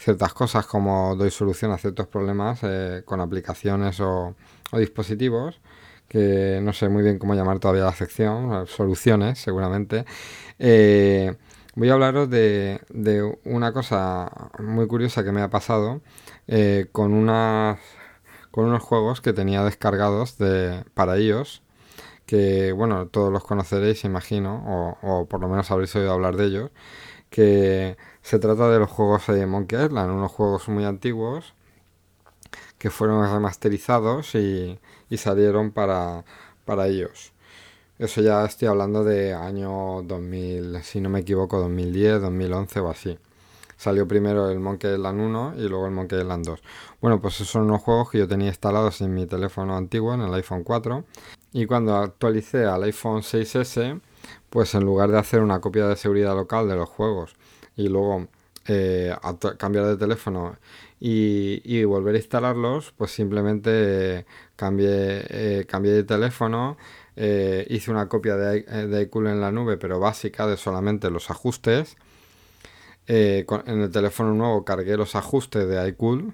ciertas 0.00 0.32
cosas, 0.32 0.66
como 0.66 1.14
doy 1.16 1.30
solución 1.30 1.72
a 1.72 1.78
ciertos 1.78 2.06
problemas 2.06 2.60
con 3.04 3.20
aplicaciones 3.20 4.00
o 4.00 4.34
dispositivos, 4.72 5.60
que 6.10 6.58
no 6.60 6.72
sé 6.72 6.88
muy 6.88 7.04
bien 7.04 7.20
cómo 7.20 7.36
llamar 7.36 7.60
todavía 7.60 7.84
la 7.84 7.92
sección, 7.92 8.66
soluciones 8.66 9.38
seguramente. 9.38 10.04
Eh, 10.58 11.36
voy 11.76 11.88
a 11.88 11.92
hablaros 11.92 12.28
de, 12.28 12.80
una 13.44 13.72
cosa 13.72 14.50
muy 14.58 14.88
curiosa 14.88 15.22
que 15.22 15.30
me 15.30 15.40
ha 15.40 15.50
pasado 15.50 16.00
eh, 16.48 16.88
con, 16.90 17.12
unas, 17.14 17.78
con 18.50 18.64
unos 18.64 18.82
juegos 18.82 19.20
que 19.20 19.32
tenía 19.32 19.62
descargados 19.62 20.36
de, 20.36 20.84
para 20.94 21.16
ellos 21.16 21.62
que 22.26 22.72
bueno, 22.72 23.08
todos 23.08 23.32
los 23.32 23.42
conoceréis, 23.42 24.04
imagino, 24.04 24.98
o, 25.02 25.20
o, 25.20 25.26
por 25.26 25.40
lo 25.40 25.48
menos 25.48 25.68
habréis 25.72 25.94
oído 25.96 26.12
hablar 26.12 26.36
de 26.36 26.44
ellos, 26.46 26.70
que 27.28 27.96
se 28.22 28.38
trata 28.38 28.70
de 28.70 28.78
los 28.78 28.90
juegos 28.90 29.26
de 29.26 29.46
Monkey 29.46 29.84
Island, 29.84 30.12
unos 30.12 30.32
juegos 30.32 30.68
muy 30.68 30.84
antiguos 30.84 31.54
que 32.78 32.90
fueron 32.90 33.30
remasterizados 33.30 34.34
y, 34.34 34.78
salieron 35.16 35.70
para, 35.70 36.24
para 36.64 36.86
ellos. 36.88 37.32
Eso 37.98 38.22
ya 38.22 38.44
estoy 38.46 38.68
hablando 38.68 39.04
de 39.04 39.34
año 39.34 40.02
2000, 40.02 40.82
si 40.82 41.00
no 41.00 41.10
me 41.10 41.20
equivoco, 41.20 41.58
2010, 41.58 42.22
2011 42.22 42.80
o 42.80 42.90
así. 42.90 43.18
Salió 43.76 44.06
primero 44.08 44.50
el 44.50 44.60
Monkey 44.60 44.94
Island 44.94 45.20
1 45.20 45.54
y 45.58 45.68
luego 45.68 45.86
el 45.86 45.92
Monkey 45.92 46.20
Island 46.20 46.46
2. 46.46 46.62
Bueno, 47.00 47.20
pues 47.20 47.34
esos 47.34 47.48
son 47.48 47.62
unos 47.64 47.82
juegos 47.82 48.10
que 48.10 48.18
yo 48.18 48.28
tenía 48.28 48.48
instalados 48.48 49.00
en 49.02 49.14
mi 49.14 49.26
teléfono 49.26 49.76
antiguo, 49.76 50.14
en 50.14 50.22
el 50.22 50.32
iPhone 50.34 50.64
4. 50.64 51.04
Y 51.52 51.66
cuando 51.66 51.96
actualicé 51.96 52.64
al 52.64 52.84
iPhone 52.84 53.22
6S, 53.22 54.00
pues 54.48 54.74
en 54.74 54.84
lugar 54.84 55.10
de 55.10 55.18
hacer 55.18 55.40
una 55.42 55.60
copia 55.60 55.86
de 55.86 55.96
seguridad 55.96 56.34
local 56.34 56.68
de 56.68 56.76
los 56.76 56.88
juegos 56.88 57.36
y 57.80 57.88
luego 57.88 58.28
eh, 58.66 59.14
cambiar 59.58 59.86
de 59.86 59.96
teléfono 59.96 60.56
y, 61.00 61.82
volver 61.84 62.14
a 62.14 62.18
instalarlos, 62.18 62.92
pues 62.96 63.10
simplemente 63.10 64.26
cambié, 64.56 65.24
eh, 65.30 65.66
cambié 65.66 65.92
de 65.92 66.04
teléfono, 66.04 66.76
eh, 67.16 67.66
hice 67.70 67.90
una 67.90 68.08
copia 68.08 68.36
de, 68.36 68.64
eh, 68.68 68.86
de 68.86 69.02
iCool 69.02 69.28
en 69.28 69.40
la 69.40 69.50
nube, 69.50 69.78
pero 69.78 69.98
básica 69.98 70.46
de 70.46 70.56
solamente 70.56 71.10
los 71.10 71.30
ajustes. 71.30 71.96
en 73.06 73.80
el 73.80 73.90
teléfono 73.90 74.34
nuevo 74.34 74.64
cargué 74.64 74.96
los 74.96 75.16
ajustes 75.16 75.66
de 75.66 75.88
iCool 75.88 76.32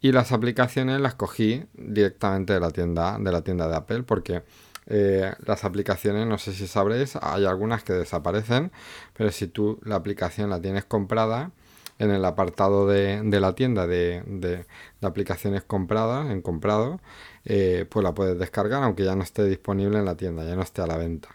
y 0.00 0.12
las 0.12 0.32
aplicaciones 0.32 1.00
las 1.00 1.14
cogí 1.14 1.64
directamente 1.74 2.54
de 2.54 2.60
la 2.60 2.70
tienda 2.70 3.18
de 3.20 3.30
la 3.30 3.42
tienda 3.42 3.68
de 3.68 3.76
Apple 3.76 4.02
porque 4.02 4.42
las 4.90 5.64
aplicaciones 5.64 6.26
no 6.26 6.36
sé 6.38 6.52
si 6.52 6.66
sabréis 6.66 7.16
hay 7.22 7.46
algunas 7.46 7.84
que 7.84 7.92
desaparecen 7.92 8.72
pero 9.14 9.30
si 9.30 9.46
tú 9.46 9.78
la 9.84 9.94
aplicación 9.94 10.50
la 10.50 10.60
tienes 10.60 10.84
comprada 10.84 11.52
en 12.00 12.10
el 12.10 12.24
apartado 12.24 12.88
de, 12.88 13.22
la 13.40 13.54
tienda 13.54 13.86
de, 13.86 14.64
aplicaciones 15.02 15.62
compradas, 15.62 16.30
en 16.30 16.40
comprado, 16.40 16.98
eh, 17.44 17.86
pues 17.90 18.02
la 18.02 18.14
puedes 18.14 18.38
descargar 18.38 18.82
aunque 18.82 19.04
ya 19.04 19.14
no 19.14 19.22
esté 19.22 19.44
disponible 19.44 19.98
en 19.98 20.06
la 20.06 20.16
tienda, 20.16 20.42
ya 20.44 20.56
no 20.56 20.62
esté 20.62 20.80
a 20.80 20.86
la 20.86 20.96
venta. 20.96 21.28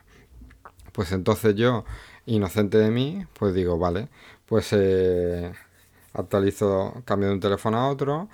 Pues 0.91 1.11
entonces 1.11 1.55
yo, 1.55 1.85
inocente 2.25 2.79
de 2.79 2.89
mí, 2.89 3.25
pues 3.37 3.53
digo, 3.53 3.77
vale, 3.77 4.09
pues 4.47 4.69
eh, 4.71 5.53
actualizo, 6.13 7.03
cambio 7.05 7.29
de 7.29 7.35
un 7.35 7.41
teléfono 7.41 7.77
a 7.77 7.89
otro 7.89 8.27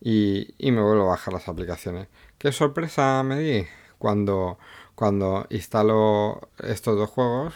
y, 0.00 0.54
me 0.58 0.80
vuelvo 0.80 1.04
a 1.04 1.08
bajar 1.08 1.34
las 1.34 1.48
aplicaciones. 1.48 2.08
¿Qué 2.38 2.50
sorpresa 2.50 3.22
me 3.24 3.38
di 3.40 3.66
cuando, 3.98 4.58
cuando 4.94 5.46
instalo 5.50 6.48
estos 6.58 6.96
dos 6.96 7.10
juegos? 7.10 7.54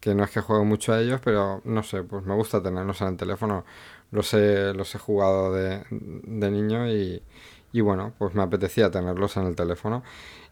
que 0.00 0.14
no 0.14 0.24
es 0.24 0.30
que 0.30 0.40
juegue 0.40 0.64
mucho 0.64 0.92
a 0.92 1.00
ellos, 1.00 1.20
pero 1.22 1.60
no 1.64 1.82
sé, 1.82 2.02
pues 2.02 2.24
me 2.24 2.34
gusta 2.34 2.62
tenerlos 2.62 3.00
en 3.02 3.08
el 3.08 3.16
teléfono. 3.16 3.64
Los 4.10 4.32
he, 4.34 4.72
los 4.74 4.94
he 4.94 4.98
jugado 4.98 5.52
de, 5.52 5.84
de 5.90 6.50
niño 6.50 6.88
y, 6.88 7.22
y 7.72 7.80
bueno, 7.80 8.12
pues 8.18 8.34
me 8.34 8.42
apetecía 8.42 8.90
tenerlos 8.90 9.36
en 9.36 9.46
el 9.46 9.54
teléfono. 9.56 10.02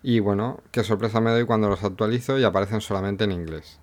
Y 0.03 0.20
bueno, 0.20 0.61
qué 0.70 0.84
sorpresa 0.84 1.20
me 1.20 1.30
doy 1.30 1.44
cuando 1.46 1.68
los 1.68 1.82
actualizo 1.82 2.38
y 2.38 2.44
aparecen 2.44 2.80
solamente 2.80 3.24
en 3.24 3.32
inglés. 3.32 3.80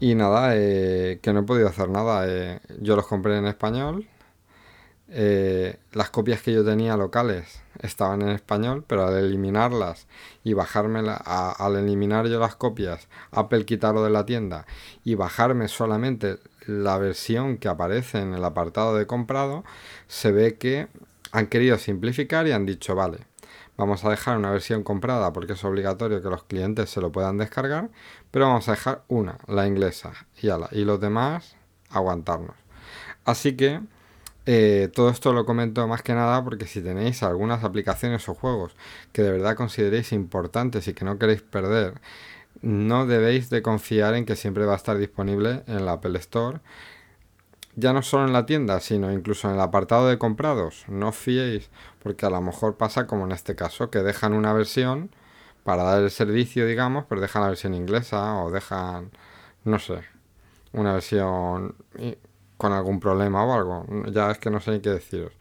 Y 0.00 0.14
nada, 0.14 0.52
eh, 0.54 1.18
que 1.22 1.32
no 1.32 1.40
he 1.40 1.42
podido 1.42 1.68
hacer 1.68 1.88
nada. 1.90 2.24
Eh, 2.28 2.60
yo 2.80 2.96
los 2.96 3.06
compré 3.06 3.36
en 3.36 3.46
español. 3.46 4.06
Eh, 5.10 5.78
las 5.92 6.10
copias 6.10 6.42
que 6.42 6.52
yo 6.52 6.62
tenía 6.62 6.94
locales 6.96 7.62
estaban 7.80 8.20
en 8.20 8.28
español, 8.28 8.84
pero 8.86 9.06
al 9.06 9.16
eliminarlas 9.16 10.06
y 10.44 10.52
bajármela, 10.52 11.14
al 11.14 11.76
eliminar 11.76 12.26
yo 12.26 12.38
las 12.38 12.56
copias, 12.56 13.08
Apple 13.30 13.64
quitarlo 13.64 14.04
de 14.04 14.10
la 14.10 14.26
tienda 14.26 14.66
y 15.04 15.14
bajarme 15.14 15.68
solamente 15.68 16.38
la 16.66 16.98
versión 16.98 17.56
que 17.56 17.68
aparece 17.68 18.20
en 18.20 18.34
el 18.34 18.44
apartado 18.44 18.94
de 18.96 19.06
comprado, 19.06 19.64
se 20.08 20.30
ve 20.30 20.58
que 20.58 20.88
han 21.32 21.46
querido 21.46 21.78
simplificar 21.78 22.46
y 22.46 22.52
han 22.52 22.66
dicho, 22.66 22.94
vale, 22.94 23.18
vamos 23.78 24.04
a 24.04 24.10
dejar 24.10 24.36
una 24.36 24.50
versión 24.50 24.82
comprada 24.82 25.32
porque 25.32 25.54
es 25.54 25.64
obligatorio 25.64 26.20
que 26.20 26.28
los 26.28 26.44
clientes 26.44 26.90
se 26.90 27.00
lo 27.00 27.10
puedan 27.12 27.38
descargar, 27.38 27.88
pero 28.30 28.46
vamos 28.46 28.68
a 28.68 28.72
dejar 28.72 29.04
una, 29.08 29.38
la 29.46 29.66
inglesa, 29.66 30.12
y, 30.42 30.48
y 30.48 30.84
los 30.84 31.00
demás 31.00 31.56
aguantarnos. 31.88 32.56
Así 33.24 33.56
que 33.56 33.80
eh, 34.50 34.88
todo 34.94 35.10
esto 35.10 35.34
lo 35.34 35.44
comento 35.44 35.86
más 35.86 36.02
que 36.02 36.14
nada 36.14 36.42
porque 36.42 36.66
si 36.66 36.80
tenéis 36.80 37.22
algunas 37.22 37.64
aplicaciones 37.64 38.26
o 38.30 38.34
juegos 38.34 38.74
que 39.12 39.22
de 39.22 39.30
verdad 39.30 39.56
consideréis 39.56 40.12
importantes 40.12 40.88
y 40.88 40.94
que 40.94 41.04
no 41.04 41.18
queréis 41.18 41.42
perder, 41.42 42.00
no 42.62 43.04
debéis 43.04 43.50
de 43.50 43.60
confiar 43.60 44.14
en 44.14 44.24
que 44.24 44.36
siempre 44.36 44.64
va 44.64 44.72
a 44.72 44.76
estar 44.76 44.96
disponible 44.96 45.64
en 45.66 45.84
la 45.84 45.92
Apple 45.92 46.18
Store 46.18 46.60
ya 47.76 47.92
no 47.92 48.02
solo 48.02 48.26
en 48.26 48.32
la 48.32 48.46
tienda, 48.46 48.80
sino 48.80 49.12
incluso 49.12 49.48
en 49.48 49.56
el 49.56 49.60
apartado 49.60 50.08
de 50.08 50.18
comprados. 50.18 50.84
No 50.88 51.10
os 51.10 51.16
fiéis, 51.16 51.70
porque 52.02 52.24
a 52.26 52.30
lo 52.30 52.40
mejor 52.40 52.76
pasa 52.76 53.06
como 53.06 53.24
en 53.26 53.32
este 53.32 53.54
caso, 53.54 53.90
que 53.90 53.98
dejan 54.00 54.32
una 54.32 54.54
versión 54.54 55.10
para 55.62 55.82
dar 55.84 56.02
el 56.02 56.10
servicio, 56.10 56.66
digamos, 56.66 57.04
pero 57.08 57.20
dejan 57.20 57.42
la 57.42 57.48
versión 57.48 57.74
inglesa 57.74 58.42
o 58.42 58.50
dejan, 58.50 59.10
no 59.64 59.78
sé, 59.78 60.00
una 60.72 60.94
versión 60.94 61.76
con 62.58 62.72
algún 62.72 63.00
problema 63.00 63.44
o 63.44 63.54
algo. 63.54 63.86
Ya 64.12 64.30
es 64.30 64.38
que 64.38 64.50
no 64.50 64.60
sé 64.60 64.72
ni 64.72 64.80
qué 64.80 64.90
deciros. 64.90 65.32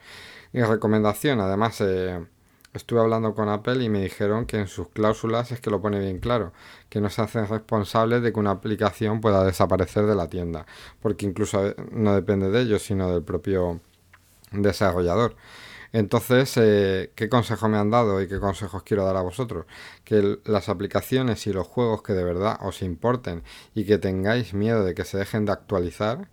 Y 0.53 0.61
recomendación, 0.61 1.41
además, 1.41 1.82
eh, 1.82 2.26
estuve 2.74 3.01
hablando 3.01 3.36
con 3.36 3.49
Apple 3.49 3.84
y 3.84 3.89
me 3.89 4.01
dijeron 4.01 4.45
que 4.45 4.57
en 4.57 4.68
sus 4.68 4.89
cláusulas 4.89 5.51
es 5.51 5.59
que 5.59 5.70
lo 5.70 5.82
pone 5.82 5.99
bien 5.99 6.20
claro, 6.20 6.53
que 6.89 7.01
no 7.01 7.09
se 7.09 7.22
hacen 7.22 7.47
responsables 7.47 8.22
de 8.22 8.32
que 8.32 8.39
una 8.39 8.51
aplicación 8.51 9.20
pueda 9.20 9.43
desaparecer 9.43 10.05
de 10.05 10.15
la 10.15 10.30
tienda, 10.30 10.65
porque 11.01 11.26
incluso 11.26 11.68
eh, 11.68 11.76
no 11.91 12.15
depende 12.15 12.49
de 12.49 12.61
ellos, 12.61 12.84
sino 12.84 13.11
del 13.11 13.24
propio 13.24 13.82
desarrollador. 14.51 15.36
Entonces, 15.93 16.53
eh, 16.57 17.11
¿qué 17.15 17.30
consejo 17.30 17.70
me 17.70 17.78
han 17.78 17.89
dado 17.89 18.22
y 18.22 18.28
qué 18.28 18.39
consejos 18.39 18.84
quiero 18.84 19.05
dar 19.05 19.15
a 19.18 19.22
vosotros? 19.22 19.65
Que 20.03 20.39
las 20.45 20.70
aplicaciones 20.70 21.47
y 21.47 21.53
los 21.53 21.68
juegos 21.68 22.03
que 22.03 22.13
de 22.13 22.24
verdad 22.24 22.59
os 22.61 22.82
importen 22.82 23.43
y 23.74 23.86
que 23.86 23.97
tengáis 23.97 24.53
miedo 24.53 24.84
de 24.84 24.93
que 24.93 25.05
se 25.05 25.18
dejen 25.18 25.45
de 25.45 25.53
actualizar, 25.53 26.30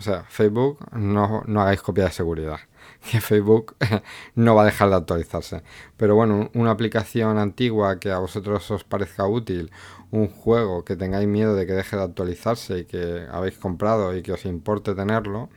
o 0.00 0.02
sea, 0.02 0.24
Facebook, 0.24 0.78
no, 0.92 1.42
no 1.46 1.60
hagáis 1.60 1.82
copia 1.82 2.04
de 2.04 2.10
seguridad 2.10 2.58
que 3.10 3.20
Facebook 3.20 3.76
no 4.34 4.54
va 4.54 4.62
a 4.62 4.64
dejar 4.64 4.88
de 4.88 4.96
actualizarse. 4.96 5.62
Pero 5.98 6.14
bueno, 6.14 6.50
una 6.54 6.70
aplicación 6.70 7.36
antigua 7.36 8.00
que 8.00 8.10
a 8.10 8.18
vosotros 8.18 8.70
os 8.70 8.82
parezca 8.82 9.26
útil, 9.26 9.70
un 10.10 10.28
juego 10.28 10.84
que 10.84 10.96
tengáis 10.96 11.28
miedo 11.28 11.54
de 11.54 11.66
que 11.66 11.74
deje 11.74 11.96
de 11.96 12.02
actualizarse 12.02 12.78
y 12.80 12.84
que 12.86 13.26
habéis 13.30 13.58
comprado 13.58 14.16
y 14.16 14.22
que 14.22 14.32
os 14.32 14.46
importe 14.46 14.94
tenerlo, 14.94 15.50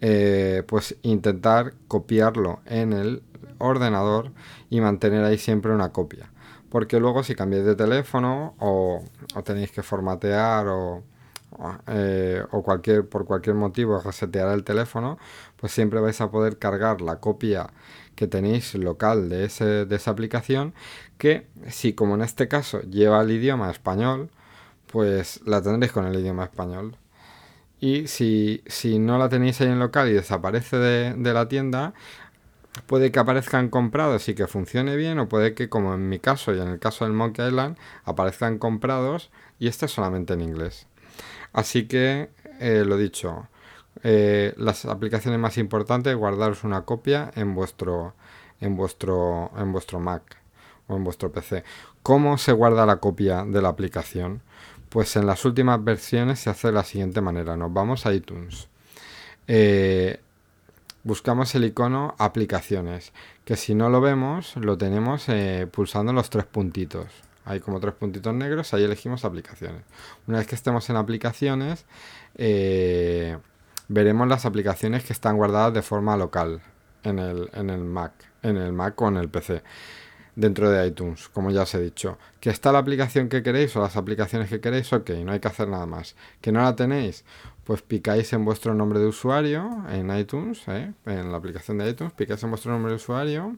eh, 0.00 0.64
pues 0.66 0.96
intentar 1.02 1.74
copiarlo 1.86 2.60
en 2.66 2.92
el 2.92 3.22
ordenador 3.58 4.32
y 4.68 4.80
mantener 4.80 5.24
ahí 5.24 5.38
siempre 5.38 5.72
una 5.72 5.92
copia. 5.92 6.32
Porque 6.70 6.98
luego 6.98 7.22
si 7.22 7.36
cambiáis 7.36 7.64
de 7.66 7.76
teléfono 7.76 8.54
o, 8.58 9.04
o 9.34 9.42
tenéis 9.44 9.70
que 9.70 9.82
formatear 9.82 10.66
o, 10.68 11.04
eh, 11.86 12.42
o 12.52 12.62
cualquier, 12.62 13.08
por 13.08 13.24
cualquier 13.26 13.56
motivo 13.56 14.00
resetear 14.00 14.52
el 14.52 14.64
teléfono, 14.64 15.18
pues 15.56 15.72
siempre 15.72 16.00
vais 16.00 16.20
a 16.20 16.30
poder 16.30 16.58
cargar 16.58 17.00
la 17.00 17.20
copia 17.20 17.70
que 18.14 18.26
tenéis 18.26 18.74
local 18.74 19.28
de, 19.28 19.44
ese, 19.44 19.86
de 19.86 19.96
esa 19.96 20.10
aplicación, 20.10 20.74
que 21.18 21.46
si 21.68 21.92
como 21.94 22.14
en 22.14 22.22
este 22.22 22.48
caso 22.48 22.80
lleva 22.82 23.20
el 23.22 23.30
idioma 23.30 23.70
español, 23.70 24.30
pues 24.86 25.40
la 25.46 25.62
tendréis 25.62 25.92
con 25.92 26.06
el 26.06 26.18
idioma 26.18 26.44
español. 26.44 26.96
Y 27.80 28.08
si, 28.08 28.62
si 28.66 28.98
no 28.98 29.18
la 29.18 29.28
tenéis 29.28 29.60
ahí 29.60 29.68
en 29.68 29.78
local 29.78 30.08
y 30.08 30.12
desaparece 30.12 30.76
de, 30.76 31.14
de 31.14 31.32
la 31.32 31.48
tienda, 31.48 31.94
puede 32.86 33.10
que 33.10 33.18
aparezcan 33.18 33.68
comprados 33.70 34.28
y 34.28 34.34
que 34.34 34.46
funcione 34.46 34.96
bien, 34.96 35.18
o 35.18 35.28
puede 35.28 35.54
que, 35.54 35.68
como 35.68 35.94
en 35.94 36.08
mi 36.08 36.18
caso 36.18 36.54
y 36.54 36.60
en 36.60 36.68
el 36.68 36.78
caso 36.78 37.04
del 37.04 37.14
Monkey 37.14 37.46
Island, 37.48 37.76
aparezcan 38.04 38.58
comprados 38.58 39.30
y 39.58 39.68
este 39.68 39.88
solamente 39.88 40.34
en 40.34 40.42
inglés. 40.42 40.86
Así 41.52 41.86
que, 41.86 42.30
eh, 42.60 42.84
lo 42.86 42.96
dicho, 42.96 43.48
eh, 44.02 44.54
las 44.56 44.84
aplicaciones 44.84 45.40
más 45.40 45.58
importantes, 45.58 46.14
guardaros 46.16 46.64
una 46.64 46.82
copia 46.82 47.30
en 47.34 47.54
vuestro, 47.54 48.14
en 48.60 48.76
vuestro, 48.76 49.50
en 49.56 49.72
vuestro 49.72 50.00
Mac 50.00 50.36
o 50.86 50.96
en 50.96 51.04
vuestro 51.04 51.32
PC. 51.32 51.64
¿Cómo 52.02 52.38
se 52.38 52.52
guarda 52.52 52.86
la 52.86 52.96
copia 52.96 53.44
de 53.44 53.62
la 53.62 53.68
aplicación? 53.68 54.42
Pues 54.88 55.16
en 55.16 55.26
las 55.26 55.44
últimas 55.44 55.82
versiones 55.82 56.40
se 56.40 56.50
hace 56.50 56.68
de 56.68 56.74
la 56.74 56.84
siguiente 56.84 57.20
manera. 57.20 57.56
Nos 57.56 57.72
vamos 57.72 58.06
a 58.06 58.14
iTunes. 58.14 58.68
Eh, 59.46 60.20
buscamos 61.04 61.54
el 61.54 61.64
icono 61.64 62.14
aplicaciones, 62.18 63.12
que 63.44 63.56
si 63.56 63.74
no 63.74 63.88
lo 63.88 64.00
vemos, 64.00 64.56
lo 64.56 64.78
tenemos 64.78 65.26
pulsando 65.72 66.12
los 66.12 66.30
tres 66.30 66.44
puntitos. 66.46 67.29
Hay 67.44 67.60
como 67.60 67.80
tres 67.80 67.94
puntitos 67.94 68.34
negros, 68.34 68.72
ahí 68.74 68.84
elegimos 68.84 69.24
aplicaciones. 69.24 69.82
Una 70.26 70.38
vez 70.38 70.46
que 70.46 70.54
estemos 70.54 70.88
en 70.90 70.96
aplicaciones, 70.96 71.86
eh, 72.36 73.38
veremos 73.88 74.28
las 74.28 74.44
aplicaciones 74.44 75.04
que 75.04 75.12
están 75.12 75.36
guardadas 75.36 75.74
de 75.74 75.82
forma 75.82 76.16
local 76.16 76.60
en 77.02 77.18
el, 77.18 77.50
en 77.54 77.70
el 77.70 77.80
Mac, 77.80 78.12
en 78.42 78.56
el 78.56 78.72
Mac 78.72 79.00
o 79.00 79.08
en 79.08 79.16
el 79.16 79.28
PC 79.28 79.62
dentro 80.36 80.70
de 80.70 80.86
iTunes, 80.86 81.28
como 81.28 81.50
ya 81.50 81.62
os 81.62 81.74
he 81.74 81.80
dicho. 81.80 82.18
Que 82.40 82.50
está 82.50 82.72
la 82.72 82.78
aplicación 82.78 83.28
que 83.28 83.42
queréis 83.42 83.74
o 83.76 83.80
las 83.80 83.96
aplicaciones 83.96 84.48
que 84.48 84.60
queréis, 84.60 84.92
ok, 84.92 85.10
no 85.24 85.32
hay 85.32 85.40
que 85.40 85.48
hacer 85.48 85.68
nada 85.68 85.86
más. 85.86 86.16
Que 86.40 86.52
no 86.52 86.62
la 86.62 86.76
tenéis, 86.76 87.24
pues 87.64 87.82
picáis 87.82 88.32
en 88.32 88.44
vuestro 88.44 88.74
nombre 88.74 88.98
de 88.98 89.06
usuario 89.06 89.84
en 89.90 90.16
iTunes, 90.16 90.62
¿eh? 90.68 90.92
en 91.06 91.30
la 91.30 91.38
aplicación 91.38 91.78
de 91.78 91.90
iTunes, 91.90 92.12
picáis 92.12 92.42
en 92.42 92.50
vuestro 92.50 92.72
nombre 92.72 92.90
de 92.90 92.96
usuario 92.96 93.56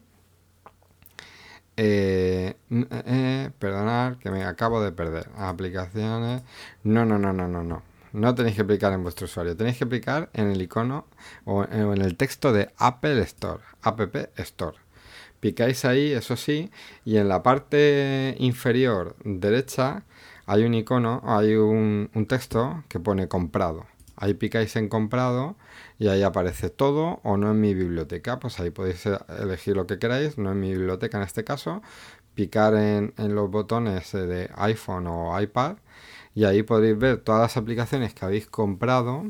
eh, 1.84 2.56
eh, 2.70 2.86
eh, 2.90 3.50
perdonad 3.58 4.16
que 4.18 4.30
me 4.30 4.44
acabo 4.44 4.80
de 4.82 4.92
perder. 4.92 5.28
Aplicaciones. 5.36 6.42
No, 6.84 7.04
no, 7.04 7.18
no, 7.18 7.32
no, 7.32 7.48
no, 7.48 7.62
no. 7.64 7.82
No 8.12 8.34
tenéis 8.34 8.56
que 8.56 8.62
aplicar 8.62 8.92
en 8.92 9.02
vuestro 9.02 9.24
usuario. 9.24 9.56
Tenéis 9.56 9.78
que 9.78 9.84
aplicar 9.84 10.30
en 10.32 10.50
el 10.50 10.62
icono 10.62 11.06
o 11.44 11.64
en 11.64 12.00
el 12.00 12.16
texto 12.16 12.52
de 12.52 12.70
Apple 12.76 13.20
Store. 13.22 13.62
App 13.82 14.00
Store. 14.36 14.76
Picáis 15.40 15.84
ahí, 15.84 16.12
eso 16.12 16.36
sí, 16.36 16.70
y 17.04 17.16
en 17.16 17.28
la 17.28 17.42
parte 17.42 18.36
inferior 18.38 19.16
derecha 19.24 20.04
hay 20.46 20.62
un 20.62 20.74
icono, 20.74 21.20
hay 21.24 21.54
un 21.56 22.26
texto 22.28 22.84
que 22.88 23.00
pone 23.00 23.26
comprado. 23.26 23.86
Ahí 24.22 24.34
picáis 24.34 24.76
en 24.76 24.88
comprado 24.88 25.56
y 25.98 26.06
ahí 26.06 26.22
aparece 26.22 26.70
todo 26.70 27.18
o 27.24 27.36
no 27.36 27.50
en 27.50 27.60
mi 27.60 27.74
biblioteca. 27.74 28.38
Pues 28.38 28.60
ahí 28.60 28.70
podéis 28.70 29.04
eh, 29.06 29.18
elegir 29.40 29.74
lo 29.74 29.88
que 29.88 29.98
queráis, 29.98 30.38
no 30.38 30.52
en 30.52 30.60
mi 30.60 30.70
biblioteca 30.70 31.16
en 31.16 31.24
este 31.24 31.42
caso. 31.42 31.82
Picar 32.34 32.74
en, 32.76 33.12
los 33.16 33.50
botones 33.50 34.14
eh, 34.14 34.18
de 34.18 34.50
iPhone 34.54 35.08
o 35.08 35.40
iPad 35.40 35.78
y 36.36 36.44
ahí 36.44 36.62
podéis 36.62 36.96
ver 36.96 37.16
todas 37.18 37.42
las 37.42 37.56
aplicaciones 37.56 38.14
que 38.14 38.24
habéis 38.24 38.46
comprado 38.46 39.24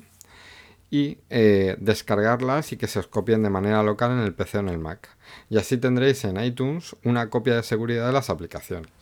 y 0.90 1.20
eh, 1.30 1.74
descargarlas 1.80 2.72
y 2.72 2.76
que 2.76 2.86
se 2.86 2.98
os 2.98 3.06
copien 3.06 3.42
de 3.42 3.48
manera 3.48 3.82
local 3.82 4.10
en 4.10 4.18
el 4.18 4.34
PC 4.34 4.58
o 4.58 4.60
en 4.60 4.68
el 4.68 4.78
Mac. 4.78 5.08
Y 5.48 5.56
así 5.56 5.78
tendréis 5.78 6.22
en 6.26 6.38
iTunes 6.38 6.94
una 7.02 7.30
copia 7.30 7.56
de 7.56 7.62
seguridad 7.62 8.08
de 8.08 8.12
las 8.12 8.28
aplicaciones. 8.28 9.01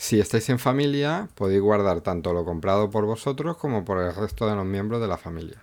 Si 0.00 0.20
estáis 0.20 0.48
en 0.48 0.60
familia, 0.60 1.28
podéis 1.34 1.60
guardar 1.60 2.02
tanto 2.02 2.32
lo 2.32 2.44
comprado 2.44 2.88
por 2.88 3.04
vosotros 3.04 3.56
como 3.56 3.84
por 3.84 3.98
el 3.98 4.14
resto 4.14 4.48
de 4.48 4.54
los 4.54 4.64
miembros 4.64 5.00
de 5.00 5.08
la 5.08 5.18
familia. 5.18 5.60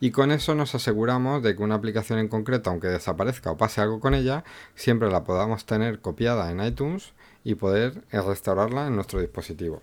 Y 0.00 0.10
con 0.10 0.32
eso 0.32 0.56
nos 0.56 0.74
aseguramos 0.74 1.44
de 1.44 1.54
que 1.54 1.62
una 1.62 1.76
aplicación 1.76 2.18
en 2.18 2.26
concreto, 2.26 2.70
aunque 2.70 2.88
desaparezca 2.88 3.52
o 3.52 3.56
pase 3.56 3.80
algo 3.80 4.00
con 4.00 4.14
ella, 4.14 4.42
siempre 4.74 5.08
la 5.12 5.22
podamos 5.22 5.64
tener 5.64 6.00
copiada 6.00 6.50
en 6.50 6.60
iTunes 6.60 7.12
y 7.44 7.54
poder 7.54 8.02
restaurarla 8.10 8.88
en 8.88 8.96
nuestro 8.96 9.20
dispositivo. 9.20 9.80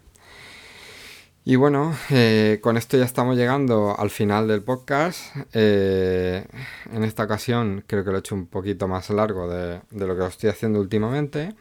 Y 1.46 1.56
bueno, 1.56 1.96
eh, 2.10 2.60
con 2.62 2.76
esto 2.76 2.98
ya 2.98 3.06
estamos 3.06 3.38
llegando 3.38 3.98
al 3.98 4.10
final 4.10 4.50
del 4.50 4.62
podcast. 4.62 5.34
Eh, 5.54 6.46
en 6.91 7.04
esta 7.06 7.24
ocasión 7.24 7.86
creo 7.88 8.04
que 8.04 8.10
lo 8.12 8.18
he 8.18 8.20
hecho 8.20 8.36
un 8.36 8.48
poquito 8.48 8.89
más 8.89 9.10
largo 9.10 9.48
de, 9.48 9.80
de, 9.89 10.06
lo 10.06 10.16
que 10.16 10.20
lo 10.20 10.28
estoy 10.28 10.50
haciendo 10.50 10.82
últimamente. 10.82 11.56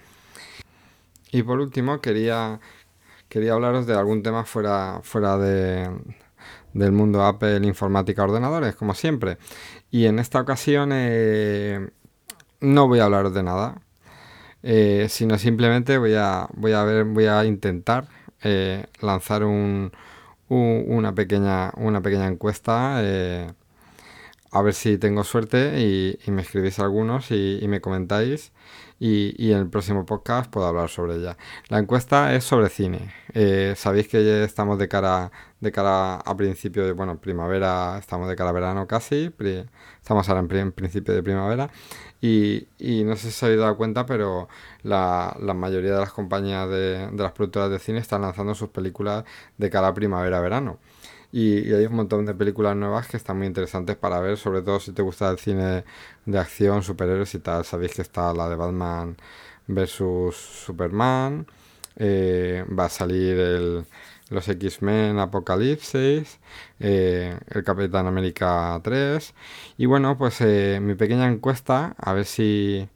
Y 1.35 1.43
por 1.43 1.59
último 1.59 2.01
quería, 2.01 2.61
quería 3.29 3.55
hablaros 3.55 3.89
de 3.89 3.95
algún 3.95 4.23
tema 4.23 4.45
fuera, 4.45 5.01
fuera 5.03 5.37
de, 5.37 5.91
del 6.75 6.93
mundo 6.93 7.25
Apple, 7.25 7.57
informática, 7.67 8.23
ordenadores, 8.23 8.77
como 8.77 8.95
siempre. 8.95 9.39
Y 9.91 10.07
en 10.07 10.21
esta 10.21 10.41
ocasión 10.41 10.91
eh, 10.93 11.89
no 12.61 12.87
voy 12.87 13.01
a 13.01 13.07
hablar 13.07 13.31
de 13.31 13.43
nada, 13.43 13.83
eh, 14.63 15.09
sino 15.11 15.37
simplemente 15.37 15.99
voy 15.99 16.15
a, 16.15 16.49
voy 16.55 17.27
a 17.27 17.45
intentar 17.45 18.07
eh, 18.45 18.87
lanzar 19.01 19.43
un, 19.43 19.91
una, 20.49 21.17
pequeña, 21.17 21.73
una 21.79 22.01
pequeña 22.01 22.29
encuesta. 22.29 22.99
a 22.99 24.63
ver 24.63 24.75
si 24.75 24.99
tengo 24.99 25.25
suerte 25.25 25.81
y, 25.81 26.31
me 26.31 26.43
escribís 26.43 26.79
algunos 26.79 27.33
y 27.33 27.65
me 27.67 27.81
comentáis 27.81 28.53
y, 28.99 29.53
en 29.53 29.59
el 29.59 29.69
próximo 29.69 30.07
podcast 30.07 30.51
puedo 30.51 30.67
hablar 30.67 30.89
sobre 30.89 31.17
ella. 31.17 31.37
La 31.69 31.79
encuesta 31.79 32.35
es 32.35 32.45
sobre 32.45 32.69
cine. 32.69 33.13
Eh, 33.35 33.75
sabéis 33.77 34.09
que 34.09 34.45
estamos 34.45 34.79
de 34.79 34.89
cara, 34.89 35.31
de 35.61 35.73
cara 35.73 36.17
a 36.17 36.37
principio 36.37 36.85
de, 36.87 36.93
bueno, 36.93 37.19
primavera, 37.19 37.99
estamos 37.99 38.29
de 38.29 38.37
cara 38.37 38.51
a 38.51 38.53
verano 38.53 38.87
casi, 38.87 39.33
estamos 40.01 40.29
ahora 40.29 40.41
en, 40.41 40.73
principio 40.73 41.15
de 41.15 41.23
primavera 41.23 41.71
y, 42.21 42.67
no 43.05 43.17
sé 43.17 43.23
si 43.23 43.29
os 43.29 43.43
habéis 43.43 43.61
dado 43.61 43.77
cuenta, 43.77 44.07
pero 44.07 44.49
la, 44.83 45.37
mayoría 45.55 45.95
de 45.95 46.01
las 46.01 46.13
compañías 46.13 46.69
de, 46.69 47.09
de 47.11 47.23
las 47.23 47.33
productoras 47.33 47.71
de 47.71 47.79
cine 47.79 47.99
están 47.99 48.23
lanzando 48.23 48.55
sus 48.55 48.69
películas 48.71 49.25
de 49.59 49.71
cara 49.71 49.89
a 49.89 49.95
primavera-verano. 49.95 50.79
Y, 51.35 51.73
hay 51.75 51.87
un 51.87 51.97
montón 51.97 52.27
de 52.27 52.35
películas 52.35 52.77
nuevas 52.77 53.09
que 53.09 53.17
están 53.17 53.39
muy 53.39 53.49
interesantes 53.49 53.97
para 53.97 54.21
ver, 54.21 54.37
sobre 54.37 54.63
todo 54.63 54.79
si 54.79 54.93
te 54.93 55.03
gusta 55.03 55.29
el 55.33 55.39
cine 55.39 55.85
de 56.27 56.39
acción, 56.39 56.85
superhéroes 56.85 57.35
y 57.35 57.41
tal. 57.41 57.65
Sabéis 57.65 57.95
que 57.95 58.03
está 58.03 58.33
la 58.33 58.49
de 58.49 58.55
Batman 58.55 59.17
versus 59.67 60.37
Superman. 60.37 61.45
Eh, 61.97 62.65
va 62.79 62.85
a 62.85 62.89
salir 62.89 63.37
el, 63.37 63.85
los 64.31 64.49
X-Men 64.49 65.19
Apocalipsis, 65.19 66.39
eh, 66.79 67.37
el 67.51 67.65
Capitán 67.65 68.07
América 68.07 68.81
3. 68.85 69.35
Y 69.77 69.87
bueno, 69.87 70.17
pues 70.17 70.41
eh, 70.41 70.79
mi 70.81 70.95
pequeña 70.95 71.27
encuesta, 71.29 71.97
a 71.99 72.13
ver 72.13 72.27
si, 72.27 72.89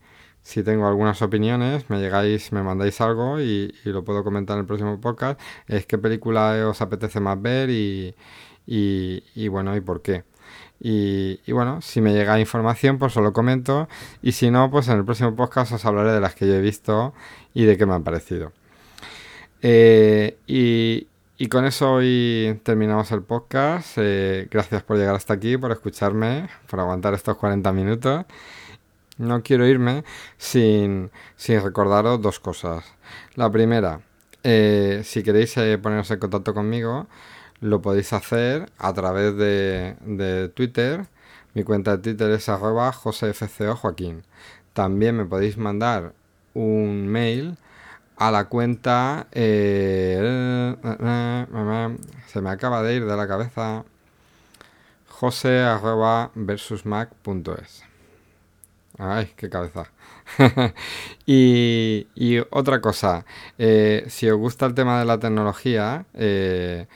si 0.48 0.62
tengo 0.62 0.88
algunas 0.88 1.20
opiniones, 1.20 1.90
me 1.90 2.00
llegáis, 2.00 2.52
me 2.52 2.62
mandáis 2.62 3.02
algo 3.02 3.38
y, 3.38 3.70
lo 3.84 4.02
puedo 4.02 4.24
comentar 4.24 4.56
en 4.56 4.60
el 4.60 4.66
próximo 4.66 4.98
podcast. 4.98 5.38
Es 5.66 5.84
qué 5.84 5.98
película 5.98 6.66
os 6.66 6.80
apetece 6.80 7.20
más 7.20 7.40
ver 7.42 7.68
y, 7.68 8.14
y, 8.66 9.48
bueno, 9.48 9.76
y 9.76 9.82
por 9.82 10.00
qué. 10.00 10.24
Y, 10.80 11.52
bueno, 11.52 11.82
si 11.82 12.00
me 12.00 12.14
llega 12.14 12.40
información, 12.40 12.96
pues 12.98 13.14
os 13.18 13.22
lo 13.22 13.34
comento. 13.34 13.88
Y 14.22 14.32
si 14.32 14.50
no, 14.50 14.70
pues 14.70 14.88
en 14.88 14.96
el 14.96 15.04
próximo 15.04 15.36
podcast 15.36 15.72
os 15.72 15.84
hablaré 15.84 16.12
de 16.12 16.20
las 16.20 16.34
que 16.34 16.46
yo 16.46 16.54
he 16.54 16.62
visto 16.62 17.12
y 17.52 17.64
de 17.66 17.76
qué 17.76 17.84
me 17.84 17.92
han 17.92 18.02
parecido. 18.02 18.52
Eh, 19.60 20.38
y, 20.46 21.08
y, 21.36 21.48
con 21.48 21.66
eso 21.66 21.92
hoy 21.92 22.58
terminamos 22.62 23.12
el 23.12 23.20
podcast. 23.20 23.98
Eh, 23.98 24.48
gracias 24.50 24.82
por 24.82 24.96
llegar 24.96 25.14
hasta 25.14 25.34
aquí, 25.34 25.58
por 25.58 25.72
escucharme, 25.72 26.48
por 26.70 26.80
aguantar 26.80 27.12
estos 27.12 27.36
40 27.36 27.70
minutos. 27.72 28.24
No 29.18 29.42
quiero 29.42 29.66
irme 29.66 30.04
sin, 30.36 31.10
recordaros 31.46 32.22
dos 32.22 32.38
cosas. 32.38 32.84
La 33.34 33.50
primera, 33.50 34.00
eh, 34.44 35.02
si 35.04 35.22
queréis 35.24 35.56
eh, 35.56 35.76
poneros 35.78 36.10
en 36.12 36.20
contacto 36.20 36.54
conmigo, 36.54 37.08
lo 37.60 37.82
podéis 37.82 38.12
hacer 38.12 38.70
a 38.78 38.92
través 38.94 39.36
de, 39.36 40.52
Twitter. 40.54 41.06
Mi 41.54 41.64
cuenta 41.64 41.96
de 41.96 42.02
Twitter 42.02 42.30
es 42.30 42.48
arroba 42.48 42.92
Joaquín. 42.92 44.22
También 44.72 45.16
me 45.16 45.24
podéis 45.24 45.56
mandar 45.56 46.12
un 46.54 47.08
mail 47.08 47.56
a 48.16 48.30
la 48.30 48.44
cuenta... 48.44 49.26
Eh, 49.32 50.76
se 52.26 52.40
me 52.40 52.50
acaba 52.50 52.82
de 52.82 52.94
ir 52.94 53.06
de 53.06 53.16
la 53.16 53.26
cabeza. 53.26 53.84
jose 55.08 55.62
arroba. 55.62 56.30
Ay, 58.98 59.32
qué 59.36 59.48
cabeza. 59.48 59.92
y, 61.26 62.06
otra 62.50 62.80
cosa, 62.80 63.24
eh, 63.56 64.04
si 64.08 64.28
os 64.28 64.36
gusta 64.38 64.66
el 64.66 64.74
tema 64.74 64.98
de 64.98 65.04
la 65.04 65.18
tecnología, 65.20 66.06
eh, 66.14 66.86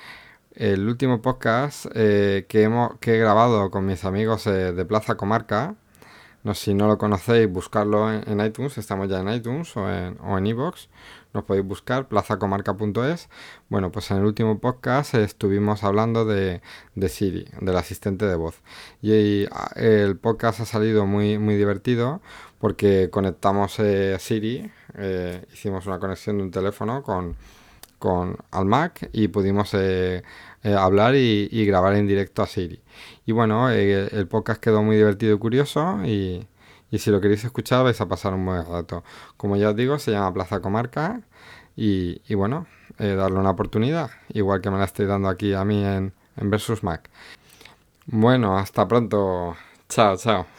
el 0.54 0.88
último 0.88 1.22
podcast 1.22 1.86
eh, 1.94 2.46
que, 2.48 2.64
he 2.64 3.18
grabado 3.18 3.70
con 3.70 3.86
mis 3.86 4.04
amigos 4.04 4.44
de 4.44 4.84
Plaza 4.84 5.16
Comarca, 5.16 5.76
no, 6.44 6.54
si 6.54 6.74
no 6.74 6.88
lo 6.88 6.98
conocéis, 6.98 7.50
buscarlo 7.50 8.12
en, 8.12 8.40
iTunes, 8.40 8.76
estamos 8.78 9.08
ya 9.08 9.20
en 9.20 9.28
iTunes 9.28 9.76
o 9.76 9.88
en, 9.88 10.18
o 10.20 10.38
en 10.38 10.46
iVoox, 10.46 10.88
nos 11.32 11.44
podéis 11.44 11.66
buscar, 11.66 12.08
plazacomarca.es. 12.08 13.28
Bueno, 13.68 13.90
pues 13.90 14.10
en 14.10 14.18
el 14.18 14.24
último 14.24 14.58
podcast 14.60 15.14
estuvimos 15.14 15.82
hablando 15.82 16.24
de, 16.24 16.60
Siri, 17.08 17.46
del 17.60 17.76
asistente 17.76 18.26
de 18.26 18.34
voz. 18.34 18.60
Y 19.00 19.46
el 19.76 20.16
podcast 20.18 20.60
ha 20.60 20.66
salido 20.66 21.06
muy, 21.06 21.38
muy 21.38 21.56
divertido 21.56 22.20
porque 22.58 23.08
conectamos 23.10 23.78
eh, 23.78 24.16
Siri, 24.20 24.70
eh, 24.94 25.44
hicimos 25.52 25.86
una 25.86 25.98
conexión 25.98 26.36
de 26.38 26.44
un 26.44 26.50
teléfono 26.50 27.02
con, 27.02 27.36
con 27.98 28.36
al 28.50 28.66
Mac 28.66 29.08
y 29.12 29.28
pudimos 29.28 29.72
eh, 29.74 30.22
hablar 30.64 31.14
y, 31.16 31.66
grabar 31.66 31.94
en 31.94 32.06
directo 32.06 32.42
a 32.42 32.46
Siri. 32.46 32.80
Y 33.26 33.32
bueno, 33.32 33.70
el 33.70 34.26
podcast 34.28 34.60
quedó 34.60 34.82
muy 34.82 34.96
divertido 34.96 35.34
y 35.34 35.38
curioso 35.38 36.04
y 36.04 36.46
y 36.92 36.98
si 36.98 37.10
lo 37.10 37.20
queréis 37.20 37.42
escuchar 37.42 37.84
vais 37.84 38.00
a 38.00 38.06
pasar 38.06 38.34
un 38.34 38.44
buen 38.44 38.64
rato. 38.66 39.02
Como 39.38 39.56
ya 39.56 39.70
os 39.70 39.76
digo, 39.76 39.98
se 39.98 40.12
llama 40.12 40.32
Plaza 40.32 40.60
Comarca 40.60 41.22
y, 41.74 42.34
bueno, 42.34 42.66
eh, 42.98 43.14
darle 43.14 43.38
una 43.38 43.50
oportunidad, 43.50 44.10
igual 44.28 44.60
que 44.60 44.70
me 44.70 44.78
la 44.78 44.84
estoy 44.84 45.06
dando 45.06 45.28
aquí 45.28 45.54
a 45.54 45.64
mí 45.64 45.82
en, 45.82 46.12
en 46.36 46.50
Versus 46.50 46.84
Mac. 46.84 47.08
Bueno, 48.06 48.58
hasta 48.58 48.86
pronto. 48.86 49.56
Chao, 49.88 50.16
chao. 50.18 50.51